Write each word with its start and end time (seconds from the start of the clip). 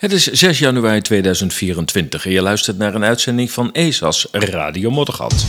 Het 0.00 0.12
is 0.12 0.26
6 0.26 0.58
januari 0.58 1.00
2024 1.00 2.26
en 2.26 2.32
je 2.32 2.42
luistert 2.42 2.78
naar 2.78 2.94
een 2.94 3.04
uitzending 3.04 3.50
van 3.50 3.72
ESAS 3.72 4.26
Radio 4.30 4.90
Moddergat. 4.90 5.46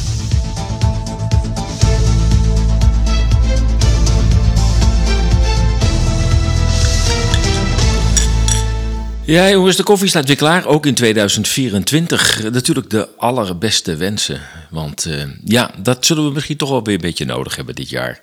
Ja, 9.26 9.50
jongens, 9.50 9.76
de 9.76 9.84
koffie 9.84 10.08
staat 10.08 10.28
weer 10.28 10.36
klaar, 10.36 10.66
ook 10.66 10.86
in 10.86 10.94
2024. 10.94 12.52
Natuurlijk 12.52 12.90
de 12.90 13.08
allerbeste 13.18 13.96
wensen. 13.96 14.42
Want 14.70 15.06
uh, 15.06 15.24
ja, 15.46 15.72
dat 15.78 16.06
zullen 16.06 16.26
we 16.26 16.32
misschien 16.32 16.58
toch 16.58 16.70
wel 16.70 16.84
weer 16.84 16.96
een 16.96 17.02
beetje 17.02 17.26
nodig 17.26 17.56
hebben 17.56 17.76
dit 17.76 17.90
jaar. 17.90 18.20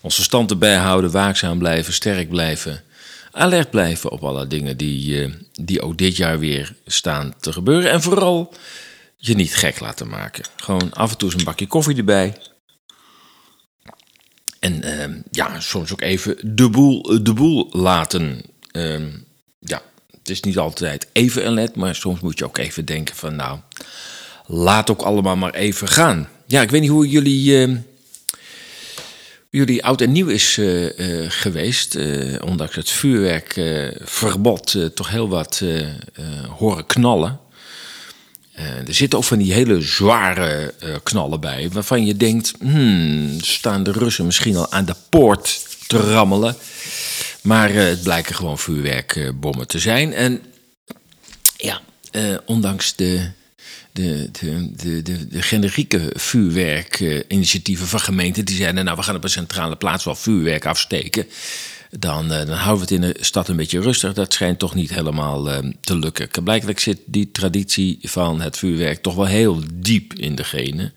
Onze 0.00 0.22
stand 0.22 0.50
erbij 0.50 0.76
houden, 0.76 1.10
waakzaam 1.10 1.58
blijven, 1.58 1.92
sterk 1.92 2.28
blijven. 2.28 2.82
Alert 3.32 3.70
blijven 3.70 4.10
op 4.10 4.24
alle 4.24 4.46
dingen 4.46 4.76
die, 4.76 5.26
uh, 5.26 5.32
die 5.52 5.82
ook 5.82 5.98
dit 5.98 6.16
jaar 6.16 6.38
weer 6.38 6.74
staan 6.86 7.34
te 7.40 7.52
gebeuren. 7.52 7.90
En 7.90 8.02
vooral 8.02 8.54
je 9.16 9.34
niet 9.34 9.54
gek 9.54 9.80
laten 9.80 10.08
maken. 10.08 10.44
Gewoon 10.56 10.92
af 10.92 11.10
en 11.10 11.16
toe 11.16 11.30
eens 11.30 11.38
een 11.38 11.44
bakje 11.44 11.66
koffie 11.66 11.96
erbij. 11.96 12.36
En 14.60 14.86
uh, 14.86 15.16
ja, 15.30 15.60
soms 15.60 15.92
ook 15.92 16.00
even 16.00 16.56
de 16.56 16.70
boel, 16.70 17.22
de 17.22 17.32
boel 17.32 17.68
laten. 17.70 18.42
Ehm, 18.70 19.08
ja, 19.58 19.82
het 20.10 20.28
is 20.28 20.40
niet 20.40 20.58
altijd 20.58 21.08
even 21.12 21.46
alert, 21.46 21.76
maar 21.76 21.94
soms 21.94 22.20
moet 22.20 22.38
je 22.38 22.44
ook 22.44 22.58
even 22.58 22.84
denken 22.84 23.16
van 23.16 23.36
nou, 23.36 23.58
laat 24.46 24.90
ook 24.90 25.02
allemaal 25.02 25.36
maar 25.36 25.54
even 25.54 25.88
gaan. 25.88 26.28
Ja, 26.46 26.62
ik 26.62 26.70
weet 26.70 26.80
niet 26.80 26.90
hoe 26.90 27.08
jullie, 27.08 27.68
uh, 27.68 27.76
jullie 29.52 29.84
oud 29.84 30.00
en 30.00 30.12
nieuw 30.12 30.28
is 30.28 30.56
uh, 30.56 30.98
uh, 30.98 31.24
geweest. 31.28 31.96
ondanks 32.40 32.76
het 32.76 32.90
vuurwerkverbod 32.90 34.76
toch 34.94 35.08
heel 35.08 35.28
wat 35.28 35.62
horen 36.48 36.86
knallen. 36.86 37.40
er 38.86 38.94
zitten 38.94 39.18
ook 39.18 39.24
van 39.24 39.38
die 39.38 39.52
hele 39.52 39.80
zware 39.80 40.74
knallen 41.02 41.40
bij, 41.40 41.68
waarvan 41.72 42.06
je 42.06 42.16
denkt, 42.16 42.52
hmm, 42.60 43.40
staan 43.40 43.82
de 43.82 43.92
Russen 43.92 44.26
misschien 44.26 44.56
al 44.56 44.72
aan 44.72 44.84
de 44.84 44.96
poort 45.08 45.66
te 45.86 45.96
rammelen. 45.96 46.56
Maar 47.42 47.72
het 47.72 48.02
blijken 48.02 48.34
gewoon 48.34 48.58
vuurwerkbommen 48.58 49.66
te 49.66 49.78
zijn. 49.78 50.12
En 50.12 50.42
ja, 51.56 51.80
ondanks 52.44 52.96
de, 52.96 53.30
de, 53.92 54.30
de, 54.32 55.02
de, 55.02 55.28
de, 55.28 55.42
generieke 55.42 56.10
vuurwerkinitiatieven 56.14 57.86
van 57.86 58.00
gemeenten... 58.00 58.44
die 58.44 58.56
zeiden, 58.56 58.84
nou, 58.84 58.96
we 58.96 59.02
gaan 59.02 59.16
op 59.16 59.24
een 59.24 59.30
centrale 59.30 59.76
plaats 59.76 60.04
wel 60.04 60.14
vuurwerk 60.14 60.66
afsteken... 60.66 61.26
Dan, 61.98 62.24
uh, 62.24 62.38
dan, 62.46 62.56
houden 62.56 62.86
we 62.88 62.94
het 62.94 63.04
in 63.04 63.12
de 63.12 63.24
stad 63.24 63.48
een 63.48 63.56
beetje 63.56 63.80
rustig. 63.80 64.12
Dat 64.12 64.32
schijnt 64.32 64.58
toch 64.58 64.74
niet 64.74 64.94
helemaal 64.94 65.44
te 65.80 65.98
lukken. 65.98 66.42
Blijkbaar 66.44 66.80
zit 66.80 66.98
die 67.06 67.30
traditie 67.30 67.98
van 68.02 68.40
het 68.40 68.58
vuurwerk 68.58 69.02
toch 69.02 69.14
wel 69.14 69.26
heel 69.26 69.62
diep 69.74 70.14
in 70.14 70.34
de 70.34 70.44
genen. 70.44 70.92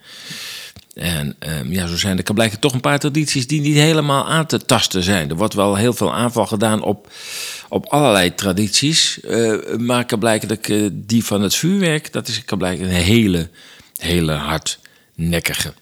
En 0.95 1.35
um, 1.39 1.71
ja, 1.71 1.87
zo 1.87 1.97
zijn 1.97 2.23
er 2.23 2.33
blijken 2.33 2.59
toch 2.59 2.73
een 2.73 2.79
paar 2.79 2.99
tradities 2.99 3.47
die 3.47 3.61
niet 3.61 3.75
helemaal 3.75 4.27
aan 4.27 4.45
te 4.45 4.65
tasten 4.65 5.03
zijn. 5.03 5.29
Er 5.29 5.35
wordt 5.35 5.53
wel 5.53 5.75
heel 5.75 5.93
veel 5.93 6.13
aanval 6.13 6.45
gedaan 6.45 6.83
op, 6.83 7.11
op 7.69 7.85
allerlei 7.85 8.35
tradities. 8.35 9.19
Uh, 9.23 9.75
maar 9.77 10.05
kan 10.05 10.19
blijken 10.19 10.47
dat 10.47 10.67
uh, 10.67 10.89
die 10.93 11.25
van 11.25 11.41
het 11.41 11.55
vuurwerk, 11.55 12.13
dat 12.13 12.27
is 12.27 12.45
kan 12.45 12.57
blijken 12.57 12.85
een 12.85 12.91
hele, 12.91 13.49
hele 13.97 14.33
hardnekkige. 14.33 15.73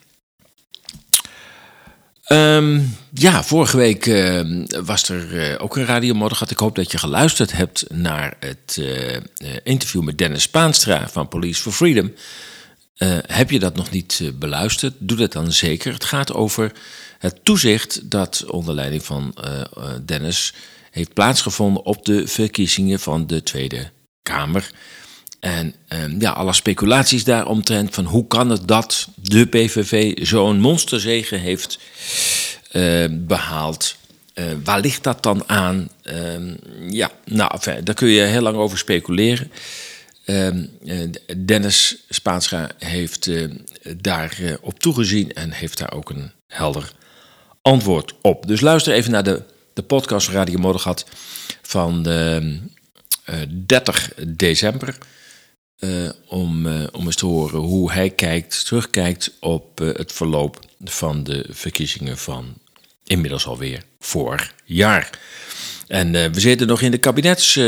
Um, 2.28 2.97
ja, 3.14 3.44
vorige 3.44 3.78
week 3.78 4.06
uh, 4.06 4.66
was 4.84 5.09
er 5.09 5.59
ook 5.59 5.75
een 5.75 5.86
radiomodder. 5.86 6.41
Ik 6.50 6.58
hoop 6.58 6.75
dat 6.75 6.91
je 6.91 6.97
geluisterd 6.97 7.52
hebt 7.52 7.86
naar 7.89 8.34
het 8.39 8.81
interview 9.64 10.02
met 10.02 10.17
Dennis 10.17 10.50
Paanstra 10.50 11.09
van 11.09 11.28
Police 11.28 11.61
for 11.61 11.72
Freedom. 11.72 12.14
Uh, 12.97 13.17
heb 13.22 13.49
je 13.49 13.59
dat 13.59 13.75
nog 13.75 13.91
niet 13.91 14.19
uh, 14.22 14.31
beluisterd? 14.33 14.94
Doe 14.97 15.17
dat 15.17 15.31
dan 15.31 15.52
zeker. 15.52 15.94
Het 15.94 16.03
gaat 16.03 16.34
over 16.34 16.72
het 17.17 17.40
toezicht 17.45 18.09
dat 18.09 18.45
onder 18.47 18.73
leiding 18.73 19.03
van 19.03 19.35
uh, 19.44 19.62
Dennis 20.06 20.53
heeft 20.91 21.13
plaatsgevonden 21.13 21.85
op 21.85 22.06
de 22.06 22.28
verkiezingen 22.28 23.00
van 23.00 23.28
de 23.28 23.44
Tweede 23.44 23.90
Kamer. 24.22 24.72
En 25.40 25.75
ehm, 25.88 26.22
ja, 26.22 26.31
alle 26.31 26.53
speculaties 26.53 27.23
daaromtrent 27.23 27.94
van 27.94 28.06
hoe 28.06 28.28
kan 28.28 28.50
het 28.50 28.67
dat 28.67 29.07
de 29.16 29.46
PVV 29.46 30.25
zo'n 30.28 30.59
monsterzegen 30.59 31.40
heeft 31.40 31.79
behaald. 33.12 33.96
waar 34.63 34.79
ligt 34.79 35.03
dat 35.03 35.23
dan 35.23 35.50
aan? 35.50 35.90
Ehm, 36.01 36.56
ja, 36.90 37.12
nou, 37.25 37.59
daar 37.84 37.96
kun 37.96 38.07
je 38.07 38.22
heel 38.22 38.41
lang 38.41 38.57
over 38.57 38.78
speculeren. 38.78 39.51
Uh, 40.25 40.47
Dennis 41.38 42.03
Spaanscha 42.09 42.69
heeft 42.78 43.28
uh, 43.28 43.51
daar 43.97 44.38
uh, 44.41 44.53
op 44.61 44.79
toegezien 44.79 45.34
en 45.34 45.51
heeft 45.51 45.78
daar 45.78 45.94
ook 45.94 46.09
een 46.09 46.31
helder 46.47 46.91
antwoord 47.61 48.13
op. 48.22 48.47
Dus 48.47 48.61
luister 48.61 48.94
even 48.94 49.11
naar 49.11 49.23
de, 49.23 49.44
de 49.73 49.81
podcast 49.81 50.29
Radio 50.29 50.59
Moddergat 50.59 51.06
van 51.61 52.03
30 53.66 54.13
december. 54.28 54.97
om, 56.28 56.67
om 56.91 57.05
eens 57.05 57.16
te 57.16 57.25
horen 57.25 57.59
hoe 57.59 57.91
hij 57.91 58.09
kijkt, 58.09 58.66
terugkijkt 58.66 59.31
op 59.40 59.78
het 59.78 60.11
verloop 60.11 60.59
van 60.84 61.23
de 61.23 61.45
verkiezingen 61.50 62.17
van 62.17 62.53
inmiddels 63.03 63.45
alweer 63.45 63.84
vorig 64.00 64.53
jaar. 64.63 65.09
En 65.88 66.11
we 66.11 66.40
zitten 66.40 66.67
nog 66.67 66.81
in 66.81 66.91
de 66.91 66.97
kabinets 66.97 67.59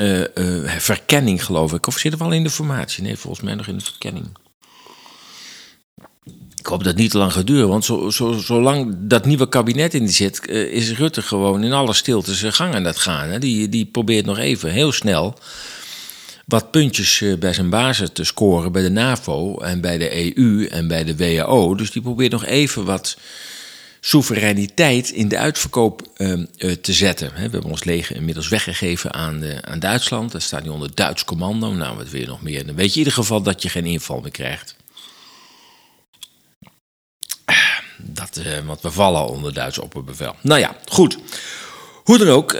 uh, 0.00 0.20
uh, 0.34 0.70
verkenning, 0.70 1.44
geloof 1.44 1.72
ik. 1.72 1.86
Of 1.86 1.98
zitten 1.98 2.20
we 2.20 2.26
al 2.26 2.32
in 2.32 2.42
de 2.42 2.50
formatie? 2.50 3.02
Nee, 3.02 3.16
volgens 3.16 3.44
mij 3.44 3.54
nog 3.54 3.66
in 3.66 3.78
de 3.78 3.84
verkenning. 3.84 4.26
Ik 6.56 6.66
hoop 6.66 6.78
dat 6.78 6.92
het 6.92 6.96
niet 6.96 7.10
te 7.10 7.18
lang 7.18 7.32
gaat 7.32 7.46
duren, 7.46 7.68
want 7.68 7.84
zo, 7.84 8.10
zo, 8.10 8.32
zolang 8.32 8.96
dat 8.98 9.26
nieuwe 9.26 9.48
kabinet 9.48 9.94
in 9.94 10.08
zit, 10.08 10.48
uh, 10.48 10.72
is 10.72 10.92
Rutte 10.92 11.22
gewoon 11.22 11.64
in 11.64 11.72
alle 11.72 11.94
stilte 11.94 12.34
zijn 12.34 12.52
gang 12.52 12.74
aan 12.74 12.84
het 12.84 12.98
gaan. 12.98 13.28
Hè. 13.28 13.38
Die, 13.38 13.68
die 13.68 13.86
probeert 13.86 14.26
nog 14.26 14.38
even 14.38 14.70
heel 14.70 14.92
snel 14.92 15.38
wat 16.46 16.70
puntjes 16.70 17.24
bij 17.38 17.52
zijn 17.52 17.70
bazen 17.70 18.12
te 18.12 18.24
scoren 18.24 18.72
bij 18.72 18.82
de 18.82 18.90
NAVO 18.90 19.58
en 19.58 19.80
bij 19.80 19.98
de 19.98 20.36
EU 20.36 20.66
en 20.66 20.88
bij 20.88 21.04
de 21.04 21.16
WHO. 21.16 21.74
Dus 21.74 21.90
die 21.90 22.02
probeert 22.02 22.32
nog 22.32 22.44
even 22.44 22.84
wat 22.84 23.16
soevereiniteit 24.08 25.10
in 25.10 25.28
de 25.28 25.38
uitverkoop 25.38 26.02
uh, 26.16 26.32
uh, 26.32 26.72
te 26.72 26.92
zetten. 26.92 27.32
we 27.34 27.40
hebben 27.40 27.62
ons 27.62 27.84
leger 27.84 28.16
inmiddels 28.16 28.48
weggegeven 28.48 29.12
aan, 29.12 29.42
uh, 29.42 29.56
aan 29.58 29.78
Duitsland. 29.78 30.32
Dat 30.32 30.42
staat 30.42 30.62
nu 30.62 30.68
onder 30.68 30.94
Duits 30.94 31.24
commando. 31.24 31.72
Nou, 31.72 31.96
wat 31.96 32.10
je 32.10 32.26
nog 32.26 32.42
meer? 32.42 32.66
Dan 32.66 32.74
weet 32.74 32.86
je 32.86 32.92
in 32.92 32.98
ieder 32.98 33.12
geval 33.12 33.42
dat 33.42 33.62
je 33.62 33.68
geen 33.68 33.86
inval 33.86 34.20
meer 34.20 34.30
krijgt. 34.30 34.76
Dat, 37.96 38.40
want 38.64 38.80
we 38.80 38.90
vallen 38.90 39.20
al 39.20 39.28
onder 39.28 39.54
Duits 39.54 39.78
opperbevel. 39.78 40.34
Nou 40.40 40.60
ja, 40.60 40.76
goed. 40.86 41.18
Hoe 42.04 42.18
dan 42.18 42.28
ook, 42.28 42.52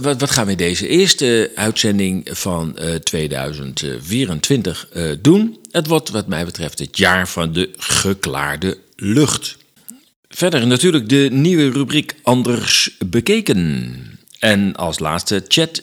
wat, 0.00 0.20
wat, 0.20 0.30
gaan 0.30 0.46
we 0.46 0.54
deze 0.54 0.88
eerste 0.88 1.52
uitzending 1.54 2.28
van 2.32 2.78
2024 3.02 4.88
doen? 5.20 5.58
Het 5.70 5.86
wordt 5.86 6.08
wat 6.08 6.26
mij 6.26 6.44
betreft 6.44 6.78
het 6.78 6.96
jaar 6.96 7.28
van 7.28 7.52
de 7.52 7.70
geklaarde 7.76 8.78
lucht. 8.96 9.56
Verder 10.38 10.66
natuurlijk 10.66 11.08
de 11.08 11.28
nieuwe 11.32 11.70
rubriek 11.70 12.14
Anders 12.22 12.96
bekeken. 13.06 14.18
En 14.38 14.76
als 14.76 14.98
laatste 14.98 15.44
Chat 15.48 15.82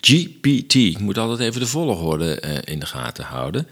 GPT. 0.00 0.74
Ik 0.74 0.98
moet 0.98 1.18
altijd 1.18 1.40
even 1.40 1.60
de 1.60 1.66
volgorde 1.66 2.42
uh, 2.44 2.58
in 2.64 2.78
de 2.78 2.86
gaten 2.86 3.24
houden. 3.24 3.68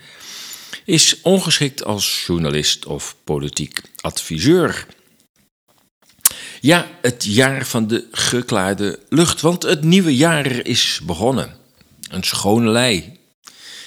Is 0.84 1.20
ongeschikt 1.22 1.84
als 1.84 2.24
journalist 2.26 2.86
of 2.86 3.16
politiek 3.24 3.80
adviseur. 4.00 4.86
Ja, 6.60 6.86
het 7.02 7.24
jaar 7.24 7.66
van 7.66 7.86
de 7.86 8.06
geklaarde 8.10 8.98
lucht, 9.08 9.40
want 9.40 9.62
het 9.62 9.82
nieuwe 9.82 10.16
jaar 10.16 10.66
is 10.66 11.00
begonnen. 11.02 11.56
Een 12.10 12.22
schone 12.22 12.70
lei. 12.70 13.18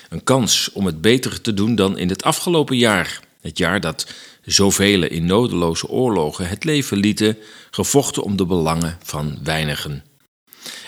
Een 0.09 0.23
kans 0.23 0.69
om 0.71 0.85
het 0.85 1.01
beter 1.01 1.41
te 1.41 1.53
doen 1.53 1.75
dan 1.75 1.97
in 1.97 2.09
het 2.09 2.23
afgelopen 2.23 2.77
jaar. 2.77 3.19
Het 3.41 3.57
jaar 3.57 3.79
dat 3.79 4.05
zoveel 4.45 5.03
in 5.03 5.25
nodeloze 5.25 5.87
oorlogen 5.87 6.47
het 6.47 6.63
leven 6.63 6.97
lieten, 6.97 7.37
gevochten 7.71 8.23
om 8.23 8.35
de 8.35 8.45
belangen 8.45 8.97
van 9.03 9.39
weinigen. 9.43 10.03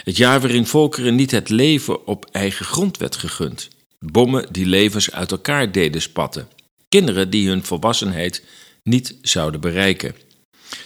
Het 0.03 0.17
jaar 0.17 0.41
waarin 0.41 0.65
volkeren 0.65 1.15
niet 1.15 1.31
het 1.31 1.49
leven 1.49 2.07
op 2.07 2.25
eigen 2.31 2.65
grond 2.65 2.97
werd 2.97 3.15
gegund. 3.15 3.67
Bommen 3.99 4.53
die 4.53 4.65
levens 4.65 5.11
uit 5.11 5.31
elkaar 5.31 5.71
deden 5.71 6.01
spatten. 6.01 6.47
Kinderen 6.89 7.29
die 7.29 7.47
hun 7.47 7.65
volwassenheid 7.65 8.43
niet 8.83 9.15
zouden 9.21 9.61
bereiken. 9.61 10.15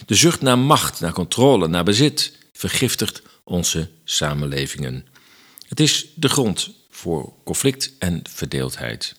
De 0.06 0.14
zucht 0.14 0.40
naar 0.40 0.58
macht, 0.58 1.00
naar 1.00 1.12
controle, 1.12 1.68
naar 1.68 1.84
bezit 1.84 2.38
vergiftigt 2.52 3.22
onze 3.44 3.88
samenlevingen. 4.04 5.06
Het 5.68 5.80
is 5.80 6.06
de 6.14 6.28
grond 6.28 6.70
voor 6.90 7.32
conflict 7.44 7.92
en 7.98 8.22
verdeeldheid. 8.28 9.14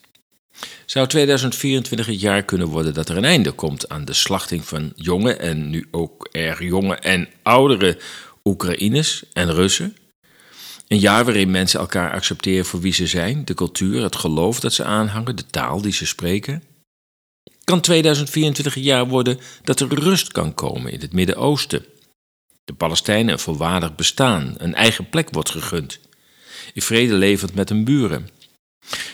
Zou 0.86 1.06
2024 1.06 2.06
het 2.06 2.20
jaar 2.20 2.42
kunnen 2.42 2.66
worden 2.66 2.94
dat 2.94 3.08
er 3.08 3.16
een 3.16 3.24
einde 3.24 3.52
komt 3.52 3.88
aan 3.88 4.04
de 4.04 4.12
slachting 4.12 4.64
van 4.64 4.92
jonge 4.96 5.34
en 5.34 5.70
nu 5.70 5.88
ook 5.90 6.28
erg 6.30 6.60
jonge 6.60 6.94
en 6.94 7.28
oudere 7.42 7.98
Oekraïners 8.44 9.22
en 9.32 9.52
Russen? 9.52 9.96
Een 10.88 10.98
jaar 10.98 11.24
waarin 11.24 11.50
mensen 11.50 11.80
elkaar 11.80 12.12
accepteren 12.12 12.64
voor 12.64 12.80
wie 12.80 12.92
ze 12.92 13.06
zijn, 13.06 13.44
de 13.44 13.54
cultuur, 13.54 14.02
het 14.02 14.16
geloof 14.16 14.60
dat 14.60 14.72
ze 14.72 14.84
aanhangen, 14.84 15.36
de 15.36 15.46
taal 15.46 15.80
die 15.80 15.92
ze 15.92 16.06
spreken. 16.06 16.62
Kan 17.64 17.80
2024 17.80 18.76
een 18.76 18.82
jaar 18.82 19.08
worden 19.08 19.38
dat 19.62 19.80
er 19.80 19.94
rust 19.94 20.32
kan 20.32 20.54
komen 20.54 20.92
in 20.92 21.00
het 21.00 21.12
Midden-Oosten. 21.12 21.84
De 22.64 22.72
Palestijnen 22.72 23.32
een 23.32 23.38
volwaardig 23.38 23.94
bestaan, 23.94 24.54
een 24.58 24.74
eigen 24.74 25.08
plek 25.08 25.28
wordt 25.30 25.50
gegund. 25.50 25.98
In 26.74 26.82
vrede 26.82 27.14
levend 27.14 27.54
met 27.54 27.68
hun 27.68 27.84
buren. 27.84 28.28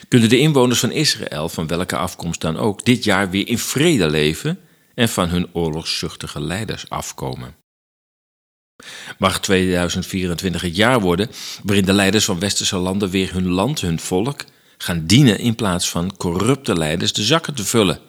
Kunnen 0.08 0.28
de 0.28 0.38
inwoners 0.38 0.80
van 0.80 0.90
Israël, 0.90 1.48
van 1.48 1.66
welke 1.66 1.96
afkomst 1.96 2.40
dan 2.40 2.56
ook, 2.56 2.84
dit 2.84 3.04
jaar 3.04 3.30
weer 3.30 3.48
in 3.48 3.58
vrede 3.58 4.10
leven 4.10 4.60
en 4.94 5.08
van 5.08 5.28
hun 5.28 5.48
oorlogszuchtige 5.52 6.40
leiders 6.40 6.90
afkomen? 6.90 7.56
Mag 9.18 9.40
2024 9.40 10.60
het 10.60 10.76
jaar 10.76 11.00
worden 11.00 11.30
waarin 11.62 11.84
de 11.84 11.92
leiders 11.92 12.24
van 12.24 12.38
westerse 12.38 12.76
landen 12.76 13.10
weer 13.10 13.32
hun 13.32 13.48
land, 13.48 13.80
hun 13.80 14.00
volk, 14.00 14.44
gaan 14.78 15.06
dienen 15.06 15.38
in 15.38 15.54
plaats 15.54 15.90
van 15.90 16.16
corrupte 16.16 16.78
leiders 16.78 17.12
de 17.12 17.22
zakken 17.22 17.54
te 17.54 17.64
vullen, 17.64 18.00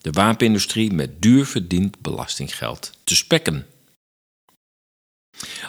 de 0.00 0.10
wapenindustrie 0.10 0.92
met 0.92 1.22
duur 1.22 1.46
verdiend 1.46 2.00
belastinggeld 2.00 2.90
te 3.04 3.16
spekken. 3.16 3.66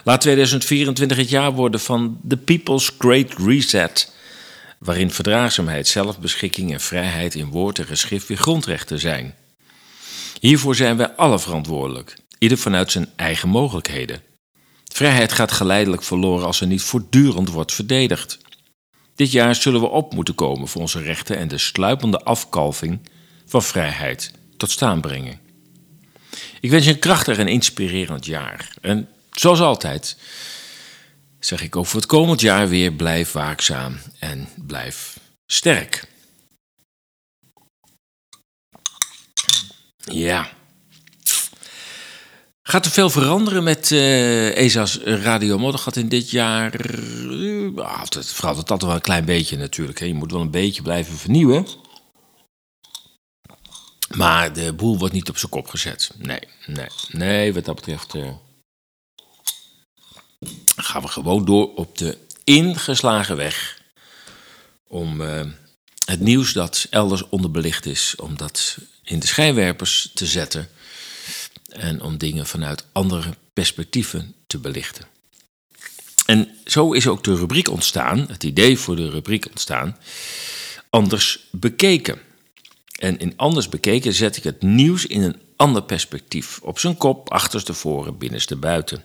Laat 0.04 0.20
2024 0.20 1.16
het 1.16 1.30
jaar 1.30 1.52
worden 1.52 1.80
van 1.80 2.20
the 2.28 2.36
People's 2.36 2.90
Great 2.98 3.34
Reset, 3.38 4.12
waarin 4.78 5.10
verdraagzaamheid, 5.10 5.88
zelfbeschikking 5.88 6.72
en 6.72 6.80
vrijheid 6.80 7.34
in 7.34 7.50
woord 7.50 7.78
en 7.78 7.86
geschrift 7.86 8.28
weer 8.28 8.36
grondrechten 8.36 8.98
zijn. 8.98 9.34
Hiervoor 10.40 10.74
zijn 10.74 10.96
wij 10.96 11.10
alle 11.10 11.38
verantwoordelijk, 11.38 12.16
ieder 12.38 12.58
vanuit 12.58 12.92
zijn 12.92 13.12
eigen 13.16 13.48
mogelijkheden. 13.48 14.20
Vrijheid 14.92 15.32
gaat 15.32 15.52
geleidelijk 15.52 16.02
verloren 16.02 16.46
als 16.46 16.60
er 16.60 16.66
niet 16.66 16.82
voortdurend 16.82 17.48
wordt 17.48 17.72
verdedigd. 17.72 18.38
Dit 19.14 19.32
jaar 19.32 19.54
zullen 19.54 19.80
we 19.80 19.86
op 19.86 20.14
moeten 20.14 20.34
komen 20.34 20.68
voor 20.68 20.80
onze 20.80 21.02
rechten 21.02 21.36
en 21.36 21.48
de 21.48 21.58
sluipende 21.58 22.20
afkalving 22.20 23.00
van 23.46 23.62
vrijheid 23.62 24.32
tot 24.56 24.70
staan 24.70 25.00
brengen. 25.00 25.40
Ik 26.60 26.70
wens 26.70 26.84
je 26.84 26.90
een 26.90 26.98
krachtig 26.98 27.38
en 27.38 27.48
inspirerend 27.48 28.26
jaar. 28.26 28.74
En 28.80 29.08
zoals 29.30 29.60
altijd 29.60 30.16
zeg 31.46 31.62
ik 31.62 31.76
ook 31.76 31.86
voor 31.86 32.00
het 32.00 32.08
komend 32.08 32.40
jaar 32.40 32.68
weer: 32.68 32.92
blijf 32.92 33.32
waakzaam 33.32 33.98
en 34.18 34.48
blijf 34.66 35.18
sterk. 35.46 36.04
Ja. 39.96 40.54
Gaat 42.62 42.84
er 42.84 42.90
veel 42.90 43.10
veranderen 43.10 43.64
met 43.64 43.90
uh, 43.90 44.56
ESA's 44.56 44.98
Radio 45.04 45.72
Gaat 45.72 45.96
in 45.96 46.08
dit 46.08 46.30
jaar? 46.30 46.86
Uh, 46.86 48.00
het 48.02 48.32
verandert 48.32 48.70
altijd 48.70 48.82
wel 48.82 48.94
een 48.94 49.00
klein 49.00 49.24
beetje 49.24 49.56
natuurlijk. 49.56 49.98
Hè. 49.98 50.06
Je 50.06 50.14
moet 50.14 50.32
wel 50.32 50.40
een 50.40 50.50
beetje 50.50 50.82
blijven 50.82 51.16
vernieuwen. 51.16 51.66
Maar 54.16 54.52
de 54.52 54.72
boel 54.72 54.98
wordt 54.98 55.14
niet 55.14 55.28
op 55.28 55.38
zijn 55.38 55.50
kop 55.50 55.68
gezet. 55.68 56.10
Nee, 56.16 56.40
nee, 56.66 56.88
nee, 57.10 57.54
wat 57.54 57.64
dat 57.64 57.74
betreft 57.74 58.14
uh, 58.14 58.28
gaan 60.76 61.02
we 61.02 61.08
gewoon 61.08 61.44
door 61.44 61.74
op 61.74 61.98
de 61.98 62.18
ingeslagen 62.44 63.36
weg. 63.36 63.80
Om 64.86 65.20
het 66.04 66.20
nieuws 66.20 66.52
dat 66.52 66.86
elders 66.90 67.28
onderbelicht 67.28 67.86
is, 67.86 68.14
om 68.16 68.36
dat 68.36 68.78
in 69.02 69.18
de 69.18 69.26
schijnwerpers 69.26 70.10
te 70.14 70.26
zetten 70.26 70.68
en 71.68 72.02
om 72.02 72.18
dingen 72.18 72.46
vanuit 72.46 72.84
andere 72.92 73.34
perspectieven 73.52 74.34
te 74.46 74.58
belichten. 74.58 75.06
En 76.26 76.56
zo 76.64 76.92
is 76.92 77.06
ook 77.06 77.24
de 77.24 77.34
rubriek 77.34 77.68
ontstaan, 77.68 78.26
het 78.28 78.44
idee 78.44 78.78
voor 78.78 78.96
de 78.96 79.10
rubriek 79.10 79.46
ontstaan, 79.46 79.96
anders 80.90 81.46
bekeken. 81.50 82.18
En 82.98 83.18
in 83.18 83.36
anders 83.36 83.68
bekeken 83.68 84.12
zet 84.12 84.36
ik 84.36 84.42
het 84.42 84.62
nieuws 84.62 85.06
in 85.06 85.22
een 85.22 85.40
ander 85.56 85.82
perspectief, 85.82 86.60
op 86.62 86.78
zijn 86.78 86.96
kop, 86.96 87.30
achterstevoren, 87.30 88.18
binnenstebuiten. 88.18 89.04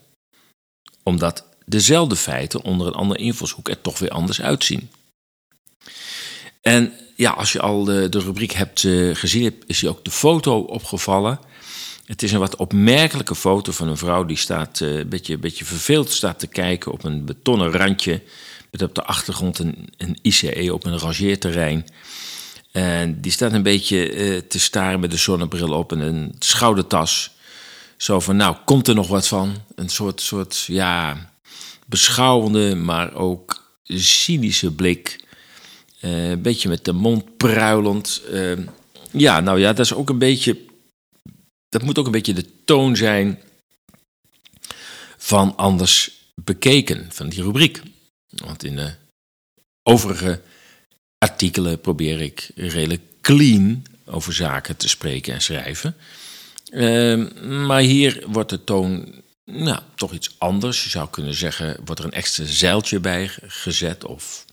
Omdat 1.03 1.45
dezelfde 1.71 2.15
feiten 2.15 2.61
onder 2.61 2.87
een 2.87 2.93
ander 2.93 3.19
invalshoek 3.19 3.69
er 3.69 3.81
toch 3.81 3.99
weer 3.99 4.09
anders 4.09 4.41
uitzien. 4.41 4.89
En 6.61 6.93
ja, 7.15 7.31
als 7.31 7.51
je 7.51 7.61
al 7.61 7.83
de, 7.83 8.09
de 8.09 8.19
rubriek 8.19 8.51
hebt 8.51 8.83
uh, 8.83 9.15
gezien, 9.15 9.63
is 9.65 9.79
je 9.79 9.89
ook 9.89 10.05
de 10.05 10.11
foto 10.11 10.59
opgevallen 10.59 11.39
het 12.11 12.23
is 12.23 12.31
een 12.31 12.39
wat 12.39 12.55
opmerkelijke 12.55 13.35
foto 13.35 13.71
van 13.71 13.87
een 13.87 13.97
vrouw 13.97 14.25
die 14.25 14.37
staat 14.37 14.79
uh, 14.79 14.97
een 14.97 15.09
beetje, 15.09 15.37
beetje 15.37 15.65
verveeld 15.65 16.11
staat 16.11 16.39
te 16.39 16.47
kijken 16.47 16.91
op 16.91 17.03
een 17.03 17.25
betonnen 17.25 17.71
randje. 17.71 18.21
Met 18.71 18.81
op 18.81 18.95
de 18.95 19.03
achtergrond 19.03 19.59
een, 19.59 19.89
een 19.97 20.17
ICE 20.21 20.73
op 20.73 20.85
een 20.85 20.97
rangeerterrein. 20.97 21.87
En 22.71 23.21
die 23.21 23.31
staat 23.31 23.53
een 23.53 23.63
beetje 23.63 24.13
uh, 24.13 24.37
te 24.37 24.59
staren 24.59 24.99
met 24.99 25.11
de 25.11 25.17
zonnebril 25.17 25.73
op 25.73 25.91
en 25.91 25.99
een 25.99 26.35
schoudertas. 26.39 27.31
Zo 27.97 28.19
van, 28.19 28.35
nou, 28.35 28.55
komt 28.65 28.87
er 28.87 28.95
nog 28.95 29.07
wat 29.07 29.27
van? 29.27 29.55
Een 29.75 29.89
soort, 29.89 30.21
soort 30.21 30.63
ja, 30.67 31.30
beschouwende, 31.91 32.75
maar 32.75 33.13
ook 33.13 33.79
cynische 33.83 34.71
blik. 34.71 35.19
Uh, 36.01 36.29
een 36.29 36.41
beetje 36.41 36.69
met 36.69 36.85
de 36.85 36.93
mond 36.93 37.37
pruilend. 37.37 38.21
ja, 39.11 39.39
nou 39.39 39.59
ja, 39.59 39.73
dat 39.73 39.85
is 39.85 39.93
ook 39.93 40.09
een 40.09 40.17
beetje 40.17 40.57
dat 41.71 41.83
moet 41.83 41.97
ook 41.97 42.05
een 42.05 42.11
beetje 42.11 42.33
de 42.33 42.63
toon 42.65 42.95
zijn 42.95 43.39
van 45.17 45.57
anders 45.57 46.11
bekeken, 46.35 47.07
van 47.09 47.29
die 47.29 47.43
rubriek. 47.43 47.81
Want 48.29 48.63
in 48.63 48.75
de 48.75 48.93
overige 49.83 50.41
artikelen 51.17 51.81
probeer 51.81 52.21
ik 52.21 52.51
redelijk 52.55 53.01
clean 53.21 53.83
over 54.05 54.33
zaken 54.33 54.77
te 54.77 54.89
spreken 54.89 55.33
en 55.33 55.41
schrijven. 55.41 55.95
Ehm, 56.69 57.65
maar 57.65 57.81
hier 57.81 58.23
wordt 58.27 58.49
de 58.49 58.63
toon 58.63 59.20
nou, 59.45 59.79
toch 59.95 60.11
iets 60.11 60.35
anders. 60.37 60.83
Je 60.83 60.89
zou 60.89 61.09
kunnen 61.09 61.33
zeggen, 61.33 61.77
wordt 61.85 61.99
er 61.99 62.07
een 62.07 62.13
extra 62.13 62.45
zeiltje 62.45 62.99
bij 62.99 63.31
gezet 63.41 64.05
of 64.05 64.45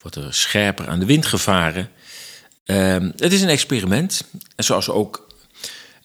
wordt 0.00 0.16
er 0.16 0.34
scherper 0.34 0.88
aan 0.88 0.98
de 0.98 1.06
wind 1.06 1.26
gevaren. 1.26 1.90
Ehm, 2.64 3.10
het 3.16 3.32
is 3.32 3.42
een 3.42 3.48
experiment. 3.48 4.24
En 4.56 4.64
zoals 4.64 4.88
ook 4.88 5.24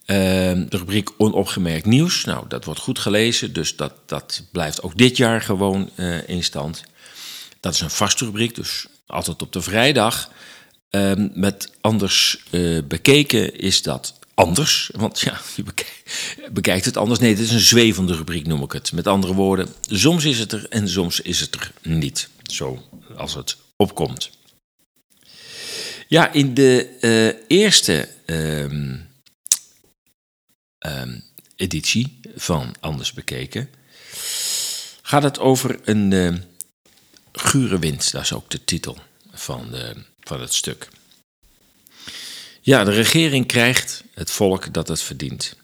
Ehm, 0.09 0.65
de 0.69 0.77
rubriek 0.77 1.09
Onopgemerkt 1.17 1.85
Nieuws. 1.85 2.25
Nou, 2.25 2.45
dat 2.47 2.65
wordt 2.65 2.79
goed 2.79 2.99
gelezen, 2.99 3.53
dus 3.53 3.75
dat, 3.75 3.93
dat 4.05 4.43
blijft 4.51 4.81
ook 4.81 4.97
dit 4.97 5.17
jaar 5.17 5.41
gewoon 5.41 5.89
uh, 5.95 6.29
in 6.29 6.43
stand. 6.43 6.83
Dat 7.59 7.73
is 7.73 7.81
een 7.81 7.89
vaste 7.89 8.25
rubriek, 8.25 8.55
dus 8.55 8.85
altijd 9.07 9.41
op 9.41 9.53
de 9.53 9.61
vrijdag. 9.61 10.31
Ehm, 10.89 11.27
met 11.33 11.71
anders 11.81 12.43
uh, 12.51 12.83
bekeken 12.83 13.59
is 13.59 13.81
dat 13.81 14.18
anders. 14.39 14.89
Want 14.93 15.19
ja, 15.19 15.41
je 15.55 15.63
bekijkt 16.51 16.85
het 16.85 16.97
anders. 16.97 17.19
Nee, 17.19 17.29
het 17.29 17.39
is 17.39 17.51
een 17.51 17.59
zwevende 17.59 18.15
rubriek, 18.15 18.47
noem 18.47 18.63
ik 18.63 18.71
het. 18.71 18.91
Met 18.91 19.07
andere 19.07 19.33
woorden, 19.33 19.67
soms 19.81 20.25
is 20.25 20.39
het 20.39 20.51
er 20.51 20.65
en 20.69 20.89
soms 20.89 21.21
is 21.21 21.39
het 21.39 21.55
er 21.55 21.71
niet. 21.81 22.29
Zo 22.43 22.89
als 23.15 23.33
het 23.33 23.57
opkomt. 23.75 24.29
Ja, 26.07 26.31
in 26.31 26.53
de 26.53 26.97
uh, 27.01 27.41
eerste. 27.47 28.09
Uh, 28.25 28.61
um, 28.61 29.07
editie 31.55 32.19
van 32.35 32.75
Anders 32.79 33.13
Bekeken 33.13 33.69
gaat 35.01 35.23
het 35.23 35.39
over 35.39 35.79
een 35.83 36.11
uh, 36.11 36.35
gure 37.31 37.79
wind. 37.79 38.11
Dat 38.11 38.21
is 38.21 38.33
ook 38.33 38.49
de 38.49 38.63
titel 38.63 38.97
van, 39.31 39.71
de, 39.71 39.95
van 40.19 40.41
het 40.41 40.53
stuk. 40.53 40.89
Ja, 42.61 42.83
de 42.83 42.91
regering 42.91 43.45
krijgt 43.45 44.03
het 44.13 44.31
volk 44.31 44.73
dat 44.73 44.87
het 44.87 45.01
verdient. 45.01 45.57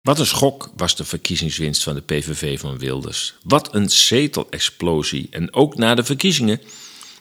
Wat 0.00 0.18
een 0.18 0.26
schok 0.26 0.70
was 0.76 0.96
de 0.96 1.04
verkiezingswinst 1.04 1.82
van 1.82 1.94
de 1.94 2.00
PVV 2.00 2.60
van 2.60 2.78
Wilders. 2.78 3.34
Wat 3.42 3.74
een 3.74 3.90
zetelexplosie. 3.90 5.28
En 5.30 5.54
ook 5.54 5.76
na 5.76 5.94
de 5.94 6.04
verkiezingen 6.04 6.60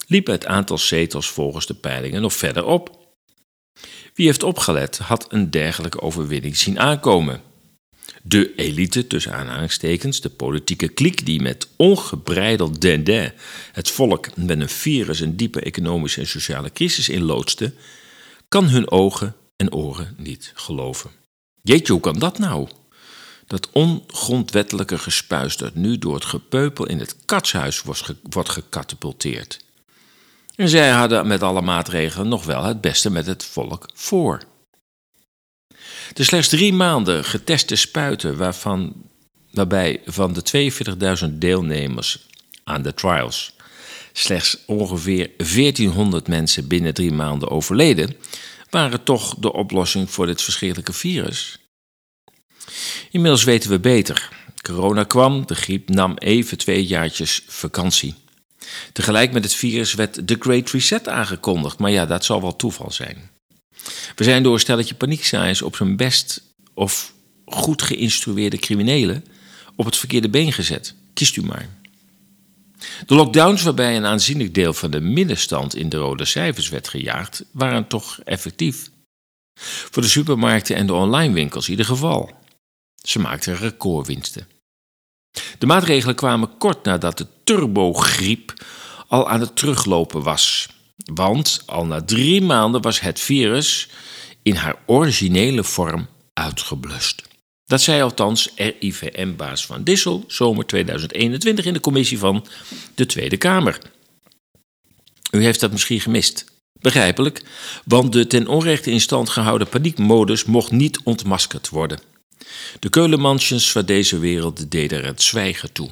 liep 0.07 0.27
het 0.27 0.45
aantal 0.45 0.77
zetels 0.77 1.29
volgens 1.29 1.65
de 1.65 1.73
peilingen 1.73 2.21
nog 2.21 2.33
verder 2.33 2.65
op. 2.65 2.97
Wie 4.13 4.25
heeft 4.25 4.43
opgelet, 4.43 4.97
had 4.97 5.33
een 5.33 5.51
dergelijke 5.51 6.01
overwinning 6.01 6.57
zien 6.57 6.79
aankomen. 6.79 7.41
De 8.23 8.55
elite, 8.55 9.07
tussen 9.07 9.33
aanhalingstekens, 9.33 10.21
de 10.21 10.29
politieke 10.29 10.87
kliek 10.87 11.25
die 11.25 11.41
met 11.41 11.67
ongebreideld 11.75 12.81
dendin 12.81 13.31
het 13.71 13.89
volk 13.89 14.35
met 14.35 14.59
een 14.61 14.69
virus 14.69 15.19
een 15.19 15.37
diepe 15.37 15.61
economische 15.61 16.19
en 16.19 16.27
sociale 16.27 16.71
crisis 16.71 17.09
inloodste, 17.09 17.73
kan 18.47 18.69
hun 18.69 18.91
ogen 18.91 19.35
en 19.55 19.73
oren 19.73 20.15
niet 20.17 20.51
geloven. 20.55 21.11
Jeetje, 21.61 21.91
hoe 21.91 22.01
kan 22.01 22.19
dat 22.19 22.37
nou? 22.37 22.67
Dat 23.47 23.69
ongrondwettelijke 23.71 24.97
gespuis 24.97 25.57
dat 25.57 25.75
nu 25.75 25.97
door 25.97 26.13
het 26.13 26.25
gepeupel 26.25 26.85
in 26.85 26.99
het 26.99 27.15
katshuis 27.25 27.81
wordt 28.29 28.49
gecatapulteerd. 28.49 29.63
En 30.55 30.69
zij 30.69 30.89
hadden 30.89 31.27
met 31.27 31.43
alle 31.43 31.61
maatregelen 31.61 32.27
nog 32.27 32.45
wel 32.45 32.63
het 32.63 32.81
beste 32.81 33.11
met 33.11 33.25
het 33.25 33.43
volk 33.43 33.89
voor. 33.93 34.43
De 36.13 36.23
slechts 36.23 36.49
drie 36.49 36.73
maanden 36.73 37.25
geteste 37.25 37.75
spuiten, 37.75 38.37
waarvan, 38.37 38.93
waarbij 39.51 40.01
van 40.05 40.33
de 40.33 40.71
42.000 41.29 41.33
deelnemers 41.37 42.27
aan 42.63 42.81
de 42.81 42.93
trials. 42.93 43.54
Slechts 44.17 44.57
ongeveer 44.65 45.31
1400 45.37 46.27
mensen 46.27 46.67
binnen 46.67 46.93
drie 46.93 47.11
maanden 47.11 47.49
overleden, 47.49 48.15
waren 48.69 49.03
toch 49.03 49.35
de 49.35 49.53
oplossing 49.53 50.11
voor 50.11 50.25
dit 50.25 50.41
verschrikkelijke 50.41 50.93
virus. 50.93 51.59
Inmiddels 53.11 53.43
weten 53.43 53.69
we 53.69 53.79
beter. 53.79 54.29
Corona 54.61 55.03
kwam, 55.03 55.45
de 55.45 55.55
griep 55.55 55.89
nam 55.89 56.17
even 56.17 56.57
twee 56.57 56.85
jaartjes 56.85 57.43
vakantie. 57.47 58.15
Tegelijk 58.93 59.31
met 59.31 59.43
het 59.43 59.53
virus 59.53 59.93
werd 59.93 60.27
de 60.27 60.35
Great 60.39 60.69
Reset 60.69 61.07
aangekondigd, 61.07 61.77
maar 61.79 61.91
ja, 61.91 62.05
dat 62.05 62.25
zal 62.25 62.41
wel 62.41 62.55
toeval 62.55 62.91
zijn. 62.91 63.29
We 64.15 64.23
zijn 64.23 64.43
door 64.43 64.53
een 64.53 64.59
stelletje 64.59 64.95
paniekzaaiers 64.95 65.61
op 65.61 65.75
zijn 65.75 65.95
best 65.95 66.41
of 66.73 67.13
goed 67.45 67.81
geïnstrueerde 67.81 68.57
criminelen 68.57 69.25
op 69.75 69.85
het 69.85 69.97
verkeerde 69.97 70.29
been 70.29 70.53
gezet. 70.53 70.95
Kiest 71.13 71.35
u 71.35 71.41
maar. 71.41 71.69
De 73.05 73.15
lockdowns 73.15 73.61
waarbij 73.61 73.95
een 73.95 74.05
aanzienlijk 74.05 74.53
deel 74.53 74.73
van 74.73 74.91
de 74.91 75.01
middenstand 75.01 75.75
in 75.75 75.89
de 75.89 75.97
rode 75.97 76.25
cijfers 76.25 76.69
werd 76.69 76.87
gejaagd, 76.87 77.45
waren 77.51 77.87
toch 77.87 78.19
effectief. 78.23 78.89
Voor 79.91 80.01
de 80.01 80.09
supermarkten 80.09 80.75
en 80.75 80.87
de 80.87 80.93
online 80.93 81.33
winkels 81.33 81.65
in 81.65 81.71
ieder 81.71 81.85
geval. 81.85 82.31
Ze 82.95 83.19
maakten 83.19 83.57
recordwinsten. 83.57 84.47
De 85.57 85.65
maatregelen 85.65 86.15
kwamen 86.15 86.57
kort 86.57 86.83
nadat 86.83 87.17
de 87.17 87.27
turbogriep 87.43 88.53
al 89.07 89.29
aan 89.29 89.39
het 89.39 89.55
teruglopen 89.55 90.23
was. 90.23 90.69
Want 91.13 91.63
al 91.65 91.85
na 91.85 92.03
drie 92.03 92.41
maanden 92.41 92.81
was 92.81 92.99
het 92.99 93.19
virus 93.19 93.89
in 94.41 94.55
haar 94.55 94.75
originele 94.85 95.63
vorm 95.63 96.07
uitgeblust. 96.33 97.23
Dat 97.65 97.81
zei 97.81 98.01
althans 98.01 98.49
RIVM-baas 98.55 99.65
Van 99.65 99.83
Dissel 99.83 100.23
zomer 100.27 100.65
2021 100.65 101.65
in 101.65 101.73
de 101.73 101.79
commissie 101.79 102.17
van 102.19 102.45
de 102.95 103.05
Tweede 103.05 103.37
Kamer. 103.37 103.79
U 105.31 105.43
heeft 105.43 105.59
dat 105.59 105.71
misschien 105.71 105.99
gemist. 105.99 106.45
Begrijpelijk, 106.79 107.43
want 107.85 108.13
de 108.13 108.27
ten 108.27 108.47
onrechte 108.47 108.91
in 108.91 109.01
stand 109.01 109.29
gehouden 109.29 109.69
paniekmodus 109.69 110.43
mocht 110.43 110.71
niet 110.71 110.99
ontmaskerd 111.03 111.69
worden. 111.69 111.99
De 112.79 112.89
keulenmansjes 112.89 113.71
van 113.71 113.85
deze 113.85 114.19
wereld 114.19 114.71
deden 114.71 114.99
er 114.99 115.05
het 115.05 115.21
zwijgen 115.21 115.71
toe. 115.71 115.89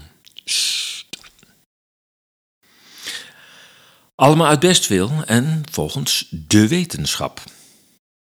Allemaal 4.15 4.47
uit 4.47 4.59
bestwil 4.59 5.11
en 5.25 5.63
volgens 5.71 6.27
de 6.29 6.67
wetenschap. 6.67 7.41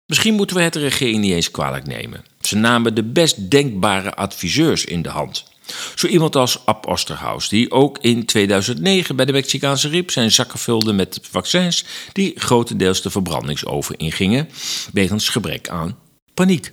Misschien 0.06 0.34
moeten 0.34 0.56
we 0.56 0.62
het 0.62 0.72
de 0.72 0.80
regering 0.80 1.20
niet 1.20 1.32
eens 1.32 1.50
kwalijk 1.50 1.86
nemen. 1.86 2.24
Ze 2.46 2.56
namen 2.56 2.94
de 2.94 3.02
best 3.04 3.50
denkbare 3.50 4.14
adviseurs 4.14 4.84
in 4.84 5.02
de 5.02 5.08
hand. 5.08 5.44
Zo 5.94 6.06
iemand 6.06 6.36
als 6.36 6.66
Ab 6.66 6.86
Osterhaus, 6.86 7.48
die 7.48 7.70
ook 7.70 7.98
in 8.00 8.24
2009 8.24 9.16
bij 9.16 9.24
de 9.24 9.32
Mexicaanse 9.32 9.88
griep 9.88 10.10
zijn 10.10 10.32
zakken 10.32 10.58
vulde 10.58 10.92
met 10.92 11.18
vaccins 11.30 11.84
die 12.12 12.32
grotendeels 12.36 13.02
de 13.02 13.10
verbrandingsoven 13.10 13.96
ingingen, 13.96 14.48
wegens 14.92 15.28
gebrek 15.28 15.68
aan 15.68 15.98
paniek. 16.34 16.70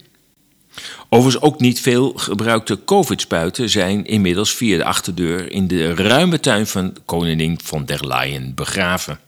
Overigens 1.09 1.43
ook 1.43 1.59
niet 1.59 1.81
veel 1.81 2.13
gebruikte 2.15 2.83
covid-spuiten 2.85 3.69
zijn 3.69 4.05
inmiddels 4.05 4.53
via 4.53 4.77
de 4.77 4.83
achterdeur 4.83 5.51
in 5.51 5.67
de 5.67 5.93
ruime 5.95 6.39
tuin 6.39 6.67
van 6.67 6.95
koningin 7.05 7.59
von 7.63 7.85
der 7.85 8.07
Leyen 8.07 8.55
begraven. 8.55 9.19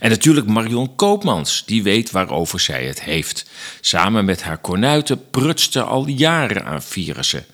En 0.00 0.10
natuurlijk 0.10 0.46
Marion 0.46 0.94
Koopmans, 0.94 1.62
die 1.66 1.82
weet 1.82 2.10
waarover 2.10 2.60
zij 2.60 2.86
het 2.86 3.02
heeft. 3.02 3.50
Samen 3.80 4.24
met 4.24 4.42
haar 4.42 4.58
kornuiten 4.58 5.30
prutst 5.30 5.72
ze 5.72 5.82
al 5.82 6.06
jaren 6.06 6.64
aan 6.64 6.82
virussen. 6.82 7.44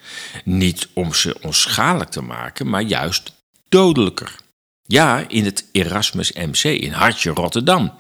Niet 0.45 0.89
om 0.93 1.15
ze 1.15 1.37
onschadelijk 1.41 2.11
te 2.11 2.23
maken, 2.23 2.69
maar 2.69 2.83
juist 2.83 3.33
dodelijker. 3.69 4.35
Ja, 4.87 5.25
in 5.29 5.45
het 5.45 5.65
Erasmus 5.73 6.33
MC 6.33 6.65
in 6.65 6.93
Hartje, 6.93 7.31
Rotterdam. 7.31 7.93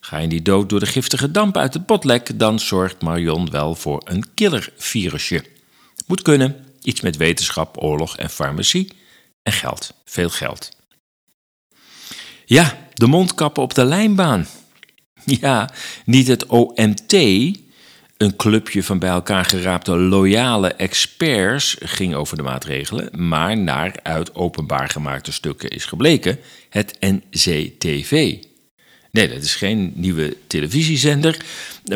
Ga 0.00 0.18
je 0.18 0.26
niet 0.26 0.44
dood 0.44 0.68
door 0.68 0.80
de 0.80 0.86
giftige 0.86 1.30
damp 1.30 1.56
uit 1.56 1.74
het 1.74 1.86
potlek, 1.86 2.38
dan 2.38 2.58
zorgt 2.58 3.02
Marion 3.02 3.50
wel 3.50 3.74
voor 3.74 4.00
een 4.04 4.24
killervirusje. 4.34 5.44
Moet 6.06 6.22
kunnen, 6.22 6.66
iets 6.82 7.00
met 7.00 7.16
wetenschap, 7.16 7.82
oorlog 7.82 8.16
en 8.16 8.30
farmacie. 8.30 8.92
En 9.42 9.52
geld, 9.52 9.94
veel 10.04 10.30
geld. 10.30 10.76
Ja, 12.44 12.87
de 12.98 13.06
mondkappen 13.06 13.62
op 13.62 13.74
de 13.74 13.84
lijnbaan. 13.84 14.46
Ja, 15.24 15.70
niet 16.04 16.28
het 16.28 16.46
OMT, 16.46 17.12
een 18.16 18.36
clubje 18.36 18.82
van 18.82 18.98
bij 18.98 19.10
elkaar 19.10 19.44
geraapte 19.44 19.96
loyale 19.96 20.72
experts 20.72 21.76
ging 21.78 22.14
over 22.14 22.36
de 22.36 22.42
maatregelen, 22.42 23.28
maar 23.28 23.56
naar 23.56 23.94
uit 24.02 24.34
openbaar 24.34 24.88
gemaakte 24.88 25.32
stukken 25.32 25.70
is 25.70 25.84
gebleken 25.84 26.38
het 26.68 26.96
NCTV. 27.00 28.36
Nee, 29.10 29.28
dat 29.28 29.42
is 29.42 29.54
geen 29.54 29.92
nieuwe 29.94 30.36
televisiezender, 30.46 31.44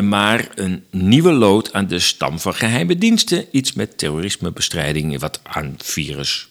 maar 0.01 0.47
een 0.55 0.83
nieuwe 0.91 1.31
lood 1.31 1.73
aan 1.73 1.87
de 1.87 1.99
stam 1.99 2.39
van 2.39 2.53
geheime 2.53 2.97
diensten. 2.97 3.45
Iets 3.51 3.73
met 3.73 3.97
terrorismebestrijding, 3.97 5.19
wat 5.19 5.39
aan 5.43 5.75
virus. 5.77 6.49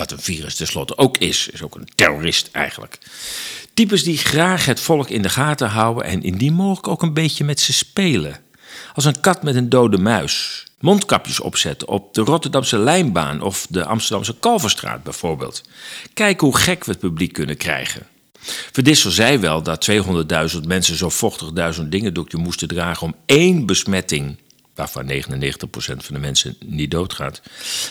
Wat 0.00 0.10
een 0.10 0.20
virus 0.20 0.54
tenslotte 0.54 0.98
ook 0.98 1.18
is, 1.18 1.48
is 1.48 1.62
ook 1.62 1.74
een 1.74 1.88
terrorist 1.94 2.48
eigenlijk. 2.52 2.98
Types 3.74 4.04
die 4.04 4.18
graag 4.18 4.64
het 4.64 4.80
volk 4.80 5.08
in 5.08 5.22
de 5.22 5.28
gaten 5.28 5.68
houden 5.68 6.04
en 6.04 6.22
indien 6.22 6.52
mogelijk 6.52 6.88
ook 6.88 7.02
een 7.02 7.14
beetje 7.14 7.44
met 7.44 7.60
ze 7.60 7.72
spelen. 7.72 8.36
Als 8.94 9.04
een 9.04 9.20
kat 9.20 9.42
met 9.42 9.54
een 9.54 9.68
dode 9.68 9.98
muis. 9.98 10.64
Mondkapjes 10.80 11.40
opzetten 11.40 11.88
op 11.88 12.14
de 12.14 12.20
Rotterdamse 12.20 12.78
Lijnbaan 12.78 13.40
of 13.40 13.66
de 13.70 13.84
Amsterdamse 13.84 14.34
Kalverstraat 14.40 15.02
bijvoorbeeld. 15.02 15.62
Kijk 16.14 16.40
hoe 16.40 16.56
gek 16.56 16.84
we 16.84 16.90
het 16.90 17.00
publiek 17.00 17.32
kunnen 17.32 17.56
krijgen. 17.56 18.06
Verdissel 18.72 19.10
zei 19.10 19.38
wel 19.38 19.62
dat 19.62 19.90
200.000 19.90 20.60
mensen 20.66 20.96
zo 20.96 21.08
vochtig 21.08 21.52
duizend 21.52 21.90
dingendoekje 21.90 22.38
moesten 22.38 22.68
dragen 22.68 23.06
om 23.06 23.14
één 23.26 23.66
besmetting, 23.66 24.38
waarvan 24.76 25.10
99% 25.10 25.16
van 25.76 26.14
de 26.14 26.18
mensen 26.18 26.56
niet 26.64 26.90
doodgaat, 26.90 27.42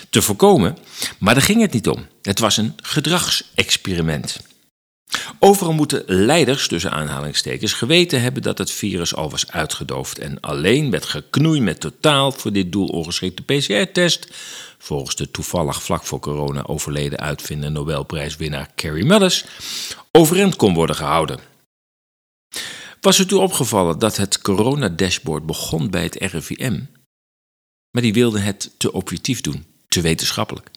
te 0.10 0.22
voorkomen. 0.22 0.78
Maar 1.20 1.34
daar 1.34 1.44
ging 1.44 1.62
het 1.62 1.74
niet 1.74 1.88
om. 1.88 2.08
Het 2.22 2.40
was 2.40 2.58
een 2.58 2.74
gedragsexperiment. 2.82 4.38
Overal 5.40 5.74
moeten 5.74 6.04
leiders, 6.06 6.68
tussen 6.68 6.92
aanhalingstekens, 6.92 7.74
geweten 7.74 8.22
hebben 8.22 8.42
dat 8.42 8.58
het 8.58 8.72
virus 8.72 9.16
al 9.16 9.30
was 9.30 9.52
uitgedoofd 9.52 10.20
en 10.20 10.40
alleen 10.40 10.90
met 10.90 11.06
geknoei 11.06 11.62
met 11.62 11.80
totaal 11.80 12.32
voor 12.32 12.52
dit 12.52 12.72
doel 12.72 12.88
ongeschikte 12.88 13.44
PCR-test, 13.44 14.28
volgens 14.78 15.16
de 15.16 15.32
toevallig 15.32 15.84
vlak 15.84 16.04
voor 16.04 16.20
corona 16.20 16.64
overleden 16.66 17.20
uitvinder 17.20 17.72
Nobelprijswinnaar 17.72 18.70
Carrie 18.76 19.06
Mullis, 19.06 19.46
overeind 20.12 20.56
kon 20.56 20.74
worden 20.74 20.96
gehouden. 20.96 21.40
Was 23.06 23.18
het 23.18 23.32
u 23.32 23.36
opgevallen 23.36 24.00
dat 24.00 24.18
het 24.18 24.42
coronadashboard 24.42 25.46
begon 25.46 25.90
bij 25.90 26.04
het 26.04 26.16
RIVM, 26.16 26.80
maar 27.92 28.02
die 28.02 28.14
wilde 28.14 28.40
het 28.40 28.72
te 28.78 28.92
objectief 28.92 29.42
doen, 29.42 29.66
te 29.88 30.02
wetenschappelijk? 30.02 30.72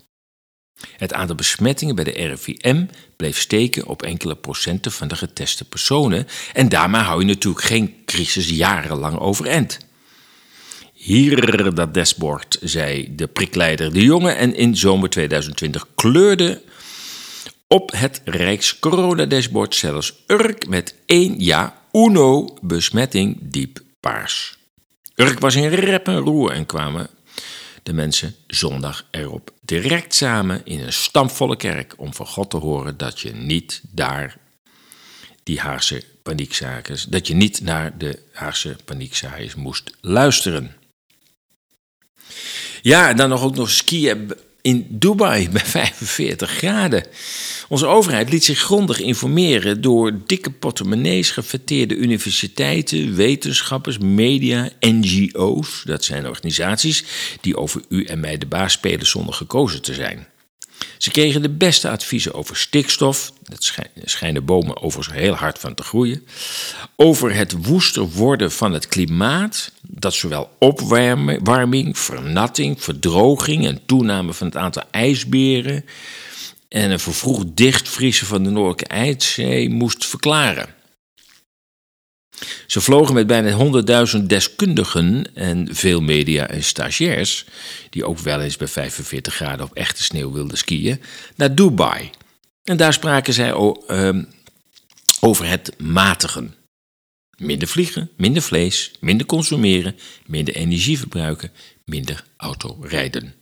Het 0.97 1.13
aantal 1.13 1.37
besmettingen 1.37 1.95
bij 1.95 2.05
de 2.05 2.11
RIVM 2.11 2.87
bleef 3.17 3.39
steken 3.39 3.87
op 3.87 4.03
enkele 4.03 4.37
procenten 4.37 4.93
van 4.93 5.09
de 5.09 5.17
geteste 5.17 5.65
personen 5.65 6.27
en 6.53 6.69
daarmee 6.69 7.01
hou 7.01 7.21
je 7.21 7.27
natuurlijk 7.27 7.65
geen 7.65 7.95
crisis 8.05 8.49
jarenlang 8.49 9.19
overeind. 9.19 9.79
Hier 10.93 11.75
dat 11.75 11.95
dashboard, 11.95 12.59
zei 12.63 13.15
de 13.15 13.27
prikleider 13.27 13.93
De 13.93 14.03
Jonge 14.03 14.31
en 14.31 14.55
in 14.55 14.77
zomer 14.77 15.11
2020 15.11 15.87
kleurde 15.95 16.63
op 17.69 17.91
het 17.91 18.21
Rijks 18.25 18.79
Corona-dashboard 18.79 19.75
zelfs 19.75 20.15
Urk 20.27 20.69
met 20.69 20.95
één 21.07 21.41
ja, 21.41 21.83
uno 21.93 22.57
besmetting 22.61 23.39
diep 23.41 23.81
paars. 24.01 24.59
Urk 25.15 25.39
was 25.39 25.55
in 25.55 25.69
rep 25.69 26.07
en 26.07 26.19
roer 26.19 26.51
en 26.51 26.67
kwamen 26.67 27.09
de 27.83 27.93
mensen 27.93 28.35
zondag 28.47 29.07
erop 29.11 29.51
direct 29.61 30.15
samen 30.15 30.61
in 30.65 30.81
een 30.81 30.93
stampvolle 30.93 31.57
kerk 31.57 31.95
om 31.97 32.15
van 32.15 32.27
God 32.27 32.51
te 32.51 32.57
horen 32.57 32.97
dat 32.97 33.21
je 33.21 33.33
niet 33.33 33.81
daar 33.91 34.39
die 35.43 35.61
Haagse 35.61 36.05
paniekzakers, 36.23 37.05
dat 37.05 37.27
je 37.27 37.35
niet 37.35 37.61
naar 37.61 37.99
de 37.99 38.23
Haagse 38.33 38.77
paniekzaaiers 38.85 39.55
moest 39.55 39.91
luisteren. 40.01 40.77
Ja, 42.83 43.09
en 43.09 43.17
dan 43.17 43.29
nog 43.29 43.43
ook 43.43 43.57
nog 43.57 43.71
skiën 43.71 44.33
in 44.63 44.87
Dubai 44.89 45.49
bij 45.51 45.65
45 45.65 46.51
graden. 46.51 47.07
Onze 47.69 47.87
overheid 47.87 48.31
liet 48.31 48.45
zich 48.45 48.59
grondig 48.59 49.01
informeren 49.01 49.81
door 49.81 50.13
dikke 50.27 50.51
portemonnees, 50.51 51.31
gefeteerde 51.31 51.97
universiteiten, 51.97 53.15
wetenschappers, 53.15 53.99
media, 53.99 54.71
NGO's. 54.81 55.83
Dat 55.85 56.05
zijn 56.05 56.29
organisaties 56.29 57.05
die 57.41 57.57
over 57.57 57.83
u 57.89 58.05
en 58.05 58.21
mij 58.21 58.39
de 58.39 58.47
baas 58.47 58.73
spelen 58.73 59.07
zonder 59.07 59.35
gekozen 59.35 59.83
te 59.83 59.95
zijn. 59.95 60.27
Ze 60.99 61.11
kregen 61.11 61.43
de 61.43 61.51
beste 61.51 61.91
adviezen 61.91 62.35
over 62.35 62.57
stikstof, 62.57 63.33
dat 63.43 63.73
schijnen 64.05 64.45
bomen 64.45 64.83
overigens 64.83 65.17
heel 65.17 65.35
hard 65.35 65.59
van 65.59 65.75
te 65.75 65.83
groeien, 65.83 66.27
over 66.97 67.35
het 67.35 67.67
woester 67.67 68.09
worden 68.09 68.53
van 68.53 68.73
het 68.73 68.89
klimaat, 68.89 69.73
dat 69.83 70.15
zowel 70.15 70.51
opwarming, 70.59 71.99
vernatting, 71.99 72.83
verdroging 72.83 73.67
en 73.67 73.81
toename 73.87 74.33
van 74.33 74.47
het 74.47 74.57
aantal 74.57 74.83
ijsberen 74.91 75.85
en 76.69 76.91
een 76.91 77.01
vervroegd 77.01 77.47
dichtvriezen 77.57 78.27
van 78.27 78.43
de 78.43 78.51
Noordelijke 78.51 78.95
IJszee 78.95 79.71
moest 79.71 80.07
verklaren. 80.07 80.77
Ze 82.67 82.81
vlogen 82.81 83.15
met 83.15 83.27
bijna 83.27 83.83
100.000 84.17 84.23
deskundigen 84.23 85.35
en 85.35 85.69
veel 85.71 86.01
media 86.01 86.49
en 86.49 86.65
stagiairs, 86.65 87.45
die 87.91 88.05
ook 88.05 88.19
wel 88.19 88.41
eens 88.41 88.57
bij 88.57 88.69
45 88.69 89.35
graden 89.35 89.67
op 89.67 89.75
echte 89.75 90.03
sneeuw 90.03 90.33
wilden 90.33 90.59
skiën, 90.59 91.01
naar 91.37 91.55
Dubai. 91.55 92.11
En 92.65 92.77
daar 92.77 92.93
spraken 92.93 93.33
zij 93.33 93.55
uh, 93.55 94.09
over 95.21 95.49
het 95.49 95.73
matigen. 95.79 96.55
Minder 97.37 97.69
vliegen, 97.69 98.11
minder 98.17 98.43
vlees, 98.43 98.93
minder 99.01 99.27
consumeren, 99.27 99.97
minder 100.27 100.55
energie 100.55 100.99
verbruiken, 100.99 101.51
minder 101.85 102.25
autorijden. 102.37 103.38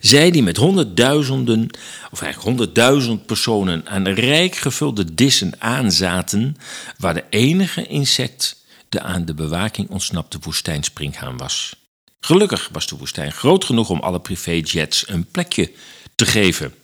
Zij 0.00 0.30
die 0.30 0.42
met 0.42 0.56
honderdduizenden, 0.56 1.70
of 2.10 2.22
eigenlijk 2.22 2.42
honderdduizend 2.42 3.26
personen 3.26 3.86
aan 3.86 4.08
rijk 4.08 4.56
gevulde 4.56 5.14
dissen 5.14 5.52
aanzaten, 5.58 6.56
waar 6.98 7.14
de 7.14 7.24
enige 7.30 7.86
insect 7.86 8.62
de 8.88 9.00
aan 9.00 9.24
de 9.24 9.34
bewaking 9.34 9.90
ontsnapte 9.90 10.38
woestijnspringhaan 10.42 11.36
was. 11.36 11.76
Gelukkig 12.20 12.68
was 12.72 12.86
de 12.86 12.96
woestijn 12.96 13.32
groot 13.32 13.64
genoeg 13.64 13.90
om 13.90 14.00
alle 14.00 14.20
privéjets 14.20 15.08
een 15.08 15.24
plekje 15.24 15.70
te 16.14 16.26
geven. 16.26 16.74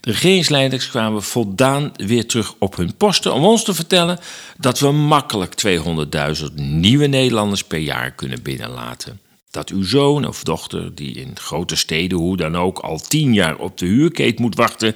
De 0.00 0.10
regeringsleiders 0.10 0.88
kwamen 0.88 1.22
voldaan 1.22 1.92
weer 1.96 2.26
terug 2.26 2.54
op 2.58 2.76
hun 2.76 2.96
posten 2.96 3.34
om 3.34 3.44
ons 3.44 3.64
te 3.64 3.74
vertellen 3.74 4.18
dat 4.58 4.78
we 4.78 4.90
makkelijk 4.90 5.54
200.000 5.66 6.54
nieuwe 6.54 7.06
Nederlanders 7.06 7.64
per 7.64 7.78
jaar 7.78 8.10
kunnen 8.10 8.42
binnenlaten. 8.42 9.20
Dat 9.50 9.70
uw 9.70 9.82
zoon 9.82 10.26
of 10.26 10.42
dochter, 10.42 10.94
die 10.94 11.14
in 11.14 11.38
grote 11.38 11.76
steden 11.76 12.18
hoe 12.18 12.36
dan 12.36 12.56
ook 12.56 12.78
al 12.78 12.98
tien 12.98 13.34
jaar 13.34 13.56
op 13.56 13.78
de 13.78 13.86
huurkeet 13.86 14.38
moet 14.38 14.54
wachten, 14.54 14.94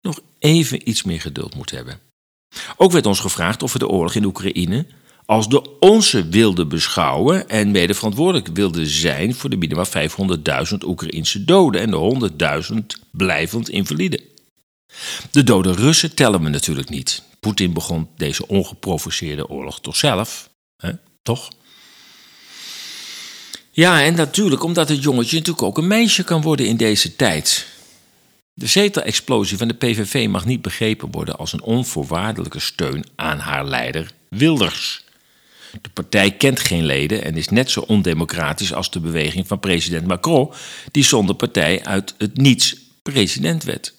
nog 0.00 0.20
even 0.38 0.88
iets 0.88 1.02
meer 1.02 1.20
geduld 1.20 1.54
moet 1.54 1.70
hebben. 1.70 2.00
Ook 2.76 2.92
werd 2.92 3.06
ons 3.06 3.20
gevraagd 3.20 3.62
of 3.62 3.72
we 3.72 3.78
de 3.78 3.88
oorlog 3.88 4.14
in 4.14 4.24
Oekraïne 4.24 4.86
als 5.26 5.48
de 5.48 5.78
onze 5.78 6.28
wilden 6.28 6.68
beschouwen 6.68 7.48
en 7.48 7.70
mede 7.70 7.94
verantwoordelijk 7.94 8.48
wilden 8.52 8.86
zijn 8.86 9.34
voor 9.34 9.50
de 9.50 9.56
minimaal 9.56 9.86
500.000 9.86 10.86
Oekraïnse 10.86 11.44
doden 11.44 11.80
en 11.80 11.90
de 11.90 12.30
100.000 12.72 12.78
blijvend 13.10 13.68
invaliden. 13.68 14.20
De 15.30 15.42
dode 15.42 15.72
Russen 15.72 16.14
tellen 16.14 16.42
we 16.42 16.48
natuurlijk 16.48 16.88
niet. 16.88 17.22
Poetin 17.40 17.72
begon 17.72 18.08
deze 18.16 18.48
ongeprovoceerde 18.48 19.48
oorlog 19.48 19.80
toch 19.80 19.96
zelf, 19.96 20.50
hè? 20.76 20.92
toch? 21.22 21.50
Ja, 23.76 24.02
en 24.02 24.14
natuurlijk 24.14 24.62
omdat 24.62 24.88
het 24.88 25.02
jongetje 25.02 25.36
natuurlijk 25.36 25.66
ook 25.66 25.78
een 25.78 25.86
meisje 25.86 26.24
kan 26.24 26.42
worden 26.42 26.66
in 26.66 26.76
deze 26.76 27.16
tijd. 27.16 27.66
De 28.52 28.66
zetelexplosie 28.66 29.56
van 29.56 29.68
de 29.68 29.74
PVV 29.74 30.28
mag 30.28 30.44
niet 30.44 30.62
begrepen 30.62 31.10
worden 31.10 31.36
als 31.36 31.52
een 31.52 31.62
onvoorwaardelijke 31.62 32.60
steun 32.60 33.04
aan 33.16 33.38
haar 33.38 33.64
leider 33.64 34.10
Wilders. 34.28 35.04
De 35.82 35.88
partij 35.88 36.30
kent 36.30 36.60
geen 36.60 36.84
leden 36.84 37.24
en 37.24 37.36
is 37.36 37.48
net 37.48 37.70
zo 37.70 37.80
ondemocratisch 37.80 38.72
als 38.72 38.90
de 38.90 39.00
beweging 39.00 39.46
van 39.46 39.60
president 39.60 40.06
Macron, 40.06 40.52
die 40.90 41.04
zonder 41.04 41.34
partij 41.34 41.84
uit 41.84 42.14
het 42.18 42.36
niets 42.36 42.76
president 43.02 43.64
werd. 43.64 43.94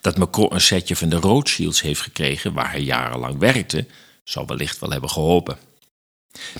Dat 0.00 0.18
Macron 0.18 0.54
een 0.54 0.60
setje 0.60 0.96
van 0.96 1.08
de 1.08 1.16
Rothschilds 1.16 1.80
heeft 1.80 2.00
gekregen 2.00 2.52
waar 2.52 2.70
hij 2.70 2.82
jarenlang 2.82 3.38
werkte, 3.38 3.86
zal 4.24 4.46
wellicht 4.46 4.78
wel 4.78 4.90
hebben 4.90 5.10
geholpen. 5.10 5.58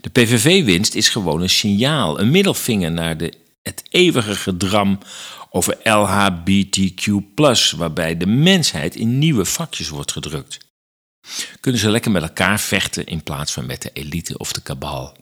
De 0.01 0.11
PVV-winst 0.11 0.95
is 0.95 1.09
gewoon 1.09 1.43
een 1.43 1.51
signaal, 1.51 2.21
een 2.21 2.31
middelvinger 2.31 2.93
naar 2.93 3.17
de, 3.17 3.33
het 3.63 3.83
eeuwige 3.91 4.35
gedram 4.35 4.99
over 5.51 5.77
LHBTQ, 5.83 7.11
waarbij 7.77 8.17
de 8.17 8.27
mensheid 8.27 8.97
in 8.97 9.19
nieuwe 9.19 9.45
vakjes 9.45 9.89
wordt 9.89 10.13
gedrukt. 10.13 10.59
Kunnen 11.61 11.81
ze 11.81 11.91
lekker 11.91 12.11
met 12.11 12.23
elkaar 12.23 12.61
vechten 12.61 13.07
in 13.07 13.23
plaats 13.23 13.53
van 13.53 13.67
met 13.67 13.83
de 13.83 13.91
elite 13.93 14.39
of 14.39 14.53
de 14.53 14.61
kabal? 14.61 15.17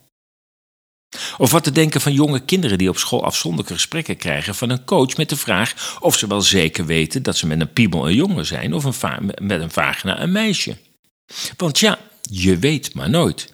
Of 1.37 1.51
wat 1.51 1.63
te 1.63 1.71
denken 1.71 2.01
van 2.01 2.13
jonge 2.13 2.39
kinderen 2.39 2.77
die 2.77 2.89
op 2.89 2.97
school 2.97 3.23
afzonderlijke 3.23 3.73
gesprekken 3.73 4.17
krijgen 4.17 4.55
van 4.55 4.69
een 4.69 4.85
coach 4.85 5.17
met 5.17 5.29
de 5.29 5.35
vraag 5.35 5.97
of 5.99 6.17
ze 6.17 6.27
wel 6.27 6.41
zeker 6.41 6.85
weten 6.85 7.23
dat 7.23 7.37
ze 7.37 7.47
met 7.47 7.59
een 7.59 7.73
piemel 7.73 8.07
een 8.07 8.15
jongen 8.15 8.45
zijn 8.45 8.73
of 8.73 8.83
een 8.83 9.31
met 9.41 9.61
een 9.61 9.71
vagina 9.71 10.21
een 10.21 10.31
meisje. 10.31 10.77
Want 11.57 11.79
ja, 11.79 11.99
je 12.21 12.57
weet 12.57 12.93
maar 12.93 13.09
nooit. 13.09 13.52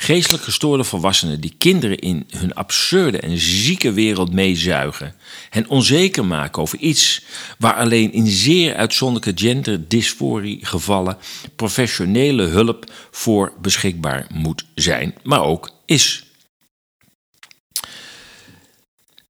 Geestelijk 0.00 0.42
gestoorde 0.44 0.84
volwassenen 0.84 1.40
die 1.40 1.54
kinderen 1.58 1.98
in 1.98 2.26
hun 2.30 2.54
absurde 2.54 3.20
en 3.20 3.38
zieke 3.38 3.92
wereld 3.92 4.32
meezuigen. 4.32 5.14
Hen 5.50 5.68
onzeker 5.68 6.24
maken 6.24 6.62
over 6.62 6.78
iets 6.78 7.24
waar 7.58 7.74
alleen 7.74 8.12
in 8.12 8.26
zeer 8.26 8.74
uitzonderlijke 8.74 9.44
genderdysforie 9.44 10.66
gevallen 10.66 11.18
professionele 11.56 12.42
hulp 12.42 12.92
voor 13.10 13.52
beschikbaar 13.60 14.26
moet 14.32 14.64
zijn, 14.74 15.14
maar 15.22 15.42
ook 15.42 15.70
is. 15.86 16.24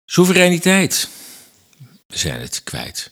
Soevereiniteit. 0.04 1.08
We 2.06 2.18
zijn 2.18 2.40
het 2.40 2.62
kwijt. 2.64 3.10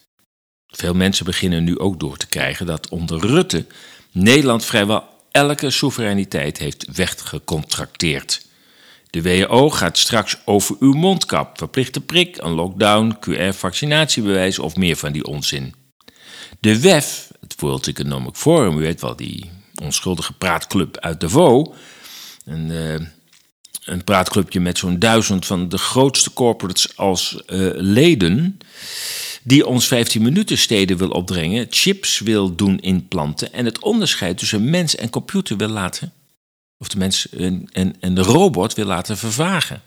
Veel 0.66 0.94
mensen 0.94 1.24
beginnen 1.24 1.64
nu 1.64 1.78
ook 1.78 2.00
door 2.00 2.16
te 2.16 2.26
krijgen 2.26 2.66
dat 2.66 2.88
onder 2.88 3.20
Rutte 3.20 3.66
Nederland 4.12 4.64
vrijwel 4.64 5.14
elke 5.36 5.70
soevereiniteit 5.70 6.58
heeft 6.58 6.86
weggecontracteerd. 6.92 8.46
De 9.10 9.22
WHO 9.22 9.70
gaat 9.70 9.98
straks 9.98 10.36
over 10.44 10.76
uw 10.80 10.92
mondkap, 10.92 11.58
verplichte 11.58 12.00
prik, 12.00 12.36
een 12.36 12.52
lockdown, 12.52 13.16
QR-vaccinatiebewijs 13.20 14.58
of 14.58 14.76
meer 14.76 14.96
van 14.96 15.12
die 15.12 15.24
onzin. 15.24 15.74
De 16.60 16.80
WEF, 16.80 17.30
het 17.40 17.54
World 17.60 17.86
Economic 17.86 18.34
Forum, 18.34 18.78
u 18.78 18.80
weet 18.80 19.00
wel, 19.00 19.16
die 19.16 19.50
onschuldige 19.82 20.32
praatclub 20.32 20.98
uit 20.98 21.20
Davos, 21.20 21.68
een, 22.44 22.70
uh, 22.70 22.94
een 23.84 24.04
praatclubje 24.04 24.60
met 24.60 24.78
zo'n 24.78 24.98
duizend 24.98 25.46
van 25.46 25.68
de 25.68 25.78
grootste 25.78 26.32
corporates 26.32 26.96
als 26.96 27.42
uh, 27.46 27.70
leden, 27.74 28.58
die 29.46 29.66
ons 29.66 29.86
15 29.86 30.22
minuten 30.22 30.58
steden 30.58 30.96
wil 30.96 31.08
opdringen, 31.08 31.66
chips 31.70 32.18
wil 32.18 32.54
doen 32.54 32.80
inplanten 32.80 33.52
en 33.52 33.64
het 33.64 33.78
onderscheid 33.78 34.38
tussen 34.38 34.70
mens 34.70 34.94
en 34.94 35.10
computer 35.10 35.56
wil 35.56 35.68
laten, 35.68 36.12
of 36.78 36.88
de 36.88 36.98
mens 36.98 37.28
en, 37.28 37.68
en, 37.72 37.96
en 38.00 38.14
de 38.14 38.22
robot 38.22 38.74
wil 38.74 38.84
laten 38.84 39.18
vervagen. 39.18 39.82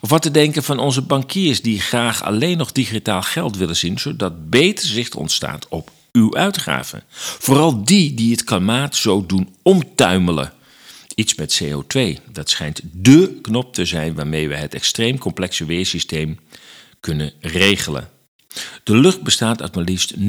Of 0.00 0.08
wat 0.10 0.22
te 0.22 0.30
denken 0.30 0.62
van 0.62 0.78
onze 0.78 1.02
bankiers 1.02 1.62
die 1.62 1.80
graag 1.80 2.22
alleen 2.22 2.58
nog 2.58 2.72
digitaal 2.72 3.22
geld 3.22 3.56
willen 3.56 3.76
zien, 3.76 3.98
zodat 3.98 4.50
beter 4.50 4.86
zicht 4.86 5.14
ontstaat 5.14 5.68
op 5.68 5.90
uw 6.12 6.36
uitgaven. 6.36 7.02
Vooral 7.38 7.84
die 7.84 8.14
die 8.14 8.30
het 8.30 8.44
klimaat 8.44 8.96
zo 8.96 9.26
doen 9.26 9.54
omtuimelen. 9.62 10.52
Iets 11.14 11.34
met 11.34 11.62
CO2, 11.62 12.00
dat 12.32 12.50
schijnt 12.50 12.80
dé 12.82 13.28
knop 13.42 13.74
te 13.74 13.84
zijn 13.84 14.14
waarmee 14.14 14.48
we 14.48 14.56
het 14.56 14.74
extreem 14.74 15.18
complexe 15.18 15.64
weersysteem 15.64 16.38
kunnen 17.00 17.32
regelen. 17.40 18.16
De 18.82 18.96
lucht 18.96 19.22
bestaat 19.22 19.62
uit 19.62 19.74
maar 19.74 19.84
liefst 19.84 20.14
0,04% 20.16 20.20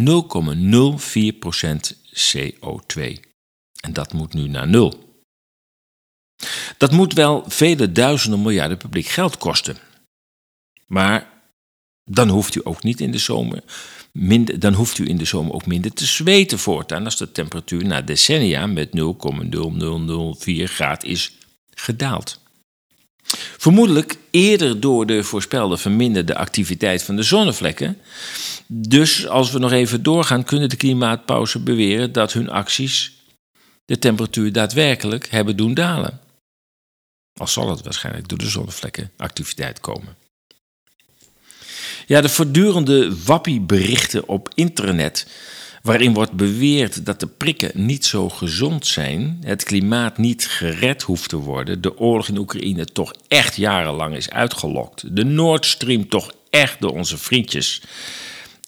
CO2. 2.32 3.19
En 3.82 3.93
dat 3.93 4.13
moet 4.13 4.34
nu 4.34 4.47
naar 4.47 4.67
nul. 4.67 5.08
Dat 6.77 6.91
moet 6.91 7.13
wel 7.13 7.43
vele 7.47 7.91
duizenden 7.91 8.41
miljarden 8.41 8.77
publiek 8.77 9.08
geld 9.08 9.38
kosten. 9.38 9.77
Maar 10.88 11.29
dan 12.03 12.29
hoeft 12.29 12.55
u 12.55 12.62
ook 12.63 12.84
niet 12.84 13.01
in 13.01 13.12
de 13.12 13.17
zomer 13.17 13.63
minder, 14.12 14.60
dan 14.60 14.73
hoeft 14.73 14.97
u 14.97 15.10
in 15.10 15.17
de 15.17 15.25
zomer 15.25 15.53
ook 15.53 15.65
minder 15.65 15.93
te 15.93 16.05
zweten 16.05 16.60
voortaan 16.60 17.05
als 17.05 17.17
de 17.17 17.32
temperatuur 17.32 17.86
na 17.86 18.01
decennia 18.01 18.67
met 18.67 18.89
0,0004 18.89 20.63
graden 20.63 21.10
is 21.10 21.32
gedaald. 21.73 22.41
Vermoedelijk 23.37 24.17
eerder 24.31 24.79
door 24.79 25.05
de 25.05 25.23
voorspelde 25.23 25.77
verminderde 25.77 26.35
activiteit 26.35 27.03
van 27.03 27.15
de 27.15 27.23
zonnevlekken. 27.23 27.97
Dus 28.67 29.27
als 29.27 29.51
we 29.51 29.59
nog 29.59 29.71
even 29.71 30.03
doorgaan, 30.03 30.43
kunnen 30.43 30.69
de 30.69 30.75
klimaatpauzen 30.75 31.63
beweren 31.63 32.11
dat 32.11 32.33
hun 32.33 32.49
acties 32.49 33.13
de 33.85 33.99
temperatuur 33.99 34.51
daadwerkelijk 34.51 35.27
hebben 35.29 35.57
doen 35.57 35.73
dalen. 35.73 36.19
Al 37.33 37.47
zal 37.47 37.69
het 37.69 37.83
waarschijnlijk 37.83 38.27
door 38.27 38.37
de 38.37 38.49
zonnevlekkenactiviteit 38.49 39.79
komen. 39.79 40.15
Ja, 42.07 42.21
de 42.21 42.29
voortdurende 42.29 43.23
wappieberichten 43.23 44.27
op 44.27 44.49
internet 44.55 45.27
waarin 45.81 46.13
wordt 46.13 46.31
beweerd 46.31 47.05
dat 47.05 47.19
de 47.19 47.27
prikken 47.27 47.71
niet 47.73 48.05
zo 48.05 48.29
gezond 48.29 48.87
zijn, 48.87 49.37
het 49.43 49.63
klimaat 49.63 50.17
niet 50.17 50.47
gered 50.47 51.01
hoeft 51.01 51.29
te 51.29 51.37
worden, 51.37 51.81
de 51.81 51.97
oorlog 51.97 52.27
in 52.27 52.37
Oekraïne 52.37 52.85
toch 52.85 53.13
echt 53.27 53.55
jarenlang 53.55 54.15
is 54.15 54.29
uitgelokt, 54.29 55.15
de 55.15 55.25
Nord 55.25 55.65
Stream 55.65 56.09
toch 56.09 56.31
echt 56.49 56.81
door 56.81 56.91
onze 56.91 57.17
vriendjes 57.17 57.81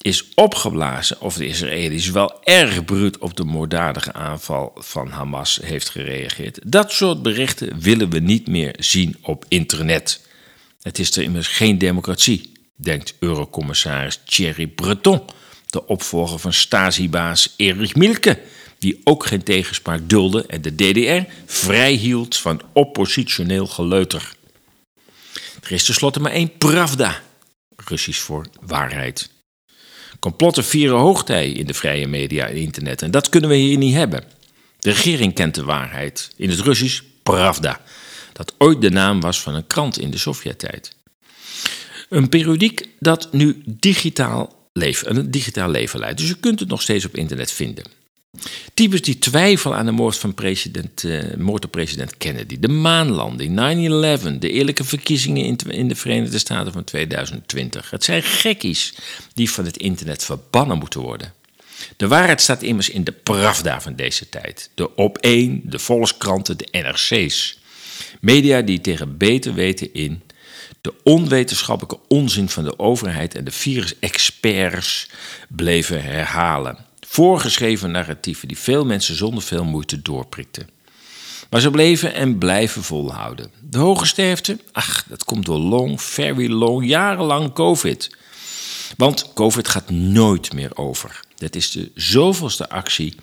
is 0.01 0.25
opgeblazen 0.35 1.21
of 1.21 1.35
de 1.35 1.47
Israëli's 1.47 2.09
wel 2.09 2.43
erg 2.43 2.85
bruut 2.85 3.17
op 3.17 3.37
de 3.37 3.43
moorddadige 3.43 4.13
aanval 4.13 4.71
van 4.75 5.09
Hamas 5.09 5.59
heeft 5.63 5.89
gereageerd. 5.89 6.59
Dat 6.65 6.91
soort 6.91 7.21
berichten 7.21 7.79
willen 7.79 8.09
we 8.09 8.19
niet 8.19 8.47
meer 8.47 8.75
zien 8.79 9.17
op 9.21 9.45
internet. 9.47 10.27
Het 10.81 10.99
is 10.99 11.17
er 11.17 11.23
immers 11.23 11.47
geen 11.47 11.77
democratie, 11.77 12.51
denkt 12.75 13.15
Eurocommissaris 13.19 14.19
Thierry 14.25 14.67
Breton 14.67 15.21
de 15.71 15.87
opvolger 15.87 16.39
van 16.39 16.53
Stasi-baas 16.53 17.53
Erich 17.57 17.95
Mielke, 17.95 18.39
die 18.79 19.01
ook 19.03 19.25
geen 19.25 19.43
tegenspraak 19.43 20.09
dulde 20.09 20.45
en 20.45 20.61
de 20.61 20.75
DDR 20.75 21.31
vrijhield 21.45 22.37
van 22.37 22.61
oppositioneel 22.73 23.67
geleuter. 23.67 24.33
Er 25.61 25.71
is 25.71 25.83
tenslotte 25.83 26.19
maar 26.19 26.31
één 26.31 26.57
pravda, 26.57 27.21
Russisch 27.75 28.21
voor 28.21 28.45
waarheid. 28.61 29.29
Complotten 30.19 30.63
vieren 30.63 30.97
hoogtij 30.97 31.51
in 31.51 31.65
de 31.65 31.73
vrije 31.73 32.07
media 32.07 32.47
en 32.47 32.55
internet 32.55 33.01
en 33.01 33.11
dat 33.11 33.29
kunnen 33.29 33.49
we 33.49 33.55
hier 33.55 33.77
niet 33.77 33.95
hebben. 33.95 34.23
De 34.79 34.91
regering 34.91 35.33
kent 35.33 35.55
de 35.55 35.63
waarheid, 35.63 36.31
in 36.35 36.49
het 36.49 36.59
Russisch 36.59 37.01
pravda, 37.23 37.81
dat 38.33 38.53
ooit 38.57 38.81
de 38.81 38.89
naam 38.89 39.21
was 39.21 39.41
van 39.41 39.55
een 39.55 39.67
krant 39.67 39.99
in 39.99 40.11
de 40.11 40.17
Sovjet-tijd. 40.17 40.95
Een 42.09 42.29
periodiek 42.29 42.87
dat 42.99 43.33
nu 43.33 43.61
digitaal 43.65 44.60
een 44.73 45.31
digitaal 45.31 45.69
leven 45.69 45.99
leidt. 45.99 46.17
Dus 46.17 46.29
u 46.29 46.35
kunt 46.35 46.59
het 46.59 46.69
nog 46.69 46.81
steeds 46.81 47.05
op 47.05 47.15
internet 47.15 47.51
vinden. 47.51 47.83
Types 48.73 49.01
die 49.01 49.19
twijfelen 49.19 49.77
aan 49.77 49.85
de 49.85 49.91
moord, 49.91 50.17
van 50.17 50.33
president, 50.33 51.03
uh, 51.03 51.35
moord 51.37 51.65
op 51.65 51.71
president 51.71 52.17
Kennedy, 52.17 52.59
de 52.59 52.67
maanlanding, 52.67 53.49
9-11, 54.29 54.39
de 54.39 54.51
eerlijke 54.51 54.83
verkiezingen 54.83 55.45
in, 55.45 55.57
in, 55.67 55.87
de 55.87 55.95
Verenigde 55.95 56.39
Staten 56.39 56.71
van 56.71 56.83
2020. 56.83 57.89
Het 57.89 58.03
zijn 58.03 58.23
gekkies 58.23 58.93
die 59.33 59.51
van 59.51 59.65
het 59.65 59.77
internet 59.77 60.25
verbannen 60.25 60.77
moeten 60.77 61.01
worden. 61.01 61.33
De 61.97 62.07
waarheid 62.07 62.41
staat 62.41 62.61
immers 62.61 62.89
in 62.89 63.03
de 63.03 63.11
pravda 63.11 63.81
van 63.81 63.95
deze 63.95 64.29
tijd. 64.29 64.69
De 64.75 64.89
Op1, 64.89 65.69
de 65.69 65.79
Volkskranten, 65.79 66.57
de 66.57 66.67
NRC's. 66.71 67.59
Media 68.19 68.61
die 68.61 68.81
tegen 68.81 69.17
beter 69.17 69.53
weten 69.53 69.93
in 69.93 70.21
de 70.81 70.93
onwetenschappelijke 71.03 71.99
onzin 72.07 72.49
van 72.49 72.63
de 72.63 72.79
overheid 72.79 73.35
en 73.35 73.43
de 73.43 73.51
virusexperts 73.51 75.09
bleven 75.49 76.03
herhalen. 76.03 76.77
Voorgeschreven 77.07 77.91
narratieven 77.91 78.47
die 78.47 78.57
veel 78.57 78.85
mensen 78.85 79.15
zonder 79.15 79.43
veel 79.43 79.63
moeite 79.63 80.01
doorprikten. 80.01 80.69
Maar 81.49 81.61
ze 81.61 81.69
bleven 81.69 82.13
en 82.13 82.37
blijven 82.37 82.83
volhouden. 82.83 83.51
De 83.69 83.77
hoge 83.77 84.05
sterfte? 84.05 84.57
Ach, 84.71 85.05
dat 85.07 85.23
komt 85.23 85.45
door 85.45 85.57
long, 85.59 86.01
very 86.01 86.51
long, 86.51 86.85
jarenlang 86.87 87.53
COVID. 87.53 88.15
Want 88.97 89.33
COVID 89.33 89.67
gaat 89.67 89.89
nooit 89.89 90.53
meer 90.53 90.77
over. 90.77 91.19
Dat 91.35 91.55
is 91.55 91.71
de 91.71 91.91
zoveelste 91.95 92.69
actie, 92.69 93.15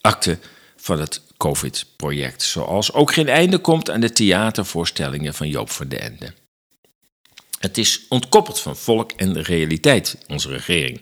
acte 0.00 0.38
van 0.76 1.00
het 1.00 1.20
COVID-project. 1.36 2.42
Zoals 2.42 2.92
ook 2.92 3.12
geen 3.12 3.28
einde 3.28 3.58
komt 3.58 3.90
aan 3.90 4.00
de 4.00 4.12
theatervoorstellingen 4.12 5.34
van 5.34 5.48
Joop 5.48 5.70
van 5.70 5.88
den 5.88 6.00
Ende. 6.00 6.32
Het 7.58 7.78
is 7.78 8.00
ontkoppeld 8.08 8.60
van 8.60 8.76
volk 8.76 9.12
en 9.12 9.32
de 9.32 9.42
realiteit, 9.42 10.18
onze 10.26 10.48
regering. 10.48 11.00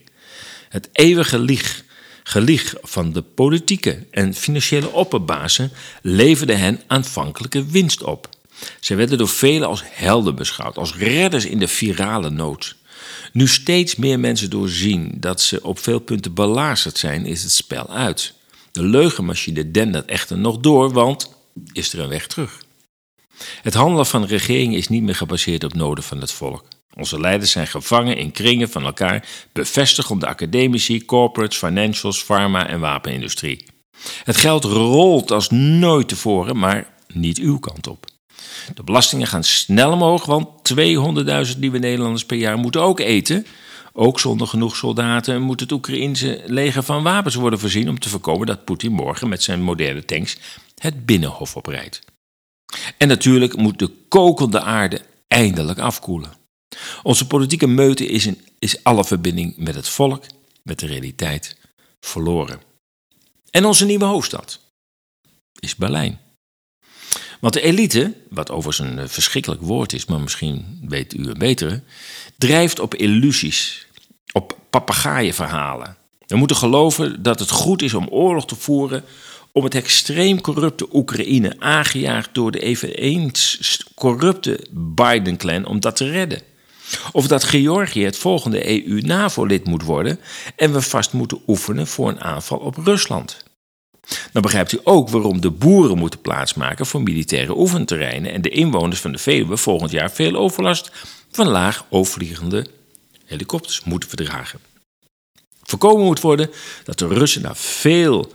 Het 0.68 0.88
eeuwige 0.92 1.38
lieg, 1.38 1.84
gelieg 2.22 2.74
van 2.82 3.12
de 3.12 3.22
politieke 3.22 4.06
en 4.10 4.34
financiële 4.34 4.92
opperbazen 4.92 5.70
leverde 6.02 6.54
hen 6.54 6.80
aanvankelijke 6.86 7.64
winst 7.66 8.02
op. 8.02 8.28
Ze 8.80 8.94
werden 8.94 9.18
door 9.18 9.28
velen 9.28 9.68
als 9.68 9.82
helden 9.86 10.34
beschouwd, 10.34 10.78
als 10.78 10.96
redders 10.96 11.44
in 11.44 11.58
de 11.58 11.68
virale 11.68 12.30
nood. 12.30 12.76
Nu 13.32 13.48
steeds 13.48 13.96
meer 13.96 14.20
mensen 14.20 14.50
doorzien 14.50 15.14
dat 15.16 15.40
ze 15.40 15.62
op 15.62 15.78
veel 15.78 15.98
punten 15.98 16.34
belazerd 16.34 16.98
zijn, 16.98 17.26
is 17.26 17.42
het 17.42 17.52
spel 17.52 17.90
uit. 17.90 18.32
De 18.72 18.82
leugenmachine 18.82 19.70
dendert 19.70 20.08
echter 20.08 20.38
nog 20.38 20.58
door, 20.58 20.92
want 20.92 21.30
is 21.72 21.92
er 21.92 22.00
een 22.00 22.08
weg 22.08 22.26
terug? 22.26 22.63
Het 23.62 23.74
handelen 23.74 24.06
van 24.06 24.20
de 24.20 24.26
regering 24.26 24.74
is 24.74 24.88
niet 24.88 25.02
meer 25.02 25.14
gebaseerd 25.14 25.64
op 25.64 25.74
noden 25.74 26.04
van 26.04 26.20
het 26.20 26.32
volk. 26.32 26.64
Onze 26.96 27.20
leiders 27.20 27.50
zijn 27.50 27.66
gevangen 27.66 28.16
in 28.16 28.32
kringen 28.32 28.68
van 28.68 28.84
elkaar, 28.84 29.28
bevestigd 29.52 30.10
om 30.10 30.18
de 30.18 30.26
academici, 30.26 31.04
corporates, 31.04 31.58
financials, 31.58 32.24
pharma 32.24 32.66
en 32.66 32.80
wapenindustrie. 32.80 33.64
Het 34.24 34.36
geld 34.36 34.64
rolt 34.64 35.30
als 35.30 35.50
nooit 35.50 36.08
tevoren, 36.08 36.58
maar 36.58 36.86
niet 37.12 37.38
uw 37.38 37.58
kant 37.58 37.86
op. 37.86 38.06
De 38.74 38.82
belastingen 38.82 39.26
gaan 39.26 39.44
snel 39.44 39.92
omhoog, 39.92 40.24
want 40.24 40.48
200.000 40.74 41.58
nieuwe 41.58 41.78
Nederlanders 41.78 42.24
per 42.24 42.36
jaar 42.36 42.58
moeten 42.58 42.82
ook 42.82 43.00
eten. 43.00 43.46
Ook 43.92 44.20
zonder 44.20 44.46
genoeg 44.46 44.76
soldaten 44.76 45.42
moet 45.42 45.60
het 45.60 45.72
Oekraïnse 45.72 46.42
leger 46.46 46.82
van 46.82 47.02
wapens 47.02 47.34
worden 47.34 47.58
voorzien 47.58 47.88
om 47.88 47.98
te 47.98 48.08
voorkomen 48.08 48.46
dat 48.46 48.64
Poetin 48.64 48.92
morgen 48.92 49.28
met 49.28 49.42
zijn 49.42 49.62
moderne 49.62 50.04
tanks 50.04 50.38
het 50.78 51.06
binnenhof 51.06 51.56
oprijdt. 51.56 52.00
En 52.98 53.08
natuurlijk 53.08 53.56
moet 53.56 53.78
de 53.78 53.90
kokende 54.08 54.60
aarde 54.60 55.00
eindelijk 55.28 55.78
afkoelen. 55.78 56.32
Onze 57.02 57.26
politieke 57.26 57.66
meute 57.66 58.06
is, 58.06 58.26
in, 58.26 58.40
is 58.58 58.84
alle 58.84 59.04
verbinding 59.04 59.56
met 59.56 59.74
het 59.74 59.88
volk, 59.88 60.24
met 60.62 60.78
de 60.78 60.86
realiteit, 60.86 61.56
verloren. 62.00 62.60
En 63.50 63.64
onze 63.64 63.84
nieuwe 63.84 64.04
hoofdstad 64.04 64.60
is 65.60 65.76
Berlijn. 65.76 66.20
Want 67.40 67.56
de 67.56 67.60
elite, 67.60 68.14
wat 68.30 68.50
overigens 68.50 68.88
een 68.88 68.98
eh, 68.98 69.08
verschrikkelijk 69.08 69.60
woord 69.60 69.92
is, 69.92 70.04
maar 70.04 70.20
misschien 70.20 70.78
weet 70.88 71.14
u 71.14 71.28
een 71.28 71.38
betere, 71.38 71.82
drijft 72.38 72.78
op 72.78 72.94
illusies, 72.94 73.86
op 74.32 74.58
papegaaienverhalen. 74.70 75.96
We 76.26 76.36
moeten 76.36 76.56
geloven 76.56 77.22
dat 77.22 77.38
het 77.38 77.50
goed 77.50 77.82
is 77.82 77.94
om 77.94 78.08
oorlog 78.08 78.46
te 78.46 78.56
voeren 78.56 79.04
om 79.56 79.64
het 79.64 79.74
extreem 79.74 80.40
corrupte 80.40 80.86
Oekraïne, 80.92 81.56
aangejaagd 81.58 82.28
door 82.32 82.50
de 82.50 82.58
eveneens 82.58 83.84
corrupte 83.94 84.60
Biden-clan, 84.70 85.66
om 85.66 85.80
dat 85.80 85.96
te 85.96 86.10
redden. 86.10 86.42
Of 87.12 87.26
dat 87.26 87.44
Georgië 87.44 88.04
het 88.04 88.16
volgende 88.16 88.68
EU-NAVO-lid 88.68 89.64
moet 89.64 89.82
worden 89.82 90.20
en 90.56 90.72
we 90.72 90.82
vast 90.82 91.12
moeten 91.12 91.40
oefenen 91.46 91.86
voor 91.86 92.08
een 92.08 92.20
aanval 92.20 92.58
op 92.58 92.76
Rusland. 92.76 93.44
Dan 94.32 94.42
begrijpt 94.42 94.72
u 94.72 94.80
ook 94.82 95.08
waarom 95.08 95.40
de 95.40 95.50
boeren 95.50 95.98
moeten 95.98 96.20
plaatsmaken 96.20 96.86
voor 96.86 97.02
militaire 97.02 97.58
oefenterreinen 97.58 98.32
en 98.32 98.42
de 98.42 98.48
inwoners 98.48 99.00
van 99.00 99.12
de 99.12 99.18
Veluwe 99.18 99.56
volgend 99.56 99.90
jaar 99.90 100.10
veel 100.10 100.34
overlast 100.34 100.90
van 101.30 101.48
laag 101.48 101.86
overvliegende 101.90 102.66
helikopters 103.24 103.84
moeten 103.84 104.08
verdragen. 104.08 104.60
Voorkomen 105.62 106.04
moet 106.04 106.20
worden 106.20 106.50
dat 106.84 106.98
de 106.98 107.06
Russen 107.06 107.42
na 107.42 107.54
veel 107.54 108.32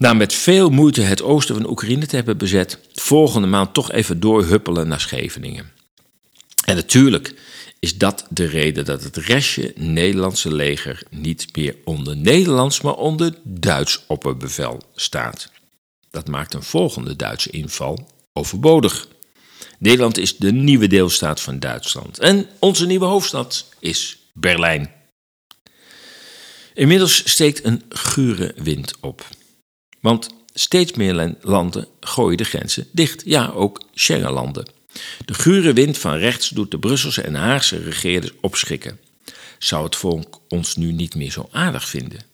na 0.00 0.12
met 0.12 0.34
veel 0.34 0.70
moeite 0.70 1.00
het 1.00 1.22
oosten 1.22 1.54
van 1.54 1.70
Oekraïne 1.70 2.06
te 2.06 2.16
hebben 2.16 2.38
bezet, 2.38 2.78
volgende 2.92 3.46
maand 3.46 3.74
toch 3.74 3.92
even 3.92 4.20
doorhuppelen 4.20 4.88
naar 4.88 5.00
Scheveningen. 5.00 5.70
En 6.64 6.74
natuurlijk 6.76 7.34
is 7.78 7.98
dat 7.98 8.26
de 8.30 8.44
reden 8.44 8.84
dat 8.84 9.02
het 9.02 9.16
restje 9.16 9.72
Nederlandse 9.76 10.54
leger 10.54 11.02
niet 11.10 11.56
meer 11.56 11.76
onder 11.84 12.16
Nederlands, 12.16 12.80
maar 12.80 12.94
onder 12.94 13.34
Duits 13.42 14.04
opperbevel 14.06 14.82
staat. 14.94 15.50
Dat 16.10 16.28
maakt 16.28 16.54
een 16.54 16.62
volgende 16.62 17.16
Duitse 17.16 17.50
inval 17.50 18.08
overbodig. 18.32 19.08
Nederland 19.78 20.18
is 20.18 20.36
de 20.36 20.52
nieuwe 20.52 20.86
deelstaat 20.86 21.40
van 21.40 21.58
Duitsland 21.58 22.18
en 22.18 22.46
onze 22.58 22.86
nieuwe 22.86 23.04
hoofdstad 23.04 23.68
is 23.78 24.18
Berlijn. 24.32 24.92
Inmiddels 26.74 27.30
steekt 27.30 27.64
een 27.64 27.82
gure 27.88 28.54
wind 28.56 28.94
op. 29.00 29.24
Want 30.00 30.28
steeds 30.54 30.92
meer 30.92 31.34
landen 31.40 31.88
gooien 32.00 32.36
de 32.36 32.44
grenzen 32.44 32.86
dicht. 32.92 33.22
Ja, 33.24 33.48
ook 33.54 33.82
Schengenlanden. 33.94 34.68
De 35.24 35.34
gure 35.34 35.72
wind 35.72 35.98
van 35.98 36.16
rechts 36.16 36.48
doet 36.48 36.70
de 36.70 36.78
Brusselse 36.78 37.22
en 37.22 37.34
Haagse 37.34 37.78
regeerders 37.78 38.32
opschrikken. 38.40 38.98
Zou 39.58 39.84
het 39.84 39.96
volk 39.96 40.40
ons 40.48 40.76
nu 40.76 40.92
niet 40.92 41.14
meer 41.14 41.30
zo 41.30 41.48
aardig 41.50 41.88
vinden? 41.88 42.28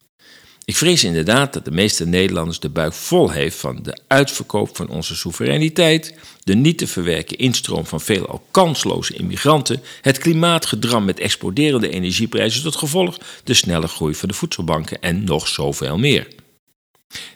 Ik 0.64 0.76
vrees 0.76 1.04
inderdaad 1.04 1.52
dat 1.52 1.64
de 1.64 1.70
meeste 1.70 2.06
Nederlanders 2.06 2.60
de 2.60 2.68
buik 2.68 2.92
vol 2.92 3.30
heeft 3.30 3.56
van 3.56 3.82
de 3.82 3.98
uitverkoop 4.06 4.76
van 4.76 4.88
onze 4.88 5.16
soevereiniteit, 5.16 6.14
de 6.44 6.54
niet 6.54 6.78
te 6.78 6.86
verwerken 6.86 7.38
instroom 7.38 7.86
van 7.86 8.00
veelal 8.00 8.46
kansloze 8.50 9.14
immigranten, 9.14 9.82
het 10.00 10.18
klimaatgedram 10.18 11.04
met 11.04 11.20
exploderende 11.20 11.88
energieprijzen 11.88 12.62
tot 12.62 12.76
gevolg, 12.76 13.18
de 13.44 13.54
snelle 13.54 13.88
groei 13.88 14.14
van 14.14 14.28
de 14.28 14.34
voedselbanken 14.34 15.00
en 15.00 15.24
nog 15.24 15.48
zoveel 15.48 15.98
meer. 15.98 16.28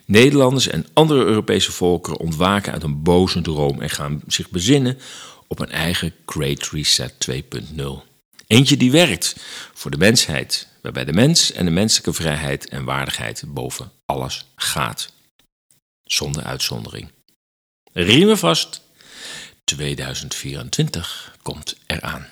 Nederlanders 0.05 0.67
en 0.67 0.85
andere 0.93 1.23
Europese 1.23 1.71
volkeren 1.71 2.19
ontwaken 2.19 2.73
uit 2.73 2.83
een 2.83 3.03
boze 3.03 3.41
droom 3.41 3.81
en 3.81 3.89
gaan 3.89 4.21
zich 4.27 4.49
bezinnen 4.49 4.97
op 5.47 5.59
een 5.59 5.71
eigen 5.71 6.13
Great 6.25 6.69
Reset 6.71 7.13
2.0. 7.31 7.83
Eentje 8.47 8.77
die 8.77 8.91
werkt 8.91 9.35
voor 9.73 9.91
de 9.91 9.97
mensheid, 9.97 10.67
waarbij 10.81 11.05
de 11.05 11.13
mens 11.13 11.51
en 11.51 11.65
de 11.65 11.71
menselijke 11.71 12.13
vrijheid 12.13 12.69
en 12.69 12.83
waardigheid 12.83 13.43
boven 13.47 13.91
alles 14.05 14.45
gaat. 14.55 15.13
Zonder 16.03 16.43
uitzondering. 16.43 17.11
Riemen 17.93 18.37
vast, 18.37 18.81
2024 19.63 21.37
komt 21.41 21.75
eraan. 21.85 22.27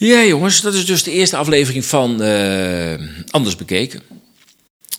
Ja, 0.00 0.24
jongens, 0.24 0.60
dat 0.60 0.74
is 0.74 0.86
dus 0.86 1.02
de 1.02 1.10
eerste 1.10 1.36
aflevering 1.36 1.84
van 1.84 2.22
uh, 2.22 3.08
Anders 3.30 3.56
Bekeken. 3.56 4.02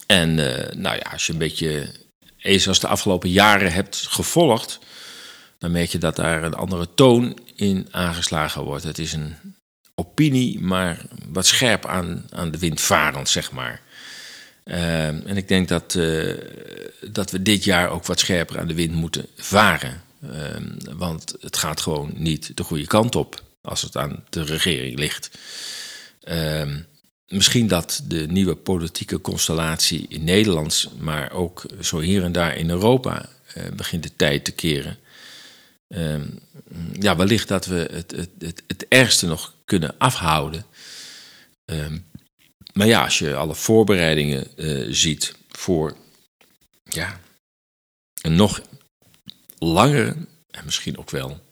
En 0.06 0.38
uh, 0.38 0.72
nou 0.76 0.96
ja, 0.96 1.12
als 1.12 1.26
je 1.26 1.32
een 1.32 1.40
beetje 1.40 1.90
als 2.68 2.80
de 2.80 2.88
afgelopen 2.88 3.30
jaren 3.30 3.72
hebt 3.72 4.06
gevolgd, 4.10 4.80
dan 5.60 5.72
merk 5.72 5.90
je 5.90 5.98
dat 5.98 6.16
daar 6.16 6.44
een 6.44 6.54
andere 6.54 6.88
toon 6.96 7.38
in 7.56 7.88
aangeslagen 7.92 8.64
wordt. 8.64 8.84
Het 8.84 9.00
is 9.00 9.14
een 9.14 9.36
opinie, 9.96 10.60
maar 10.60 11.06
wat 11.28 11.46
scherp 11.46 11.86
aan, 11.86 12.26
aan 12.30 12.52
de 12.52 12.58
wind 12.58 12.82
varend, 12.82 13.30
zeg 13.30 13.52
maar. 13.52 13.82
Ehm, 14.64 15.20
en 15.26 15.38
ik 15.38 15.48
denk 15.48 15.68
dat, 15.68 15.96
eh, 15.96 16.34
dat 17.12 17.32
we 17.32 17.42
dit 17.42 17.64
jaar 17.64 17.90
ook 17.90 18.06
wat 18.06 18.20
scherper 18.20 18.60
aan 18.60 18.68
de 18.68 18.74
wind 18.74 18.94
moeten 18.94 19.26
varen. 19.36 20.02
Want 20.98 21.36
het 21.40 21.58
gaat 21.58 21.82
gewoon 21.82 22.12
niet 22.16 22.52
de 22.58 22.64
goede 22.64 22.88
kant 22.88 23.16
op 23.16 23.50
als 23.62 23.82
het 23.82 23.98
aan 23.98 24.24
de 24.30 24.44
regering 24.44 25.00
ligt. 25.00 25.32
Ehm, 26.22 26.82
misschien 27.28 27.68
dat 27.68 28.02
de 28.08 28.28
nieuwe 28.28 28.56
politieke 28.56 29.22
constellatie 29.22 30.06
in 30.10 30.24
Nederland, 30.24 30.90
maar 31.00 31.32
ook 31.32 31.66
zo 31.82 32.00
hier 32.00 32.24
en 32.24 32.32
daar 32.32 32.56
in 32.56 32.70
Europa, 32.70 33.30
uh, 33.58 33.64
begint 33.76 34.04
de 34.04 34.16
tijd 34.16 34.46
te 34.46 34.52
keren. 34.52 34.98
ja, 37.00 37.16
wellicht 37.16 37.48
dat 37.48 37.66
we 37.66 37.90
het, 37.92 38.12
het, 38.12 38.30
het, 38.40 38.64
het 38.68 38.86
ergste 38.88 39.28
nog 39.28 39.54
kunnen 39.66 39.96
afhouden. 39.98 40.66
Maar 42.74 42.88
ja, 42.88 43.04
als 43.04 43.20
je 43.20 43.36
alle 43.36 43.56
voorbereidingen 43.56 44.48
uh, 44.56 44.88
ziet 44.94 45.36
voor 45.50 45.96
ja, 46.84 47.20
een 48.22 48.36
nog 48.36 48.62
langere 49.58 50.16
en 50.52 50.66
misschien 50.66 50.98
ook 50.98 51.10
wel 51.10 51.51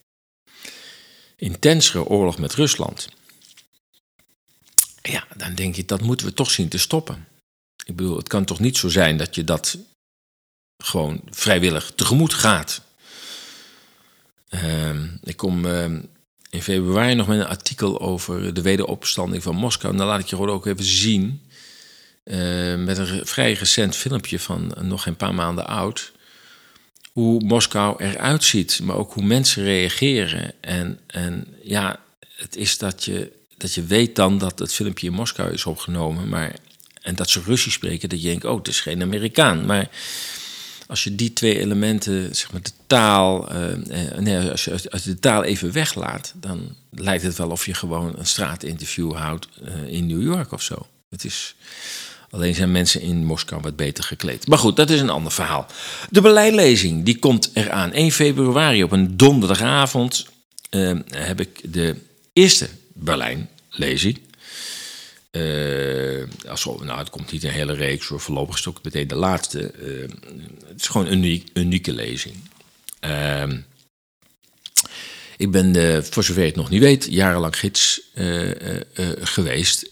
intensere 1.40 2.04
oorlog 2.04 2.38
met 2.38 2.54
Rusland. 2.54 3.10
Ja, 5.02 5.28
dan 5.36 5.56
denk 5.56 5.76
je, 5.76 5.86
dat 5.86 6.02
moeten 6.02 6.26
we 6.26 6.34
toch 6.34 6.52
zien 6.52 6.70
te 6.70 6.78
stoppen. 6.78 7.28
Ik 7.86 7.96
bedoel, 7.96 8.18
het 8.18 8.28
kan 8.28 8.46
toch 8.46 8.60
niet 8.60 8.78
zo 8.78 8.88
zijn 8.90 9.18
dat 9.18 9.36
je 9.36 9.44
dat 9.44 9.78
gewoon 10.78 11.22
vrijwillig 11.30 11.92
tegemoet 11.96 12.34
gaat. 12.34 12.82
Uh, 14.50 15.04
ik 15.24 15.38
kom 15.38 15.66
uh, 15.66 15.84
in 16.50 16.62
februari 16.62 17.14
nog 17.14 17.28
met 17.28 17.40
een 17.40 17.46
artikel 17.46 18.00
over 18.02 18.54
de 18.54 18.62
wederopstanding 18.62 19.44
van 19.44 19.56
Moskou. 19.56 19.94
En 19.94 20.00
dan 20.00 20.08
laat 20.08 20.20
ik 20.20 20.28
je 20.28 20.36
gewoon 20.36 20.52
ook 20.52 20.66
even 20.66 20.84
zien. 20.84 21.42
Uh, 22.24 22.76
met 22.76 22.98
een 22.98 23.28
vrij 23.28 23.54
recent 23.54 23.96
filmpje 23.96 24.40
van 24.40 24.76
nog 24.82 25.06
een 25.06 25.16
paar 25.16 25.34
maanden 25.34 25.68
oud. 25.68 26.12
Hoe 27.12 27.44
Moskou 27.44 28.04
eruit 28.04 28.44
ziet, 28.44 28.80
maar 28.84 28.96
ook 28.96 29.14
hoe 29.14 29.24
mensen 29.24 29.64
reageren. 29.64 30.54
En, 30.62 31.00
en 31.08 31.48
ja, 31.64 32.00
het 32.36 32.56
is 32.56 32.78
dat 32.78 33.06
je, 33.06 33.32
dat 33.58 33.74
je 33.74 33.84
weet 33.84 34.16
dan 34.16 34.38
dat 34.38 34.60
het 34.60 34.74
filmpje 34.74 35.08
in 35.08 35.14
Moskou 35.14 35.52
is 35.52 35.66
opgenomen. 35.66 36.30
Maar, 36.30 36.56
en 37.02 37.16
dat 37.16 37.30
ze 37.30 37.42
Russisch 37.42 37.76
spreken, 37.76 38.10
dat 38.10 38.22
je 38.22 38.28
denkt, 38.28 38.46
oh, 38.46 38.58
het 38.58 38.68
is 38.68 38.80
geen 38.80 39.02
Amerikaan. 39.02 39.66
Maar 39.66 39.90
als 40.88 41.04
je 41.04 41.16
die 41.16 41.34
twee 41.34 41.60
elementen, 41.60 42.36
zeg 42.36 42.52
maar 42.52 42.62
de 42.62 42.72
taal, 42.88 43.56
uh, 43.56 44.18
nee, 44.18 44.50
als 44.50 44.64
je, 44.64 44.72
als 44.90 45.04
je 45.04 45.10
de 45.10 45.20
taal 45.20 45.44
even 45.44 45.72
weglaat, 45.72 46.34
dan 46.36 46.76
lijkt 46.92 47.24
het 47.24 47.38
wel 47.38 47.50
of 47.50 47.66
je 47.66 47.74
gewoon 47.74 48.14
een 48.18 48.26
straatinterview 48.26 49.14
houdt 49.14 49.48
uh, 49.64 49.94
in 49.94 50.08
New 50.08 50.22
York 50.22 50.52
of 50.52 50.62
zo. 50.62 50.88
Het 51.10 51.26
is, 51.26 51.56
alleen 52.30 52.56
zijn 52.56 52.72
mensen 52.72 53.02
in 53.02 53.26
Moskou 53.26 53.62
wat 53.62 53.76
beter 53.76 54.04
gekleed. 54.04 54.48
Maar 54.48 54.58
goed, 54.58 54.76
dat 54.76 54.90
is 54.90 55.00
een 55.00 55.10
ander 55.10 55.32
verhaal. 55.32 55.66
De 56.10 56.22
Berlijnlezing, 56.22 57.06
die 57.06 57.20
komt 57.20 57.50
eraan. 57.54 57.94
1 57.94 58.12
februari 58.12 58.84
op 58.84 58.92
een 58.92 59.18
donderdagavond 59.18 60.28
uh, 60.70 61.00
heb 61.10 61.40
ik 61.40 61.74
de 61.74 61.96
eerste 62.34 62.70
Berlijnlezing. 62.94 64.20
Uh, 65.32 66.24
als, 66.48 66.66
nou, 66.66 66.98
het 66.98 67.10
komt 67.10 67.32
niet 67.32 67.44
een 67.44 67.50
hele 67.50 67.74
reeks, 67.74 68.06
voor 68.06 68.20
voorlopig 68.20 68.58
is 68.58 68.66
het 68.66 68.84
meteen 68.84 69.08
de 69.08 69.16
laatste. 69.16 69.72
Uh, 69.80 70.10
het 70.68 70.82
is 70.82 70.88
gewoon 70.88 71.08
een 71.08 71.14
uniek, 71.14 71.50
unieke 71.54 71.94
lezing. 71.94 72.36
Uh, 73.06 73.44
ik 75.38 75.52
ben, 75.52 75.76
uh, 75.76 76.02
voor 76.02 76.24
zover 76.24 76.42
je 76.42 76.48
het 76.48 76.56
nog 76.56 76.70
niet 76.70 76.82
weet, 76.82 77.08
jarenlang 77.10 77.58
gids 77.58 78.02
geweest 79.20 79.90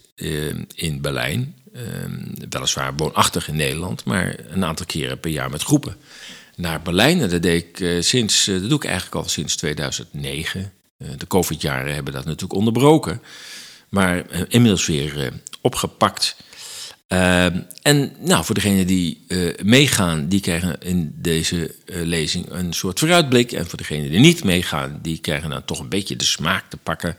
in 0.74 1.00
Berlijn. 1.00 1.54
Ehm, 1.72 2.46
weliswaar 2.50 2.96
woonachtig 2.96 3.48
in 3.48 3.56
Nederland, 3.56 4.04
maar 4.04 4.36
een 4.48 4.64
aantal 4.64 4.86
keren 4.86 5.20
per 5.20 5.30
jaar 5.30 5.50
met 5.50 5.62
groepen 5.62 5.96
naar 6.56 6.82
Berlijn. 6.82 7.28
Dat, 7.28 7.42
deed 7.42 7.64
ik, 7.78 8.02
sinds, 8.02 8.44
dat 8.44 8.68
doe 8.68 8.78
ik 8.78 8.84
eigenlijk 8.84 9.14
al 9.14 9.28
sinds 9.28 9.56
2009. 9.56 10.72
de 11.16 11.26
COVID-jaren 11.26 11.94
hebben 11.94 12.12
dat 12.12 12.24
natuurlijk 12.24 12.52
onderbroken 12.52 13.20
maar 13.88 14.16
uh, 14.16 14.40
inmiddels 14.48 14.86
weer 14.86 15.16
uh, 15.16 15.26
opgepakt. 15.60 16.36
Uh, 17.08 17.44
en 17.82 18.12
nou, 18.18 18.44
voor 18.44 18.54
degenen 18.54 18.86
die 18.86 19.26
meegaan, 19.62 20.28
die 20.28 20.40
krijgen 20.40 20.80
in 20.80 21.12
deze 21.14 21.74
lezing 21.86 22.50
een 22.50 22.72
soort 22.72 22.98
vooruitblik. 22.98 23.52
En 23.52 23.66
voor 23.66 23.78
degenen 23.78 24.10
die 24.10 24.20
niet 24.20 24.44
meegaan, 24.44 24.98
die 25.02 25.18
krijgen 25.18 25.50
dan 25.50 25.64
toch 25.64 25.78
een 25.80 25.88
beetje 25.88 26.16
de 26.16 26.24
smaak 26.24 26.64
te 26.68 26.76
pakken 26.76 27.16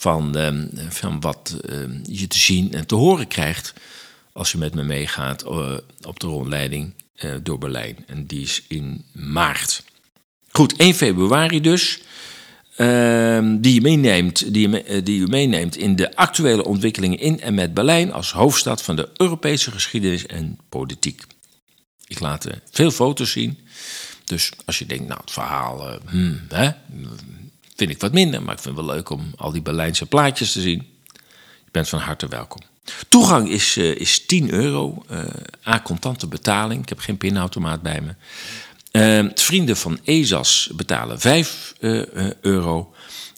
van, 0.00 0.36
ehm, 0.36 0.66
van 0.88 1.20
wat 1.20 1.56
ehm, 1.68 1.98
je 2.02 2.26
te 2.26 2.38
zien 2.38 2.72
en 2.72 2.86
te 2.86 2.94
horen 2.94 3.26
krijgt 3.26 3.72
als 4.32 4.52
je 4.52 4.58
met 4.58 4.74
me 4.74 4.82
meegaat 4.82 5.44
op 6.02 6.20
de 6.20 6.26
rondleiding 6.26 6.94
door 7.42 7.58
Berlijn. 7.58 7.96
En 8.06 8.26
die 8.26 8.42
is 8.42 8.62
in 8.68 9.04
maart. 9.12 9.82
Goed, 10.50 10.76
1 10.76 10.94
februari 10.94 11.60
dus. 11.60 12.00
Ehm, 12.76 13.60
die, 13.60 13.74
je 13.74 13.80
meeneemt, 13.80 14.52
die, 14.52 14.68
je, 14.68 14.82
eh, 14.82 15.04
die 15.04 15.26
meeneemt 15.26 15.76
in 15.76 15.96
de 15.96 16.16
actuele 16.16 16.64
ontwikkelingen 16.64 17.18
in 17.18 17.40
en 17.40 17.54
met 17.54 17.74
Berlijn 17.74 18.12
als 18.12 18.32
hoofdstad 18.32 18.82
van 18.82 18.96
de 18.96 19.08
Europese 19.16 19.70
geschiedenis 19.70 20.26
en 20.26 20.58
politiek. 20.68 21.22
Ik 22.06 22.20
laat 22.20 22.46
veel 22.70 22.90
foto's 22.90 23.30
zien. 23.30 23.58
Dus 24.24 24.50
als 24.64 24.78
je 24.78 24.86
denkt, 24.86 25.06
nou, 25.08 25.20
het 25.20 25.30
verhaal 25.30 26.00
hmm, 26.08 26.40
hè, 26.48 26.70
vind 27.80 27.92
ik 27.92 28.00
wat 28.00 28.12
minder, 28.12 28.42
maar 28.42 28.54
ik 28.54 28.60
vind 28.60 28.76
het 28.76 28.86
wel 28.86 28.94
leuk 28.94 29.10
om 29.10 29.32
al 29.36 29.52
die 29.52 29.62
Berlijnse 29.62 30.06
plaatjes 30.06 30.52
te 30.52 30.60
zien. 30.60 30.86
Je 31.64 31.70
bent 31.70 31.88
van 31.88 31.98
harte 31.98 32.28
welkom. 32.28 32.60
Toegang 33.08 33.48
is, 33.48 33.76
is 33.76 34.26
10 34.26 34.50
euro, 34.50 35.04
a 35.66 35.80
contante 35.80 36.26
betaling. 36.26 36.82
Ik 36.82 36.88
heb 36.88 36.98
geen 36.98 37.16
pinautomaat 37.16 37.82
bij 37.82 38.00
me. 38.00 38.14
Uh, 38.92 39.30
vrienden 39.34 39.76
van 39.76 39.98
ESAS 40.04 40.70
betalen 40.74 41.20
5 41.20 41.74
uh, 41.80 42.02
uh, 42.14 42.30
euro. 42.40 42.92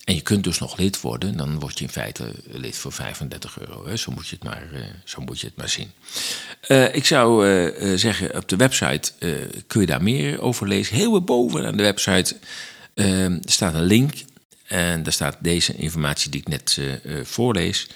En 0.04 0.14
je 0.14 0.20
kunt 0.20 0.44
dus 0.44 0.58
nog 0.58 0.76
lid 0.76 1.00
worden. 1.00 1.36
Dan 1.36 1.58
word 1.58 1.78
je 1.78 1.84
in 1.84 1.90
feite 1.90 2.32
lid 2.50 2.76
voor 2.76 2.92
35 2.92 3.60
euro. 3.60 3.86
Hè. 3.86 3.96
Zo, 3.96 4.12
moet 4.12 4.28
je 4.28 4.34
het 4.34 4.44
maar, 4.44 4.68
uh, 4.72 4.80
zo 5.04 5.20
moet 5.20 5.40
je 5.40 5.46
het 5.46 5.56
maar 5.56 5.68
zien. 5.68 5.90
Uh, 6.68 6.94
ik 6.94 7.06
zou 7.06 7.48
uh, 7.48 7.96
zeggen, 7.98 8.36
op 8.36 8.48
de 8.48 8.56
website 8.56 9.12
kun 9.66 9.80
je 9.80 9.86
daar 9.86 10.02
meer 10.02 10.40
over 10.40 10.68
lezen. 10.68 10.96
Heel 10.96 11.22
boven 11.22 11.66
aan 11.66 11.76
de 11.76 11.82
website 11.82 12.36
ehm, 12.94 13.38
staat 13.44 13.74
een 13.74 13.84
link. 13.84 14.12
En 14.72 15.02
daar 15.02 15.12
staat 15.12 15.36
deze 15.40 15.74
informatie 15.74 16.30
die 16.30 16.40
ik 16.40 16.48
net 16.48 16.80
voorlees. 17.22 17.88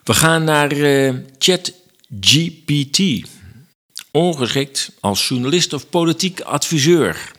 We 0.03 0.13
gaan 0.13 0.43
naar 0.43 0.73
uh, 0.73 1.13
ChatGPT. 1.37 3.27
Ongeschikt 4.11 4.91
als 4.99 5.27
journalist 5.27 5.73
of 5.73 5.89
politiek 5.89 6.41
adviseur. 6.41 7.31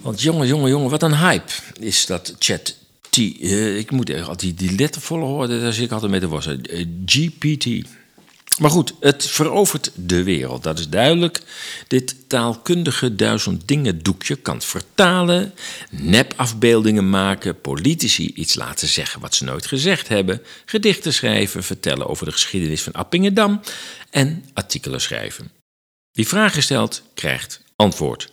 Want 0.00 0.22
jongen, 0.22 0.46
jongen, 0.46 0.70
jongen, 0.70 0.90
wat 0.90 1.02
een 1.02 1.18
hype 1.18 1.52
is 1.80 2.06
dat 2.06 2.34
chat. 2.38 2.76
Uh, 3.18 3.78
ik 3.78 3.90
moet 3.90 4.22
altijd 4.22 4.58
die 4.58 4.74
lettervolle 4.74 5.24
horen, 5.24 5.60
daar 5.60 5.72
zit 5.72 5.84
ik 5.84 5.92
altijd 5.92 6.10
mee 6.10 6.20
te 6.20 6.28
wassen. 6.28 6.60
Uh, 6.70 6.86
GPT. 7.06 7.88
Maar 8.58 8.70
goed, 8.70 8.94
het 9.00 9.26
verovert 9.26 9.90
de 9.94 10.22
wereld, 10.22 10.62
dat 10.62 10.78
is 10.78 10.88
duidelijk. 10.88 11.40
Dit 11.88 12.28
taalkundige 12.28 13.14
duizend 13.14 13.68
dingen 13.68 14.02
doekje 14.02 14.36
kan 14.36 14.62
vertalen, 14.62 15.54
nepafbeeldingen 15.90 17.10
maken, 17.10 17.60
politici 17.60 18.32
iets 18.34 18.54
laten 18.54 18.88
zeggen 18.88 19.20
wat 19.20 19.34
ze 19.34 19.44
nooit 19.44 19.66
gezegd 19.66 20.08
hebben, 20.08 20.42
gedichten 20.64 21.12
schrijven, 21.12 21.62
vertellen 21.62 22.06
over 22.06 22.26
de 22.26 22.32
geschiedenis 22.32 22.82
van 22.82 22.92
Appingedam 22.92 23.60
en 24.10 24.44
artikelen 24.54 25.00
schrijven. 25.00 25.50
Wie 26.12 26.28
vragen 26.28 26.62
stelt, 26.62 27.02
krijgt 27.14 27.60
antwoord. 27.76 28.30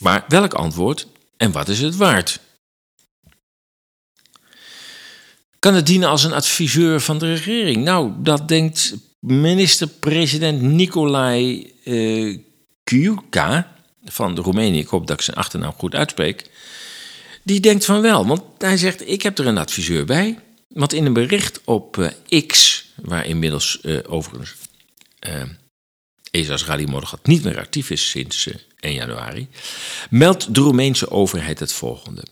Maar 0.00 0.24
welk 0.28 0.54
antwoord 0.54 1.06
en 1.36 1.52
wat 1.52 1.68
is 1.68 1.80
het 1.80 1.96
waard? 1.96 2.40
Kan 5.58 5.74
het 5.74 5.86
dienen 5.86 6.08
als 6.08 6.24
een 6.24 6.32
adviseur 6.32 7.00
van 7.00 7.18
de 7.18 7.26
regering? 7.26 7.84
Nou, 7.84 8.12
dat 8.18 8.48
denkt 8.48 8.94
Minister-president 9.18 10.60
Nicolae 10.62 11.72
uh, 11.84 12.38
van 14.04 14.34
de 14.34 14.40
Roemenië, 14.40 14.78
ik 14.78 14.88
hoop 14.88 15.06
dat 15.06 15.16
ik 15.16 15.24
zijn 15.24 15.36
achternaam 15.36 15.72
goed 15.72 15.94
uitspreek, 15.94 16.50
die 17.42 17.60
denkt 17.60 17.84
van 17.84 18.00
wel. 18.00 18.26
Want 18.26 18.42
hij 18.58 18.76
zegt, 18.76 19.08
ik 19.08 19.22
heb 19.22 19.38
er 19.38 19.46
een 19.46 19.58
adviseur 19.58 20.04
bij. 20.04 20.38
Want 20.68 20.92
in 20.92 21.06
een 21.06 21.12
bericht 21.12 21.60
op 21.64 21.96
uh, 21.96 22.46
X, 22.46 22.84
waar 23.02 23.26
inmiddels 23.26 23.78
uh, 23.82 23.98
overigens 24.06 24.54
uh, 25.28 25.42
ESA's 26.30 26.64
Rallye 26.64 27.02
niet 27.22 27.44
meer 27.44 27.58
actief 27.58 27.90
is 27.90 28.10
sinds 28.10 28.48
1 28.80 28.94
januari, 28.94 29.48
meldt 30.10 30.54
de 30.54 30.60
Roemeense 30.60 31.10
overheid 31.10 31.58
het 31.58 31.72
volgende. 31.72 32.22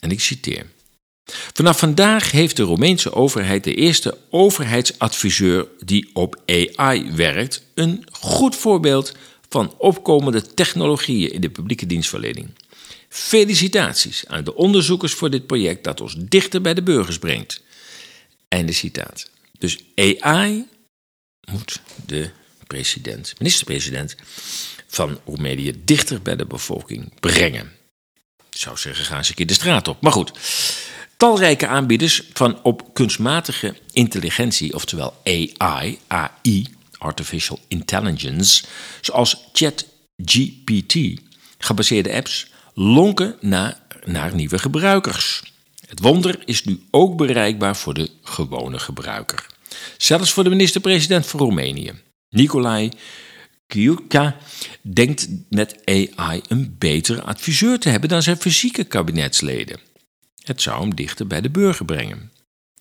En 0.00 0.10
ik 0.10 0.20
citeer. 0.20 0.66
Vanaf 1.52 1.78
vandaag 1.78 2.30
heeft 2.30 2.56
de 2.56 2.62
Roemeense 2.62 3.12
overheid 3.12 3.64
de 3.64 3.74
eerste 3.74 4.18
overheidsadviseur 4.30 5.68
die 5.84 6.10
op 6.12 6.42
AI 6.46 7.12
werkt, 7.12 7.62
een 7.74 8.06
goed 8.10 8.56
voorbeeld 8.56 9.16
van 9.48 9.74
opkomende 9.78 10.54
technologieën 10.54 11.32
in 11.32 11.40
de 11.40 11.50
publieke 11.50 11.86
dienstverlening. 11.86 12.48
Felicitaties 13.08 14.26
aan 14.26 14.44
de 14.44 14.54
onderzoekers 14.54 15.12
voor 15.12 15.30
dit 15.30 15.46
project 15.46 15.84
dat 15.84 16.00
ons 16.00 16.14
dichter 16.18 16.60
bij 16.60 16.74
de 16.74 16.82
burgers 16.82 17.18
brengt. 17.18 17.62
Einde 18.48 18.72
citaat. 18.72 19.30
Dus 19.58 19.78
AI 19.94 20.66
moet 21.50 21.80
de 22.06 22.30
president, 22.66 23.34
minister-president 23.38 24.16
van 24.92 25.18
Roemenië 25.24 25.80
dichter 25.84 26.22
bij 26.22 26.36
de 26.36 26.46
bevolking 26.46 27.20
brengen. 27.20 27.72
Ik 28.50 28.58
zou 28.58 28.76
zeggen, 28.76 29.04
gaan 29.04 29.24
ze 29.24 29.30
een 29.30 29.36
keer 29.36 29.46
de 29.46 29.52
straat 29.52 29.88
op. 29.88 30.00
Maar 30.00 30.12
goed, 30.12 30.32
talrijke 31.16 31.66
aanbieders 31.66 32.22
van 32.32 32.62
op 32.62 32.94
kunstmatige 32.94 33.74
intelligentie, 33.92 34.74
oftewel 34.74 35.14
AI, 35.24 35.98
AI, 36.06 36.66
Artificial 36.98 37.58
Intelligence, 37.68 38.64
zoals 39.00 39.48
ChatGPT, 39.52 41.20
gebaseerde 41.58 42.12
apps, 42.12 42.46
lonken 42.74 43.36
naar, 43.40 43.80
naar 44.04 44.34
nieuwe 44.34 44.58
gebruikers. 44.58 45.42
Het 45.86 46.00
wonder 46.00 46.42
is 46.44 46.64
nu 46.64 46.82
ook 46.90 47.16
bereikbaar 47.16 47.76
voor 47.76 47.94
de 47.94 48.10
gewone 48.22 48.78
gebruiker. 48.78 49.46
Zelfs 49.96 50.32
voor 50.32 50.44
de 50.44 50.50
minister-president 50.50 51.26
van 51.26 51.40
Roemenië. 51.40 51.92
Nicolae 52.28 52.90
Kiuka 53.72 54.36
denkt 54.82 55.28
met 55.48 55.76
AI 55.84 56.40
een 56.48 56.76
betere 56.78 57.22
adviseur 57.22 57.78
te 57.78 57.88
hebben 57.88 58.08
dan 58.08 58.22
zijn 58.22 58.36
fysieke 58.36 58.84
kabinetsleden. 58.84 59.78
Het 60.42 60.62
zou 60.62 60.80
hem 60.80 60.94
dichter 60.94 61.26
bij 61.26 61.40
de 61.40 61.50
burger 61.50 61.84
brengen. 61.84 62.32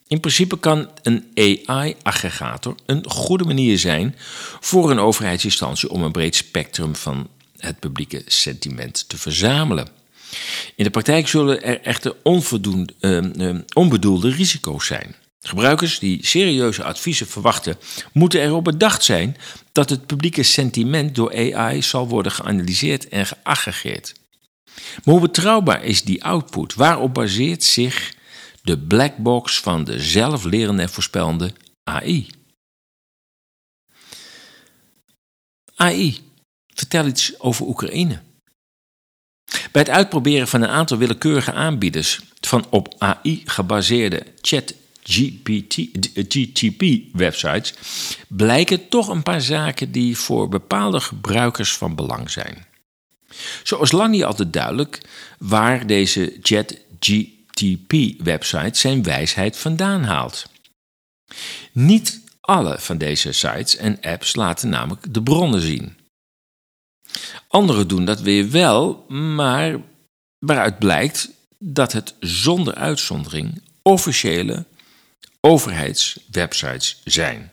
In 0.08 0.20
principe 0.20 0.60
kan 0.60 0.90
een 1.02 1.32
AI-aggregator 1.36 2.76
een 2.86 3.10
goede 3.10 3.44
manier 3.44 3.80
zijn 3.80 4.16
voor 4.60 4.92
een 4.92 5.00
overheidsinstantie 5.00 5.90
om 5.90 6.04
een 6.04 6.12
breed 6.12 6.36
spectrum 6.36 6.96
van 6.96 7.30
het 7.58 7.80
publieke 7.80 8.22
sentiment 8.26 9.10
te 9.10 9.18
verzamelen. 9.18 9.88
In 10.76 10.84
de 10.84 10.90
praktijk 10.90 11.28
zullen 11.28 11.64
er 11.64 11.82
echter 11.82 12.16
uh, 13.02 13.56
onbedoelde 13.74 14.30
risico's 14.30 14.86
zijn. 14.86 15.16
Gebruikers 15.44 16.00
die 16.00 16.26
serieuze 16.26 16.84
adviezen 16.84 17.28
verwachten, 17.28 17.78
moeten 18.14 18.42
erop 18.42 18.64
bedacht 18.64 19.04
zijn 19.04 19.38
dat 19.72 19.90
het 19.90 20.06
publieke 20.06 20.44
sentiment 20.44 21.16
door 21.16 21.54
AI 21.54 21.82
zal 21.82 22.08
worden 22.08 22.32
geanalyseerd 22.32 23.10
en 23.10 23.26
geaggregeerd. 23.26 24.14
Maar 24.76 25.14
hoe 25.14 25.20
betrouwbaar 25.20 25.84
is 25.84 26.04
die 26.04 26.24
output? 26.24 26.74
Waarop 26.74 27.14
baseert 27.14 27.64
zich 27.64 28.14
de 28.62 28.80
blackbox 28.80 29.60
van 29.60 29.84
de 29.84 30.00
zelflerende 30.00 30.82
en 30.82 30.90
voorspellende 30.90 31.54
AI? 31.84 32.28
AI, 35.76 36.20
vertel 36.74 37.06
iets 37.06 37.40
over 37.40 37.66
Oekraïne. 37.66 38.22
Bij 39.72 39.82
het 39.82 39.90
uitproberen 39.90 40.48
van 40.48 40.62
een 40.62 40.70
aantal 40.70 40.98
willekeurige 40.98 41.52
aanbieders 41.52 42.22
van 42.42 42.66
op 42.70 42.96
AI 42.98 43.42
gebaseerde 43.46 44.26
chat 44.42 44.74
GTP-websites 46.14 47.74
blijken 48.28 48.90
toch 48.90 49.08
een 49.08 49.24
paar 49.24 49.42
zaken 49.42 49.92
die 49.92 50.18
voor 50.18 50.50
bepaalde 50.50 51.00
gebruikers 51.00 51.78
van 51.78 51.96
belang 51.96 52.32
zijn. 52.32 52.66
Zo 53.64 53.82
is 53.82 53.92
lang 53.92 54.12
niet 54.12 54.24
altijd 54.24 54.54
duidelijk 54.54 55.02
waar 55.40 55.88
deze 55.88 56.38
ChatGTP-website 56.42 58.80
zijn 58.80 59.04
wijsheid 59.04 59.58
vandaan 59.58 60.04
haalt. 60.04 60.46
Niet 61.72 62.22
alle 62.42 62.80
van 62.80 62.98
deze 62.98 63.32
sites 63.32 63.76
en 63.76 63.98
apps 64.02 64.36
laten 64.36 64.70
namelijk 64.70 65.14
de 65.14 65.24
bronnen 65.24 65.62
zien. 65.62 66.00
Anderen 67.48 67.88
doen 67.88 68.06
dat 68.06 68.22
weer 68.22 68.52
wel, 68.52 69.06
maar 69.08 69.80
waaruit 70.40 70.80
blijkt 70.80 71.30
dat 71.60 71.94
het 71.94 72.16
zonder 72.20 72.76
uitzondering 72.76 73.62
officiële 73.82 74.66
overheidswebsites 75.42 77.02
zijn. 77.04 77.52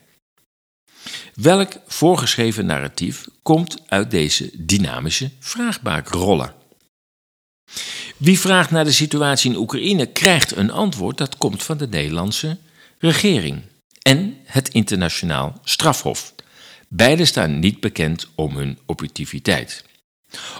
Welk 1.34 1.72
voorgeschreven 1.86 2.66
narratief 2.66 3.24
komt 3.42 3.82
uit 3.86 4.10
deze 4.10 4.50
dynamische 4.52 5.30
vraagbakrollen? 5.38 6.54
Wie 8.16 8.40
vraagt 8.40 8.70
naar 8.70 8.84
de 8.84 8.92
situatie 8.92 9.50
in 9.50 9.56
Oekraïne 9.56 10.06
krijgt 10.06 10.56
een 10.56 10.70
antwoord 10.70 11.18
dat 11.18 11.38
komt 11.38 11.62
van 11.62 11.76
de 11.76 11.88
Nederlandse 11.88 12.58
regering 12.98 13.62
en 14.02 14.36
het 14.44 14.68
internationaal 14.68 15.60
strafhof. 15.64 16.34
Beide 16.88 17.24
staan 17.24 17.58
niet 17.58 17.80
bekend 17.80 18.28
om 18.34 18.56
hun 18.56 18.78
objectiviteit. 18.86 19.84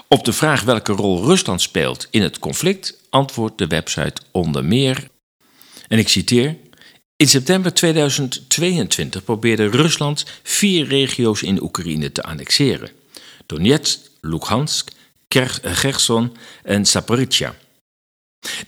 Op 0.07 0.25
de 0.25 0.33
vraag 0.33 0.63
welke 0.63 0.91
rol 0.91 1.23
Rusland 1.23 1.61
speelt 1.61 2.07
in 2.11 2.21
het 2.21 2.39
conflict 2.39 2.97
antwoordt 3.09 3.57
de 3.57 3.67
website 3.67 4.21
onder 4.31 4.65
meer, 4.65 5.07
en 5.87 5.99
ik 5.99 6.09
citeer: 6.09 6.55
in 7.19 7.27
september 7.27 7.73
2022 7.73 9.23
probeerde 9.23 9.67
Rusland 9.67 10.25
vier 10.43 10.87
regio's 10.87 11.41
in 11.41 11.61
Oekraïne 11.61 12.11
te 12.11 12.23
annexeren: 12.23 12.89
Donetsk, 13.45 13.99
Luhansk, 14.21 14.89
Kherson 15.27 16.37
en 16.63 16.85
Zaporizhia. 16.85 17.55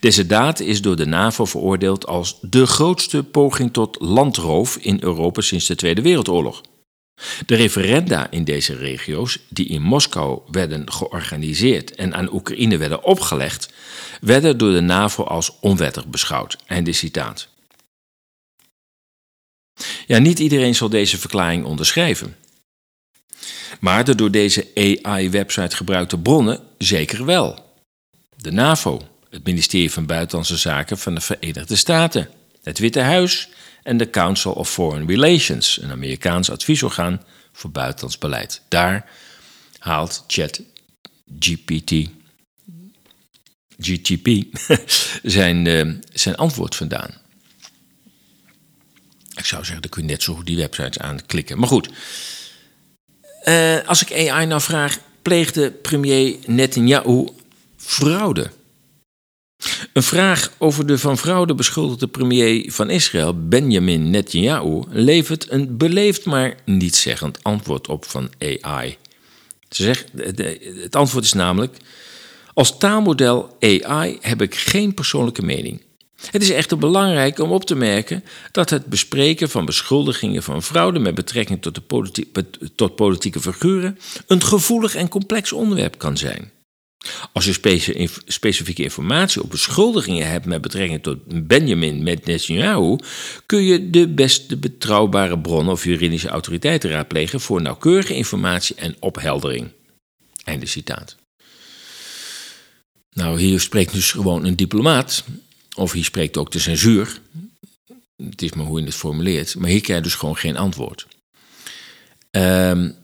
Deze 0.00 0.26
daad 0.26 0.60
is 0.60 0.82
door 0.82 0.96
de 0.96 1.06
NAVO 1.06 1.44
veroordeeld 1.44 2.06
als 2.06 2.38
de 2.40 2.66
grootste 2.66 3.22
poging 3.22 3.72
tot 3.72 3.96
landroof 4.00 4.76
in 4.76 4.98
Europa 5.00 5.40
sinds 5.40 5.66
de 5.66 5.74
Tweede 5.74 6.02
Wereldoorlog. 6.02 6.62
De 7.46 7.54
referenda 7.54 8.30
in 8.30 8.44
deze 8.44 8.76
regio's, 8.76 9.38
die 9.48 9.66
in 9.66 9.82
Moskou 9.82 10.40
werden 10.50 10.92
georganiseerd 10.92 11.94
en 11.94 12.14
aan 12.14 12.32
Oekraïne 12.32 12.76
werden 12.76 13.04
opgelegd, 13.04 13.72
werden 14.20 14.58
door 14.58 14.72
de 14.72 14.80
NAVO 14.80 15.24
als 15.24 15.58
onwettig 15.60 16.06
beschouwd. 16.06 16.56
Einde 16.66 16.92
citaat. 16.92 17.50
Ja, 20.06 20.18
niet 20.18 20.38
iedereen 20.38 20.74
zal 20.74 20.88
deze 20.88 21.18
verklaring 21.18 21.64
onderschrijven. 21.64 22.36
Maar 23.80 24.04
de 24.04 24.14
door 24.14 24.30
deze 24.30 24.68
AI-website 25.02 25.76
gebruikte 25.76 26.18
bronnen 26.18 26.60
zeker 26.78 27.24
wel. 27.24 27.74
De 28.36 28.50
NAVO, 28.50 29.08
het 29.30 29.44
ministerie 29.44 29.92
van 29.92 30.06
Buitenlandse 30.06 30.56
Zaken 30.56 30.98
van 30.98 31.14
de 31.14 31.20
Verenigde 31.20 31.76
Staten, 31.76 32.28
het 32.62 32.78
Witte 32.78 33.00
Huis 33.00 33.48
en 33.82 33.96
de 33.96 34.10
Council 34.10 34.52
of 34.52 34.70
Foreign 34.70 35.08
Relations, 35.08 35.82
een 35.82 35.90
Amerikaans 35.90 36.50
adviesorgaan 36.50 37.22
voor 37.52 37.70
buitenlands 37.70 38.18
beleid. 38.18 38.62
Daar 38.68 39.10
haalt 39.78 40.24
ChatGPT 40.26 41.92
GTP 43.78 44.44
zijn, 45.22 45.64
uh, 45.66 45.94
zijn 46.12 46.36
antwoord 46.36 46.74
vandaan. 46.74 47.21
Ik 49.42 49.48
zou 49.48 49.64
zeggen, 49.64 49.82
dan 49.82 49.90
kun 49.90 50.02
je 50.02 50.08
net 50.08 50.22
zo 50.22 50.34
goed 50.34 50.46
die 50.46 50.56
websites 50.56 50.98
aanklikken. 50.98 51.58
Maar 51.58 51.68
goed, 51.68 51.88
uh, 53.44 53.78
als 53.86 54.02
ik 54.02 54.30
AI 54.30 54.46
nou 54.46 54.60
vraag, 54.60 54.98
pleegde 55.22 55.70
premier 55.70 56.36
Netanyahu 56.46 57.28
fraude? 57.76 58.50
Een 59.92 60.02
vraag 60.02 60.52
over 60.58 60.86
de 60.86 60.98
van 60.98 61.18
fraude 61.18 61.54
beschuldigde 61.54 62.06
premier 62.06 62.72
van 62.72 62.90
Israël, 62.90 63.48
Benjamin 63.48 64.10
Netanyahu, 64.10 64.82
levert 64.88 65.50
een 65.50 65.76
beleefd 65.76 66.24
maar 66.24 66.56
niet 66.64 66.96
zeggend 66.96 67.42
antwoord 67.42 67.88
op 67.88 68.04
van 68.04 68.30
AI. 68.38 68.96
Het 69.68 70.96
antwoord 70.96 71.24
is 71.24 71.32
namelijk: 71.32 71.76
Als 72.54 72.78
taalmodel 72.78 73.56
AI 73.60 74.18
heb 74.20 74.42
ik 74.42 74.54
geen 74.54 74.94
persoonlijke 74.94 75.42
mening. 75.42 75.82
Het 76.30 76.42
is 76.42 76.50
echter 76.50 76.78
belangrijk 76.78 77.38
om 77.38 77.50
op 77.50 77.64
te 77.64 77.74
merken 77.74 78.24
dat 78.52 78.70
het 78.70 78.86
bespreken 78.86 79.50
van 79.50 79.64
beschuldigingen 79.64 80.42
van 80.42 80.62
fraude 80.62 80.98
met 80.98 81.14
betrekking 81.14 81.62
tot, 81.62 81.74
de 81.74 82.70
tot 82.74 82.96
politieke 82.96 83.40
figuren 83.40 83.98
een 84.26 84.42
gevoelig 84.42 84.94
en 84.94 85.08
complex 85.08 85.52
onderwerp 85.52 85.98
kan 85.98 86.16
zijn. 86.16 86.50
Als 87.32 87.44
je 87.44 87.52
specifieke 88.26 88.82
informatie 88.82 89.42
of 89.42 89.48
beschuldigingen 89.48 90.30
hebt 90.30 90.46
met 90.46 90.60
betrekking 90.60 91.02
tot 91.02 91.46
Benjamin 91.46 92.02
Netanyahu, 92.02 92.96
kun 93.46 93.62
je 93.62 93.90
de 93.90 94.08
beste 94.08 94.56
betrouwbare 94.56 95.38
bronnen 95.38 95.72
of 95.72 95.84
juridische 95.84 96.28
autoriteiten 96.28 96.90
raadplegen 96.90 97.40
voor 97.40 97.62
nauwkeurige 97.62 98.14
informatie 98.14 98.76
en 98.76 98.96
opheldering. 98.98 99.70
Einde 100.44 100.66
citaat. 100.66 101.16
Nou, 103.12 103.40
hier 103.40 103.60
spreekt 103.60 103.92
dus 103.92 104.12
gewoon 104.12 104.44
een 104.44 104.56
diplomaat 104.56 105.24
of 105.74 105.92
hier 105.92 106.04
spreekt 106.04 106.36
ook 106.36 106.52
de 106.52 106.58
censuur. 106.58 107.20
Het 108.16 108.42
is 108.42 108.52
maar 108.52 108.66
hoe 108.66 108.80
je 108.80 108.86
het 108.86 108.94
formuleert. 108.94 109.56
Maar 109.56 109.70
hier 109.70 109.80
krijg 109.80 109.98
je 109.98 110.04
dus 110.04 110.14
gewoon 110.14 110.36
geen 110.36 110.56
antwoord. 110.56 111.06
Um, 112.30 112.96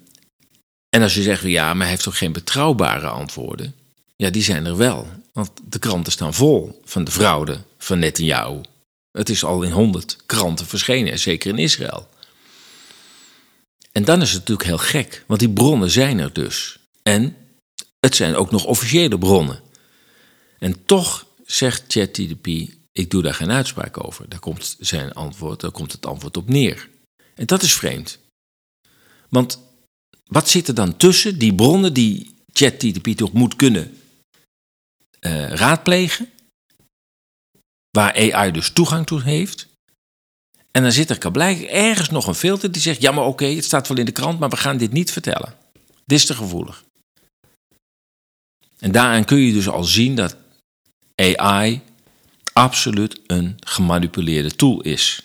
en 0.89 1.03
als 1.03 1.15
je 1.15 1.23
zegt, 1.23 1.43
ja, 1.43 1.73
maar 1.73 1.83
hij 1.83 1.91
heeft 1.91 2.03
toch 2.03 2.19
geen 2.19 2.33
betrouwbare 2.33 3.09
antwoorden? 3.09 3.75
Ja, 4.17 4.31
die 4.31 4.43
zijn 4.43 4.67
er 4.67 4.77
wel. 4.77 5.09
Want 5.33 5.51
de 5.65 5.79
kranten 5.79 6.13
staan 6.13 6.35
vol 6.35 6.81
van 6.85 7.05
de 7.05 7.11
fraude 7.11 7.59
van 7.79 7.99
Netanyahu. 7.99 8.61
Het 9.13 9.29
is 9.29 9.45
al 9.45 9.63
in 9.63 9.71
honderd 9.71 10.17
kranten 10.27 10.67
verschenen, 10.67 11.19
zeker 11.19 11.51
in 11.51 11.59
Israël. 11.59 12.09
En 13.93 14.05
dan 14.05 14.23
is 14.23 14.31
het 14.31 14.39
natuurlijk 14.39 14.69
heel 14.69 14.79
gek, 14.79 15.25
want 15.27 15.41
die 15.41 15.51
bronnen 15.51 15.91
zijn 15.91 16.19
er 16.19 16.33
dus. 16.33 16.79
En 17.03 17.37
het 18.01 18.17
zijn 18.17 18.35
ook 18.35 18.51
nog 18.51 18.65
officiële 18.65 19.19
bronnen. 19.19 19.61
En 20.59 20.85
toch 20.85 21.27
zegt 21.51 21.85
ChatGPT, 21.93 22.77
ik 22.93 23.11
doe 23.11 23.23
daar 23.23 23.35
geen 23.35 23.51
uitspraak 23.51 24.05
over. 24.05 24.29
Daar 24.29 24.39
komt 24.39 24.77
zijn 24.79 25.13
antwoord, 25.13 25.61
daar 25.61 25.71
komt 25.71 25.93
het 25.93 26.07
antwoord 26.07 26.37
op 26.37 26.49
neer. 26.49 26.89
En 27.35 27.47
dat 27.47 27.63
is 27.63 27.75
vreemd. 27.75 28.19
Want 29.29 29.59
wat 30.25 30.49
zit 30.49 30.69
er 30.69 30.75
dan 30.75 30.97
tussen 30.97 31.39
die 31.39 31.55
bronnen 31.55 31.93
die 31.93 32.35
ChatGPT 32.53 33.17
toch 33.17 33.33
moet 33.33 33.57
kunnen 33.57 34.01
uh, 35.21 35.49
raadplegen, 35.49 36.31
waar 37.91 38.33
AI 38.33 38.51
dus 38.51 38.71
toegang 38.71 39.07
toe 39.07 39.23
heeft. 39.23 39.67
En 40.71 40.83
dan 40.83 40.93
zit 40.93 41.11
er 41.11 41.31
blijkbaar 41.31 41.69
ergens 41.69 42.11
nog 42.11 42.27
een 42.27 42.35
filter 42.35 42.73
die 42.73 42.83
zegt: 42.83 43.01
ja, 43.01 43.13
maar 43.13 43.25
oké, 43.25 43.47
het 43.47 43.65
staat 43.65 43.89
wel 43.89 43.97
in 43.97 44.05
de 44.05 44.13
krant, 44.13 44.39
maar 44.39 44.49
we 44.49 44.57
gaan 44.57 44.77
dit 44.77 44.93
niet 44.93 45.13
vertellen. 45.13 45.55
Dit 46.05 46.19
is 46.19 46.27
te 46.27 46.35
gevoelig. 46.35 46.85
En 48.79 48.93
daaraan 48.93 49.25
kun 49.25 49.39
je 49.39 49.53
dus 49.53 49.69
al 49.69 49.85
zien 49.85 50.15
dat 50.15 50.37
AI 51.19 51.83
absoluut 52.53 53.21
een 53.27 53.57
gemanipuleerde 53.61 54.57
tool 54.57 54.81
is. 54.81 55.23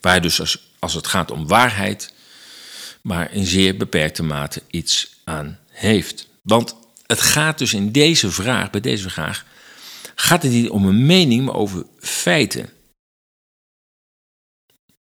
Waar 0.00 0.22
dus 0.22 0.40
als, 0.40 0.72
als 0.78 0.94
het 0.94 1.06
gaat 1.06 1.30
om 1.30 1.46
waarheid, 1.46 2.14
maar 3.02 3.32
in 3.32 3.46
zeer 3.46 3.76
beperkte 3.76 4.22
mate 4.22 4.62
iets 4.70 5.16
aan 5.24 5.58
heeft. 5.68 6.28
Want 6.42 6.76
het 7.06 7.20
gaat 7.20 7.58
dus 7.58 7.72
in 7.74 7.92
deze 7.92 8.30
vraag, 8.30 8.70
bij 8.70 8.80
deze 8.80 9.10
vraag, 9.10 9.44
gaat 10.14 10.42
het 10.42 10.52
niet 10.52 10.68
om 10.68 10.86
een 10.86 11.06
mening, 11.06 11.44
maar 11.44 11.54
over 11.54 11.86
feiten. 11.98 12.72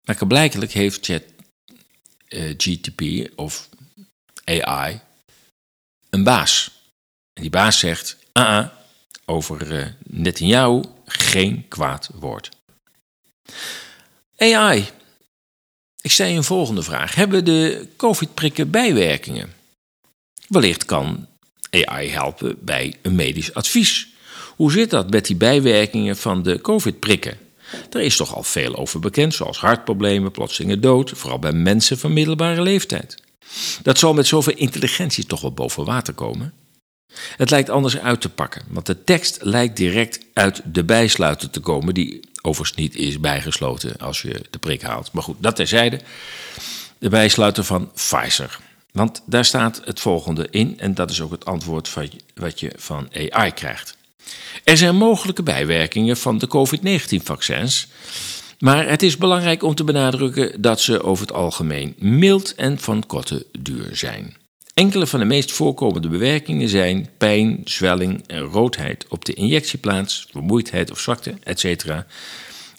Maar 0.03 0.27
blijkelijk 0.27 0.71
heeft 0.71 1.05
Chat 1.05 1.23
uh, 2.29 2.53
GTP 2.57 3.31
of 3.35 3.69
AI 4.43 5.01
een 6.09 6.23
baas. 6.23 6.71
En 7.33 7.41
die 7.41 7.51
baas 7.51 7.79
zegt, 7.79 8.17
ah, 8.31 8.47
ah 8.47 8.80
over 9.31 9.71
uh, 9.71 9.85
Netanyahu 10.03 10.81
geen 11.05 11.65
kwaad 11.67 12.09
woord. 12.13 12.49
AI. 14.37 14.89
Ik 16.01 16.11
stel 16.11 16.27
je 16.27 16.37
een 16.37 16.43
volgende 16.43 16.83
vraag. 16.83 17.15
Hebben 17.15 17.45
de 17.45 17.87
COVID-prikken 17.97 18.69
bijwerkingen? 18.69 19.53
Wellicht 20.47 20.85
kan 20.85 21.27
AI 21.69 22.09
helpen 22.09 22.57
bij 22.59 22.95
een 23.01 23.15
medisch 23.15 23.53
advies. 23.53 24.07
Hoe 24.55 24.71
zit 24.71 24.89
dat 24.89 25.09
met 25.09 25.25
die 25.25 25.35
bijwerkingen 25.35 26.17
van 26.17 26.43
de 26.43 26.61
COVID-prikken? 26.61 27.37
Er 27.91 28.01
is 28.01 28.15
toch 28.15 28.35
al 28.35 28.43
veel 28.43 28.75
over 28.75 28.99
bekend, 28.99 29.33
zoals 29.33 29.59
hartproblemen, 29.59 30.31
plotselinge 30.31 30.79
dood, 30.79 31.09
vooral 31.09 31.39
bij 31.39 31.51
mensen 31.51 31.97
van 31.97 32.13
middelbare 32.13 32.61
leeftijd. 32.61 33.17
Dat 33.83 33.97
zal 33.97 34.13
met 34.13 34.27
zoveel 34.27 34.55
intelligentie 34.55 35.25
toch 35.25 35.41
wel 35.41 35.53
boven 35.53 35.85
water 35.85 36.13
komen. 36.13 36.53
Het 37.37 37.49
lijkt 37.49 37.69
anders 37.69 37.97
uit 37.97 38.21
te 38.21 38.29
pakken, 38.29 38.61
want 38.67 38.85
de 38.85 39.03
tekst 39.03 39.37
lijkt 39.41 39.77
direct 39.77 40.19
uit 40.33 40.61
de 40.65 40.83
bijsluiter 40.83 41.49
te 41.49 41.59
komen, 41.59 41.93
die 41.93 42.19
overigens 42.41 42.77
niet 42.77 42.95
is 42.95 43.19
bijgesloten 43.19 43.97
als 43.97 44.21
je 44.21 44.41
de 44.49 44.57
prik 44.57 44.81
haalt. 44.81 45.11
Maar 45.11 45.23
goed, 45.23 45.37
dat 45.39 45.55
terzijde. 45.55 45.99
De 46.97 47.09
bijsluiter 47.09 47.63
van 47.63 47.91
Pfizer. 47.93 48.59
Want 48.91 49.21
daar 49.25 49.45
staat 49.45 49.81
het 49.85 49.99
volgende 49.99 50.47
in, 50.49 50.79
en 50.79 50.93
dat 50.93 51.09
is 51.09 51.21
ook 51.21 51.31
het 51.31 51.45
antwoord 51.45 51.93
wat 52.35 52.59
je 52.59 52.71
van 52.75 53.09
AI 53.29 53.51
krijgt. 53.51 53.97
Er 54.63 54.77
zijn 54.77 54.95
mogelijke 54.95 55.43
bijwerkingen 55.43 56.17
van 56.17 56.37
de 56.37 56.47
COVID-19-vaccins, 56.47 57.87
maar 58.59 58.89
het 58.89 59.03
is 59.03 59.17
belangrijk 59.17 59.63
om 59.63 59.75
te 59.75 59.83
benadrukken 59.83 60.61
dat 60.61 60.81
ze 60.81 61.03
over 61.03 61.27
het 61.27 61.35
algemeen 61.35 61.95
mild 61.97 62.55
en 62.55 62.79
van 62.79 63.05
korte 63.05 63.45
duur 63.59 63.95
zijn. 63.95 64.35
Enkele 64.81 65.07
van 65.07 65.19
de 65.19 65.25
meest 65.25 65.51
voorkomende 65.51 66.07
bewerkingen 66.07 66.69
zijn 66.69 67.09
pijn, 67.17 67.61
zwelling 67.63 68.23
en 68.27 68.39
roodheid 68.39 69.05
op 69.09 69.25
de 69.25 69.33
injectieplaats, 69.33 70.27
vermoeidheid 70.31 70.91
of 70.91 70.99
zwakte, 70.99 71.35
etc. 71.43 71.85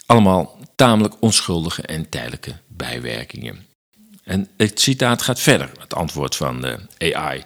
Allemaal 0.06 0.58
tamelijk 0.76 1.14
onschuldige 1.20 1.82
en 1.82 2.08
tijdelijke 2.08 2.54
bijwerkingen. 2.68 3.66
En 4.24 4.48
het 4.56 4.80
citaat 4.80 5.22
gaat 5.22 5.40
verder, 5.40 5.70
het 5.80 5.94
antwoord 5.94 6.36
van 6.36 6.60
de 6.60 6.78
AI. 7.14 7.42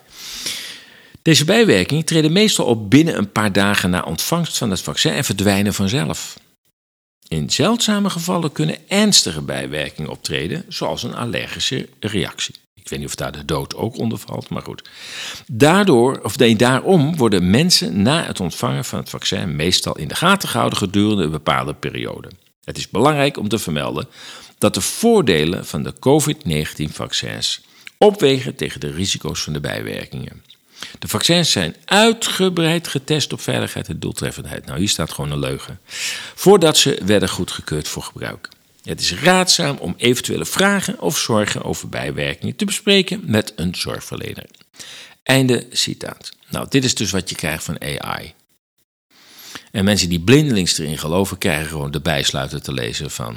Deze 1.23 1.45
bijwerkingen 1.45 2.05
treden 2.05 2.33
meestal 2.33 2.67
op 2.67 2.91
binnen 2.91 3.19
een 3.19 3.33
paar 3.33 3.53
dagen 3.53 3.91
na 3.91 4.03
ontvangst 4.03 4.59
van 4.59 4.71
het 4.71 4.81
vaccin 4.81 5.13
en 5.13 5.25
verdwijnen 5.25 5.75
vanzelf. 5.75 6.39
In 7.29 7.51
zeldzame 7.51 8.11
gevallen 8.11 8.53
kunnen 8.53 8.89
ernstige 8.89 9.43
bijwerkingen 9.43 10.11
optreden, 10.11 10.65
zoals 10.69 11.03
een 11.03 11.15
allergische 11.15 11.89
reactie. 12.01 12.55
Ik 12.87 12.93
weet 12.93 13.01
niet 13.01 13.09
of 13.09 13.15
daar 13.15 13.33
de 13.33 13.45
dood 13.45 13.75
ook 13.75 13.99
onder 13.99 14.19
valt, 14.19 14.49
maar 14.49 14.63
goed. 14.63 14.89
Daardoor, 15.47 16.21
of 16.23 16.39
nee, 16.39 16.57
daarom 16.57 17.17
worden 17.17 17.51
mensen 17.51 18.03
na 18.03 18.25
het 18.25 18.41
ontvangen 18.41 18.85
van 18.85 18.99
het 18.99 19.11
vaccin 19.11 19.57
meestal 19.57 19.97
in 19.99 20.09
de 20.09 20.15
gaten 20.15 20.49
gehouden 20.49 20.79
gedurende 20.79 21.23
een 21.23 21.31
bepaalde 21.31 21.75
periode. 21.75 22.31
Het 22.65 22.79
is 22.79 22.89
belangrijk 22.89 23.39
om 23.39 23.49
te 23.49 23.59
vermelden 23.59 24.09
dat 24.59 24.75
de 24.75 24.81
voordelen 24.81 25.67
van 25.67 25.83
de 25.83 25.93
COVID-19-vaccins 25.99 27.61
opwegen 27.99 28.55
tegen 28.55 28.81
de 28.81 28.91
risico's 28.91 29.43
van 29.43 29.53
de 29.53 29.61
bijwerkingen. 29.61 30.43
De 30.99 31.09
vaccins 31.09 31.51
zijn 31.51 31.77
uitgebreid 31.85 32.89
getest 32.89 33.33
op 33.33 33.41
veiligheid 33.41 33.89
en 33.89 33.99
doeltreffendheid. 33.99 34.67
Nou, 34.67 34.79
hier 34.79 34.89
staat 34.89 35.13
gewoon 35.13 35.31
een 35.31 35.39
leugen. 35.39 35.81
Voordat 36.35 36.77
ze 36.77 37.01
werden 37.05 37.29
goedgekeurd 37.29 37.89
voor 37.89 38.03
gebruik. 38.03 38.49
Het 38.87 39.01
is 39.01 39.15
raadzaam 39.15 39.77
om 39.77 39.95
eventuele 39.97 40.45
vragen 40.45 41.01
of 41.01 41.19
zorgen 41.19 41.63
over 41.63 41.89
bijwerkingen 41.89 42.57
te 42.57 42.65
bespreken 42.65 43.21
met 43.25 43.53
een 43.57 43.75
zorgverlener. 43.75 44.47
Einde 45.23 45.67
citaat. 45.71 46.33
Nou, 46.49 46.67
dit 46.69 46.85
is 46.85 46.95
dus 46.95 47.11
wat 47.11 47.29
je 47.29 47.35
krijgt 47.35 47.65
van 47.65 47.81
AI. 47.81 48.35
En 49.71 49.85
mensen 49.85 50.09
die 50.09 50.21
blindelings 50.21 50.79
erin 50.79 50.99
geloven, 50.99 51.39
krijgen 51.39 51.69
gewoon 51.69 51.91
de 51.91 52.01
bijsluiter 52.01 52.63
te 52.63 52.73
lezen 52.73 53.11
van 53.11 53.37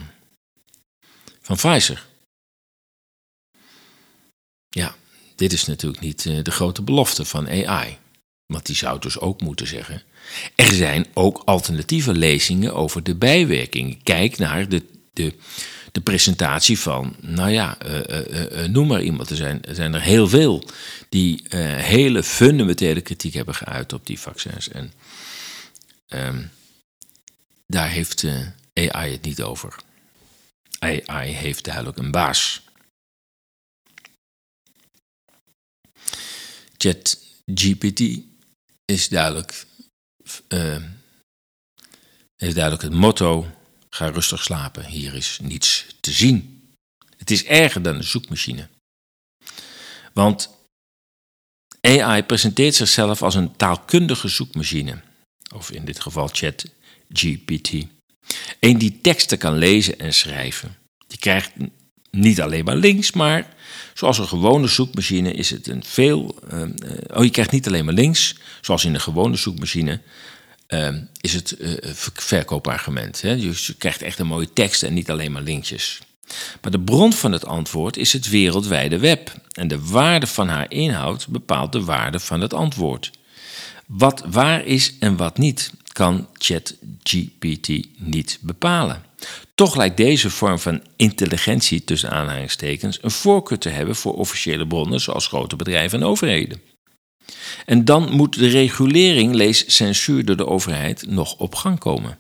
van 1.42 1.56
Pfizer. 1.56 2.06
Ja, 4.70 4.96
dit 5.36 5.54
is 5.54 5.66
natuurlijk 5.66 6.02
niet 6.02 6.26
eh, 6.26 6.44
de 6.44 6.52
grote 6.52 6.82
belofte 6.82 7.26
van 7.26 7.48
AI. 7.48 7.98
Want 8.46 8.66
die 8.66 8.76
zou 8.76 9.00
dus 9.00 9.20
ook 9.20 9.42
moeten 9.42 9.68
zeggen. 9.68 10.04
Er 10.56 10.74
zijn 10.74 11.06
ook 11.14 11.42
alternatieve 11.46 12.14
lezingen 12.14 12.74
over 12.74 13.04
de 13.04 13.16
bijwerkingen. 13.16 14.04
Kijk 14.04 14.38
naar 14.38 14.70
de, 14.70 14.99
de, 15.92 16.02
presentatie 16.04 16.80
van, 16.80 17.16
nou 17.22 17.50
ja, 17.50 17.78
uh, 17.86 18.62
uh, 18.62 18.68
noem 18.68 18.88
maar 18.88 19.02
iemand. 19.02 19.30
Er 19.30 19.36
zijn, 19.36 19.62
er 19.66 19.76
zijn 19.76 19.94
er 19.94 20.02
heel 20.02 20.28
veel 20.28 20.64
die 21.10 21.44
hele 21.50 22.24
fundamentele 22.24 23.02
kritiek 23.02 23.34
hebben 23.34 23.56
geuit 23.56 23.94
op 23.94 24.06
die 24.06 24.20
vaccins. 24.20 24.70
En 24.70 24.94
ehm, 26.08 26.42
daar 27.68 27.90
heeft 27.90 28.26
AI 28.74 29.12
het 29.12 29.22
niet 29.22 29.42
over. 29.42 29.76
AI 30.80 31.32
heeft 31.32 31.64
duidelijk 31.64 31.98
een 31.98 32.12
baas. 32.12 32.62
ChatGPT 36.78 38.02
is 38.86 39.08
duidelijk, 39.08 39.66
uh, 40.50 40.84
heeft 42.36 42.56
duidelijk 42.56 42.84
het 42.84 42.94
motto: 42.94 43.48
ga 43.90 44.08
rustig 44.10 44.44
slapen, 44.44 44.86
hier 44.86 45.14
is 45.14 45.40
niets 45.42 45.86
te 46.00 46.12
zien. 46.12 46.68
Het 47.18 47.32
is 47.32 47.46
erger 47.46 47.82
dan 47.82 47.96
een 47.96 48.04
zoekmachine. 48.04 48.68
Want 50.14 50.50
AI 51.82 52.24
presenteert 52.24 52.76
zichzelf 52.76 53.22
als 53.22 53.36
een 53.36 53.56
taalkundige 53.56 54.28
zoekmachine, 54.28 55.02
of 55.56 55.72
in 55.72 55.86
dit 55.86 56.00
geval 56.00 56.30
ChatGPT. 56.32 57.74
Een 58.60 58.78
die 58.78 59.02
teksten 59.02 59.38
kan 59.38 59.58
lezen 59.58 60.00
en 60.00 60.14
schrijven. 60.14 60.78
Die 61.08 61.18
krijgt 61.18 61.52
niet 62.12 62.42
alleen 62.42 62.66
maar 62.66 62.76
links, 62.76 63.12
maar 63.12 63.54
zoals 63.94 64.18
een 64.18 64.28
gewone 64.28 64.68
zoekmachine 64.68 65.34
is 65.34 65.50
het 65.50 65.68
een 65.68 65.84
veel. 65.84 66.36
Uh, 66.54 66.62
oh, 67.14 67.24
je 67.24 67.30
krijgt 67.30 67.52
niet 67.52 67.68
alleen 67.68 67.86
maar 67.86 67.94
links, 67.94 68.36
zoals 68.62 68.86
in 68.86 68.94
een 68.94 69.02
gewone 69.02 69.36
zoekmachine. 69.36 70.02
Uh, 70.74 70.88
is 71.22 71.34
het 71.34 71.56
uh, 71.60 71.74
verkoopargument. 72.14 73.22
Hè? 73.22 73.32
je 73.32 73.76
krijgt 73.78 74.02
echt 74.02 74.20
een 74.20 74.28
mooie 74.28 74.54
tekst 74.54 74.84
en 74.84 74.94
niet 74.94 75.10
alleen 75.10 75.32
maar 75.32 75.42
linkjes. 75.42 76.00
Maar 76.62 76.72
de 76.72 76.80
bron 76.80 77.14
van 77.14 77.32
het 77.32 77.46
antwoord 77.46 77.98
is 77.98 78.14
het 78.14 78.30
wereldwijde 78.30 78.98
web. 78.98 79.34
En 79.52 79.68
de 79.68 79.86
waarde 79.86 80.28
van 80.28 80.48
haar 80.48 80.72
inhoud 80.72 81.28
bepaalt 81.28 81.72
de 81.72 81.84
waarde 81.84 82.20
van 82.20 82.42
het 82.42 82.54
antwoord. 82.54 83.12
Wat 83.86 84.24
waar 84.28 84.66
is 84.66 84.94
en 85.00 85.18
wat 85.18 85.38
niet, 85.38 85.72
kan 85.92 86.28
ChatGPT 86.34 87.70
niet 87.98 88.38
bepalen. 88.42 89.04
Toch 89.56 89.76
lijkt 89.76 89.98
deze 89.98 90.30
vorm 90.30 90.60
van 90.60 90.82
intelligentie, 90.96 91.84
tussen 91.84 92.10
aanhalingstekens, 92.10 93.00
een 93.02 93.12
voorkeur 93.12 93.58
te 93.58 93.70
hebben 93.70 93.96
voor 93.96 94.14
officiële 94.14 94.68
bronnen 94.68 95.02
zoals 95.02 95.28
grote 95.28 95.56
bedrijven 95.56 96.00
en 96.00 96.08
overheden. 96.08 96.62
En 97.66 97.86
dan 97.86 98.12
moet 98.12 98.40
de 98.40 98.48
regulering, 98.48 99.34
lees 99.34 99.76
censuur 99.76 100.26
door 100.26 100.38
de 100.38 100.48
overheid, 100.48 101.06
nog 101.08 101.36
op 101.38 101.56
gang 101.56 101.80
komen. 101.80 102.18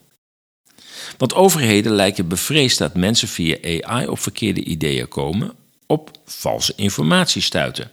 Want 1.18 1.34
overheden 1.34 1.92
lijken 1.92 2.28
bevreesd 2.28 2.78
dat 2.78 2.96
mensen 2.96 3.28
via 3.28 3.82
AI 3.82 4.08
op 4.08 4.20
verkeerde 4.20 4.64
ideeën 4.64 5.08
komen, 5.08 5.56
op 5.86 6.12
valse 6.26 6.74
informatie 6.76 7.42
stuiten. 7.42 7.92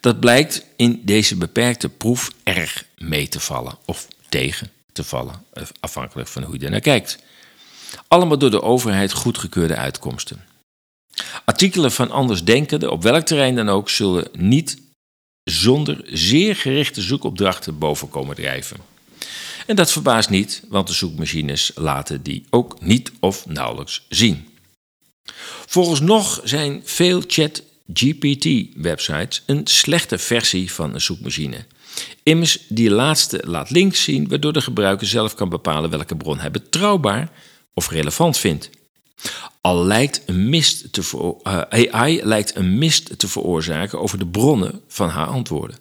Dat 0.00 0.20
blijkt 0.20 0.64
in 0.76 1.00
deze 1.04 1.36
beperkte 1.36 1.88
proef 1.88 2.32
erg 2.42 2.84
mee 2.98 3.28
te 3.28 3.40
vallen 3.40 3.78
of 3.84 4.08
tegen 4.28 4.70
te 4.92 5.04
vallen, 5.04 5.44
afhankelijk 5.80 6.28
van 6.28 6.42
hoe 6.42 6.58
je 6.58 6.64
er 6.64 6.70
naar 6.70 6.80
kijkt. 6.80 7.18
Allemaal 8.08 8.38
door 8.38 8.50
de 8.50 8.62
overheid 8.62 9.12
goedgekeurde 9.12 9.76
uitkomsten. 9.76 10.44
Artikelen 11.44 11.92
van 11.92 12.10
andersdenkenden, 12.10 12.92
op 12.92 13.02
welk 13.02 13.24
terrein 13.26 13.54
dan 13.54 13.68
ook, 13.68 13.90
zullen 13.90 14.28
niet 14.32 14.78
zonder 15.44 16.00
zeer 16.06 16.56
gerichte 16.56 17.02
zoekopdrachten 17.02 17.78
boven 17.78 18.08
komen 18.08 18.36
drijven. 18.36 18.76
En 19.66 19.76
dat 19.76 19.92
verbaast 19.92 20.30
niet, 20.30 20.62
want 20.68 20.86
de 20.86 20.92
zoekmachines 20.92 21.72
laten 21.74 22.22
die 22.22 22.44
ook 22.50 22.80
niet 22.80 23.12
of 23.20 23.46
nauwelijks 23.46 24.06
zien. 24.08 24.48
Volgens 25.66 26.00
nog 26.00 26.40
zijn 26.44 26.82
veel 26.84 27.22
chat-GPT-websites 27.26 29.42
een 29.46 29.66
slechte 29.66 30.18
versie 30.18 30.72
van 30.72 30.94
een 30.94 31.00
zoekmachine. 31.00 31.64
Immers, 32.22 32.58
die 32.68 32.90
laatste 32.90 33.42
laat 33.46 33.70
links 33.70 34.02
zien, 34.02 34.28
waardoor 34.28 34.52
de 34.52 34.60
gebruiker 34.60 35.06
zelf 35.06 35.34
kan 35.34 35.48
bepalen 35.48 35.90
welke 35.90 36.16
bron 36.16 36.38
hij 36.38 36.50
betrouwbaar 36.50 37.30
of 37.74 37.90
relevant 37.90 38.38
vindt. 38.38 38.70
Al 39.60 39.84
lijkt 39.84 40.22
een 40.26 40.48
mist 40.48 40.92
te 40.92 41.36
eh, 41.42 41.92
AI 41.92 42.20
lijkt 42.24 42.56
een 42.56 42.78
mist 42.78 43.18
te 43.18 43.28
veroorzaken 43.28 44.00
over 44.00 44.18
de 44.18 44.26
bronnen 44.26 44.80
van 44.88 45.08
haar 45.08 45.26
antwoorden. 45.26 45.76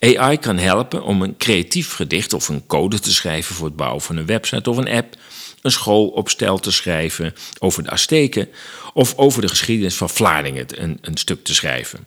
AI 0.00 0.38
kan 0.38 0.58
helpen 0.58 1.02
om 1.02 1.22
een 1.22 1.36
creatief 1.36 1.92
gedicht 1.92 2.32
of 2.32 2.48
een 2.48 2.66
code 2.66 2.98
te 2.98 3.12
schrijven 3.12 3.54
voor 3.54 3.66
het 3.66 3.76
bouwen 3.76 4.02
van 4.02 4.16
een 4.16 4.26
website 4.26 4.70
of 4.70 4.76
een 4.76 4.88
app, 4.88 5.16
een 5.62 5.70
schoolopstel 5.70 6.58
te 6.58 6.70
schrijven 6.70 7.34
over 7.58 7.82
de 7.82 7.90
Azteken 7.90 8.48
of 8.94 9.16
over 9.16 9.42
de 9.42 9.48
geschiedenis 9.48 9.94
van 9.94 10.10
Vlaardingen 10.10 10.82
een, 10.82 10.98
een 11.00 11.16
stuk 11.16 11.44
te 11.44 11.54
schrijven. 11.54 12.06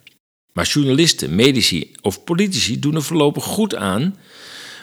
Maar 0.53 0.66
journalisten, 0.66 1.36
medici 1.36 1.91
of 2.01 2.24
politici 2.24 2.80
doen 2.80 2.95
er 2.95 3.03
voorlopig 3.03 3.43
goed 3.43 3.76
aan 3.76 4.18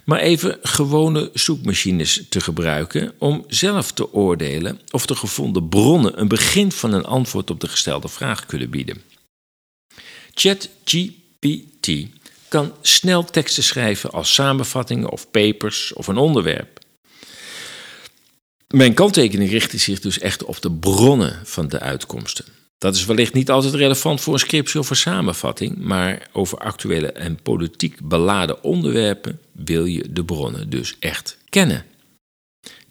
maar 0.05 0.21
even 0.21 0.59
gewone 0.63 1.31
zoekmachines 1.35 2.27
te 2.29 2.41
gebruiken 2.41 3.13
om 3.19 3.45
zelf 3.49 3.93
te 3.93 4.13
oordelen 4.13 4.81
of 4.91 5.07
de 5.07 5.17
gevonden 5.17 5.69
bronnen 5.69 6.21
een 6.21 6.29
begin 6.29 6.73
van 6.73 6.93
een 6.93 7.05
antwoord 7.05 7.51
op 7.51 7.61
de 7.61 7.69
gestelde 7.69 8.09
vraag 8.09 8.47
kunnen 8.47 8.71
bieden. 8.71 9.03
ChatGPT 10.35 11.91
kan 12.49 12.73
snel 12.83 13.25
teksten 13.25 13.63
schrijven 13.63 14.11
als 14.11 14.35
samenvattingen 14.35 15.11
of 15.11 15.31
papers 15.31 15.93
of 15.93 16.07
een 16.07 16.17
onderwerp. 16.17 16.81
Mijn 18.69 18.95
kanttekening 18.95 19.51
richtte 19.51 19.79
zich 19.79 20.01
dus 20.01 20.19
echt 20.19 20.45
op 20.45 20.63
de 20.63 20.71
bronnen 20.71 21.41
van 21.45 21.69
de 21.69 21.81
uitkomsten. 21.81 22.45
Dat 22.83 22.95
is 22.95 23.05
wellicht 23.05 23.33
niet 23.33 23.51
altijd 23.51 23.75
relevant 23.75 24.21
voor 24.21 24.33
een 24.33 24.39
scriptie 24.39 24.81
of 24.81 24.91
een 24.91 24.97
samenvatting, 24.97 25.77
maar 25.77 26.29
over 26.33 26.59
actuele 26.59 27.13
en 27.13 27.43
politiek 27.43 28.01
beladen 28.01 28.65
onderwerpen 28.65 29.41
wil 29.53 29.85
je 29.85 30.13
de 30.13 30.25
bronnen 30.25 30.71
dus 30.71 30.97
echt 30.99 31.37
kennen. 31.49 31.85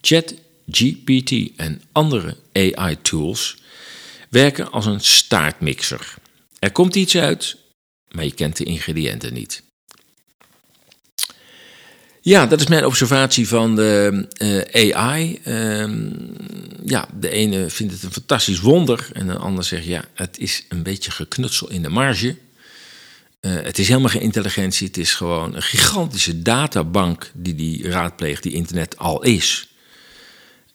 Chat, 0.01 0.33
GPT 0.69 1.55
en 1.55 1.81
andere 1.91 2.37
AI-tools 2.53 3.57
werken 4.29 4.71
als 4.71 4.85
een 4.85 4.99
staartmixer. 4.99 6.15
Er 6.59 6.71
komt 6.71 6.95
iets 6.95 7.17
uit, 7.17 7.57
maar 8.11 8.23
je 8.23 8.33
kent 8.33 8.57
de 8.57 8.63
ingrediënten 8.63 9.33
niet. 9.33 9.63
Ja, 12.23 12.45
dat 12.45 12.59
is 12.59 12.67
mijn 12.67 12.85
observatie 12.85 13.47
van 13.47 13.75
de 13.75 14.25
uh, 14.73 14.95
AI. 14.95 15.39
Ehm, 15.43 16.09
ja, 16.85 17.07
de 17.19 17.29
ene 17.29 17.69
vindt 17.69 17.93
het 17.93 18.03
een 18.03 18.11
fantastisch 18.11 18.59
wonder 18.59 19.09
en 19.13 19.27
de 19.27 19.35
ander 19.35 19.63
zegt 19.63 19.85
ja, 19.85 20.03
het 20.13 20.39
is 20.39 20.65
een 20.69 20.83
beetje 20.83 21.11
geknutsel 21.11 21.69
in 21.69 21.81
de 21.81 21.89
marge. 21.89 22.35
Uh, 23.41 23.51
het 23.61 23.79
is 23.79 23.87
helemaal 23.87 24.09
geen 24.09 24.21
intelligentie, 24.21 24.87
het 24.87 24.97
is 24.97 25.13
gewoon 25.13 25.55
een 25.55 25.61
gigantische 25.61 26.41
databank 26.41 27.31
die 27.33 27.55
die 27.55 27.89
raadpleegt, 27.89 28.43
die 28.43 28.53
internet 28.53 28.97
al 28.97 29.23
is. 29.23 29.69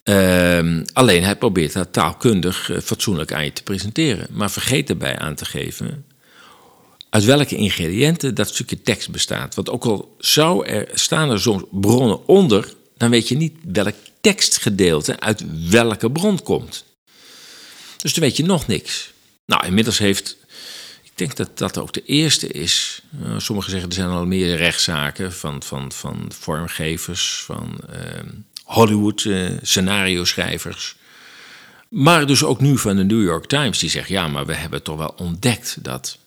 Uh, 0.03 0.81
alleen 0.93 1.23
hij 1.23 1.35
probeert 1.35 1.73
dat 1.73 1.93
taalkundig 1.93 2.69
uh, 2.69 2.79
fatsoenlijk 2.79 3.33
aan 3.33 3.43
je 3.43 3.53
te 3.53 3.63
presenteren, 3.63 4.27
maar 4.31 4.51
vergeet 4.51 4.89
erbij 4.89 5.17
aan 5.19 5.35
te 5.35 5.45
geven 5.45 6.05
uit 7.09 7.23
welke 7.23 7.55
ingrediënten 7.55 8.35
dat 8.35 8.47
stukje 8.47 8.81
tekst 8.81 9.11
bestaat. 9.11 9.55
Want 9.55 9.69
ook 9.69 9.85
al 9.85 10.15
zou 10.19 10.65
er, 10.65 10.89
staan 10.93 11.29
er 11.29 11.41
soms 11.41 11.63
bronnen 11.71 12.27
onder, 12.27 12.73
dan 12.97 13.09
weet 13.09 13.27
je 13.27 13.35
niet 13.35 13.55
welk 13.63 13.95
tekstgedeelte 14.21 15.19
uit 15.19 15.43
welke 15.69 16.11
bron 16.11 16.43
komt. 16.43 16.85
Dus 17.97 18.13
dan 18.13 18.23
weet 18.23 18.37
je 18.37 18.43
nog 18.43 18.67
niks. 18.67 19.11
Nou, 19.45 19.65
inmiddels 19.65 19.97
heeft, 19.97 20.37
ik 21.03 21.11
denk 21.15 21.35
dat 21.35 21.57
dat 21.57 21.77
ook 21.77 21.93
de 21.93 22.03
eerste 22.05 22.47
is. 22.47 23.01
Uh, 23.23 23.39
sommigen 23.39 23.71
zeggen 23.71 23.89
er 23.89 23.95
zijn 23.95 24.09
al 24.09 24.25
meer 24.25 24.55
rechtszaken 24.55 25.33
van, 25.33 25.63
van, 25.63 25.91
van 25.91 26.31
vormgevers, 26.39 27.43
van 27.45 27.77
uh, 27.89 27.99
Hollywood 28.63 29.23
uh, 29.23 29.49
scenario 29.61 30.25
schrijvers. 30.25 30.95
Maar 31.89 32.25
dus 32.25 32.43
ook 32.43 32.61
nu 32.61 32.77
van 32.77 32.95
de 32.95 33.03
New 33.03 33.23
York 33.23 33.45
Times, 33.45 33.79
die 33.79 33.89
zegt 33.89 34.09
ja, 34.09 34.27
maar 34.27 34.45
we 34.45 34.53
hebben 34.53 34.83
toch 34.83 34.97
wel 34.97 35.13
ontdekt 35.17 35.77
dat 35.83 36.17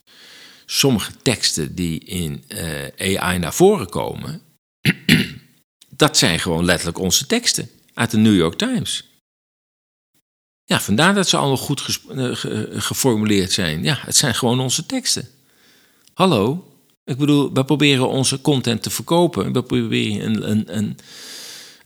sommige 0.73 1.13
teksten 1.23 1.75
die 1.75 2.05
in 2.05 2.45
uh, 2.49 3.19
AI 3.19 3.39
naar 3.39 3.55
voren 3.55 3.89
komen, 3.89 4.43
dat 5.89 6.17
zijn 6.17 6.41
gewoon 6.41 6.65
letterlijk 6.65 6.99
onze 6.99 7.27
teksten 7.27 7.71
uit 7.95 8.11
de 8.11 8.17
New 8.17 8.37
York 8.37 8.55
Times. 8.55 9.09
Ja, 10.65 10.81
vandaar 10.81 11.15
dat 11.15 11.29
ze 11.29 11.37
allemaal 11.37 11.57
goed 11.57 12.01
uh, 12.11 12.31
geformuleerd 12.73 13.53
zijn. 13.53 13.83
Ja, 13.83 13.99
het 14.01 14.17
zijn 14.17 14.35
gewoon 14.35 14.61
onze 14.61 14.87
teksten. 14.87 15.29
Hallo, 16.15 16.73
ik 17.05 17.17
bedoel, 17.17 17.53
we 17.53 17.65
proberen 17.65 18.09
onze 18.09 18.41
content 18.41 18.83
te 18.83 18.91
verkopen. 18.91 19.53
We 19.53 19.63
proberen 19.63 20.27
een, 20.27 20.51
een, 20.51 20.77
een, 20.77 20.99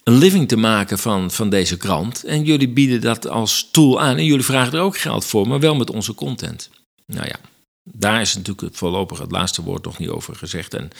een 0.03 0.19
living 0.19 0.49
te 0.49 0.57
maken 0.57 0.99
van, 0.99 1.31
van 1.31 1.51
deze 1.51 1.77
krant. 1.77 2.25
En 2.25 2.45
jullie 2.45 2.69
bieden 2.69 3.01
dat 3.01 3.29
als 3.29 3.69
tool 3.71 4.01
aan. 4.01 4.17
En 4.17 4.25
jullie 4.25 4.45
vragen 4.45 4.73
er 4.73 4.81
ook 4.81 4.99
geld 4.99 5.25
voor, 5.25 5.49
maar 5.49 5.61
wel 5.61 5.75
met 5.75 5.91
onze 5.91 6.15
content. 6.15 6.71
Nou 7.07 7.27
ja, 7.27 7.39
daar 7.85 8.21
is 8.21 8.35
natuurlijk 8.35 8.77
voorlopig 8.77 9.19
het 9.19 9.31
laatste 9.31 9.63
woord 9.63 9.85
nog 9.85 9.99
niet 9.99 10.09
over 10.09 10.37
gezegd. 10.37 10.75
En 10.75 10.91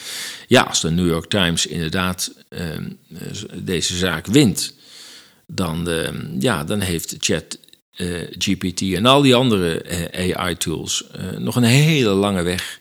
ja, 0.47 0.61
als 0.61 0.81
de 0.81 0.91
New 0.91 1.07
York 1.07 1.29
Times 1.29 1.65
inderdaad 1.65 2.31
ehm, 2.49 2.89
deze 3.53 3.97
zaak 3.97 4.25
wint, 4.25 4.73
dan, 5.47 5.89
ehm, 5.89 6.39
ja, 6.39 6.63
dan 6.63 6.79
heeft 6.79 7.15
Chat 7.19 7.57
uh, 7.97 8.21
eh, 8.21 8.27
GPT 8.37 8.81
en 8.81 9.05
al 9.05 9.21
die 9.21 9.35
andere 9.35 9.83
uh, 9.85 10.29
eh, 10.29 10.37
AI-tools 10.37 11.03
uh, 11.15 11.27
eh, 11.27 11.37
nog 11.37 11.55
een 11.55 11.63
hele 11.63 12.09
lange 12.09 12.41
weg 12.41 12.79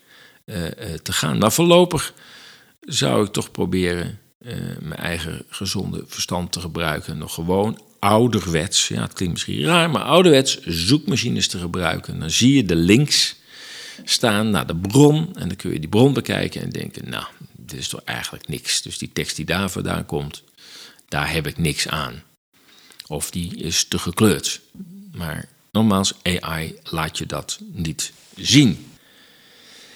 te 1.03 1.13
gaan. 1.13 1.39
Maar 1.39 1.53
voorlopig 1.53 2.15
zou 2.81 3.25
ik 3.25 3.33
toch 3.33 3.51
proberen 3.51 4.19
mijn 4.81 5.01
eigen 5.01 5.45
gezonde 5.49 6.05
verstand 6.07 6.53
te 6.53 6.61
gebruiken. 6.61 7.19
Nog 7.19 7.35
gewoon 7.35 7.81
ouderwets, 7.99 8.89
ja, 8.89 9.03
het 9.03 9.13
klinkt 9.13 9.35
misschien 9.35 9.65
raar, 9.65 9.91
maar 9.91 10.03
ouderwets 10.03 10.61
zoekmachines 10.63 11.49
te 11.49 11.59
gebruiken. 11.59 12.19
Dan 12.19 12.31
zie 12.31 12.55
je 12.55 12.65
de 12.65 12.77
links 12.77 13.37
staan 14.05 14.51
naar 14.51 14.67
de 14.67 14.77
bron. 14.77 15.29
En 15.35 15.49
dan 15.49 15.57
kun 15.57 15.73
je 15.73 15.81
die 15.81 15.89
bron 15.89 16.13
bekijken 16.13 16.63
en 16.63 16.71
denken, 16.71 17.11
nou, 17.11 17.25
dit 17.53 17.79
is 17.79 17.89
toch 17.89 18.03
eigenlijk 18.05 18.49
niks. 18.49 18.83
Dus 18.83 18.99
die 18.99 19.11
tekst 19.13 19.37
die 19.37 19.45
daar 19.45 19.71
vandaan 19.71 20.07
komt, 20.07 20.43
daar 21.09 21.33
heb 21.33 21.47
ik 21.47 21.59
niks 21.59 21.89
aan. 21.89 22.23
Of 23.07 23.31
die 23.31 23.57
is 23.57 23.85
te 23.85 23.99
gekleurd. 23.99 24.61
Maar 25.13 25.49
nogmaals, 25.73 26.15
AI 26.23 26.75
laat 26.83 27.19
je 27.19 27.27
dat 27.27 27.59
niet 27.73 28.13
zien. 28.37 28.87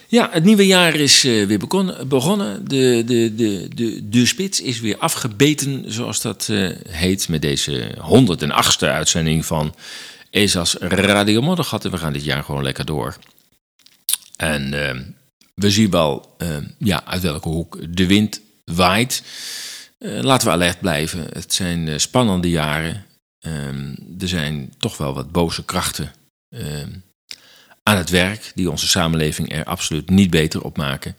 Ja, 0.07 0.29
het 0.31 0.43
nieuwe 0.43 0.65
jaar 0.65 0.95
is 0.95 1.25
uh, 1.25 1.47
weer 1.47 1.59
begonnen. 2.07 2.67
De, 2.67 3.03
de, 3.05 3.35
de, 3.35 3.67
de, 3.75 4.09
de 4.09 4.25
spits 4.25 4.61
is 4.61 4.79
weer 4.79 4.97
afgebeten, 4.97 5.83
zoals 5.87 6.21
dat 6.21 6.47
uh, 6.51 6.75
heet, 6.87 7.27
met 7.27 7.41
deze 7.41 7.97
108ste 7.97 8.87
uitzending 8.87 9.45
van 9.45 9.75
ESA's 10.29 10.73
Radio 10.79 11.41
Moddergat. 11.41 11.85
En 11.85 11.91
we 11.91 11.97
gaan 11.97 12.13
dit 12.13 12.23
jaar 12.23 12.43
gewoon 12.43 12.63
lekker 12.63 12.85
door. 12.85 13.17
En 14.39 14.73
uh, 14.73 14.95
we 15.55 15.71
zien 15.71 15.89
wel 15.89 16.35
uh, 16.37 16.57
ja, 16.77 17.05
uit 17.05 17.21
welke 17.21 17.49
hoek 17.49 17.95
de 17.95 18.05
wind 18.05 18.41
waait. 18.65 19.23
Uh, 19.99 20.21
laten 20.21 20.47
we 20.47 20.53
alert 20.53 20.79
blijven. 20.79 21.27
Het 21.33 21.53
zijn 21.53 21.87
eh, 21.87 21.97
spannende 21.97 22.49
jaren. 22.49 23.05
Ehm, 23.39 23.95
er 24.19 24.27
zijn 24.27 24.73
toch 24.77 24.97
wel 24.97 25.13
wat 25.13 25.31
boze 25.31 25.65
krachten 25.65 26.11
ehm, 26.49 26.89
aan 27.83 27.97
het 27.97 28.09
werk 28.09 28.51
die 28.55 28.71
onze 28.71 28.87
samenleving 28.87 29.51
er 29.53 29.63
absoluut 29.63 30.09
niet 30.09 30.29
beter 30.29 30.63
op 30.63 30.77
maken. 30.77 31.15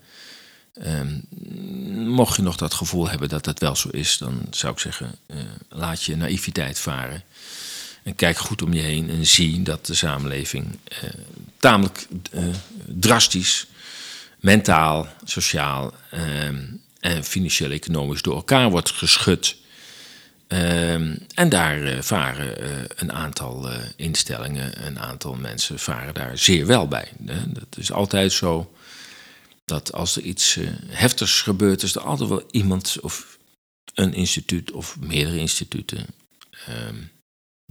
mocht 1.95 2.37
je 2.37 2.43
nog 2.43 2.57
dat 2.57 2.75
gevoel 2.75 3.09
hebben 3.09 3.29
dat 3.29 3.45
dat 3.45 3.59
wel 3.59 3.77
zo 3.77 3.89
is, 3.89 4.19
dan 4.19 4.43
zou 4.51 4.73
ik 4.73 4.79
zeggen: 4.79 5.15
laat 5.69 6.03
je 6.03 6.17
naïviteit 6.17 6.79
varen. 6.79 7.23
En 8.03 8.15
kijk 8.15 8.39
goed 8.39 8.63
om 8.63 8.73
je 8.73 8.81
heen 8.81 9.11
en 9.11 9.27
zie 9.27 9.63
dat 9.63 9.87
de 9.87 9.95
samenleving 9.95 10.79
tamelijk 11.59 12.07
drastisch 12.87 13.67
mentaal, 14.41 15.09
sociaal 15.25 15.95
ehm, 16.11 16.65
en 17.01 17.25
financieel-economisch 17.25 18.23
door 18.23 18.35
elkaar 18.35 18.71
wordt 18.71 18.91
geschud. 18.91 19.57
Ehm, 20.47 21.17
en 21.35 21.49
daar 21.49 21.83
eh, 21.83 22.03
varen 22.03 22.61
eh, 22.61 22.69
een 22.97 23.13
aantal 23.13 23.71
eh, 23.71 23.79
instellingen, 23.97 24.87
een 24.87 24.99
aantal 24.99 25.35
mensen 25.35 25.79
varen 25.79 26.15
daar 26.15 26.39
zeer 26.39 26.67
wel 26.67 26.89
bij. 26.89 27.09
Dat 27.47 27.77
is 27.77 27.93
altijd 27.93 28.33
zo 28.33 28.73
dat 29.65 29.93
als 29.93 30.17
er 30.17 30.23
iets 30.23 30.59
heftigs 30.87 31.41
gebeurt, 31.41 31.83
is 31.83 31.95
er 31.95 32.01
altijd 32.01 32.29
wel 32.29 32.45
iemand 32.51 32.97
of 33.01 33.39
een 33.95 34.15
instituut 34.15 34.71
of 34.71 34.97
meerdere 35.01 35.39
instituten 35.39 36.07
ehm, 36.67 36.97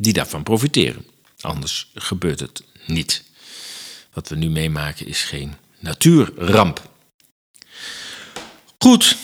die 0.01 0.13
daarvan 0.13 0.43
profiteren. 0.43 1.05
Anders 1.41 1.91
gebeurt 1.93 2.39
het 2.39 2.63
niet. 2.85 3.23
Wat 4.13 4.29
we 4.29 4.35
nu 4.35 4.49
meemaken 4.49 5.07
is 5.07 5.23
geen 5.23 5.55
natuurramp. 5.79 6.91
Goed. 8.77 9.17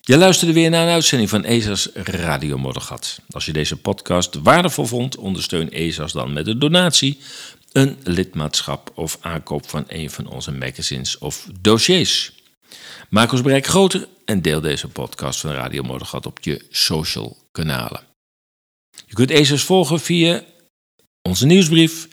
Je 0.00 0.16
luisterde 0.16 0.52
weer 0.52 0.70
naar 0.70 0.86
een 0.86 0.92
uitzending 0.92 1.30
van 1.30 1.44
ESA's 1.44 1.88
Radio 1.94 2.58
Moddergat. 2.58 3.20
Als 3.30 3.46
je 3.46 3.52
deze 3.52 3.76
podcast 3.76 4.34
waardevol 4.42 4.86
vond, 4.86 5.16
ondersteun 5.16 5.70
ESA's 5.70 6.12
dan 6.12 6.32
met 6.32 6.46
een 6.46 6.58
donatie, 6.58 7.18
een 7.72 7.98
lidmaatschap 8.04 8.92
of 8.94 9.18
aankoop 9.20 9.68
van 9.68 9.84
een 9.88 10.10
van 10.10 10.26
onze 10.26 10.52
magazines 10.52 11.18
of 11.18 11.46
dossiers. 11.60 12.32
Maak 13.08 13.32
ons 13.32 13.42
bereik 13.42 13.66
groter 13.66 14.08
en 14.24 14.42
deel 14.42 14.60
deze 14.60 14.88
podcast 14.88 15.40
van 15.40 15.50
Radio 15.50 15.82
Moddergat 15.82 16.26
op 16.26 16.38
je 16.40 16.66
social 16.70 17.36
kanalen. 17.52 18.09
Je 19.06 19.14
kunt 19.14 19.30
ESA's 19.30 19.62
volgen 19.62 20.00
via 20.00 20.44
onze 21.22 21.46
nieuwsbrief, 21.46 22.08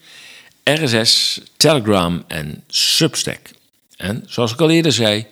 RSS, 0.63 1.41
Telegram 1.57 2.23
en 2.28 2.63
Substack. 2.67 3.49
En 3.97 4.23
zoals 4.28 4.51
ik 4.51 4.61
al 4.61 4.69
eerder 4.69 4.91
zei, 4.91 5.28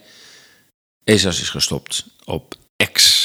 ESA's 1.03 1.41
is 1.41 1.49
gestopt 1.49 2.05
op 2.23 2.55
X. 2.91 3.23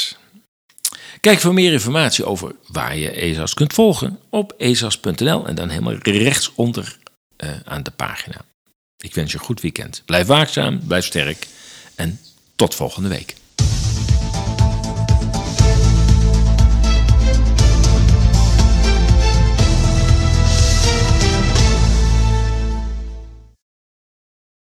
Kijk 1.20 1.40
voor 1.40 1.54
meer 1.54 1.72
informatie 1.72 2.24
over 2.24 2.54
waar 2.66 2.96
je 2.96 3.10
ESA's 3.10 3.54
kunt 3.54 3.72
volgen 3.72 4.18
op 4.30 4.54
esas.nl 4.58 5.46
en 5.46 5.54
dan 5.54 5.68
helemaal 5.68 5.94
rechtsonder 5.94 6.98
uh, 7.44 7.50
aan 7.64 7.82
de 7.82 7.90
pagina. 7.90 8.44
Ik 8.98 9.14
wens 9.14 9.32
je 9.32 9.38
een 9.38 9.44
goed 9.44 9.60
weekend. 9.60 10.02
Blijf 10.04 10.26
waakzaam, 10.26 10.80
blijf 10.86 11.04
sterk 11.04 11.46
en 11.94 12.20
tot 12.56 12.74
volgende 12.74 13.08
week. 13.08 13.34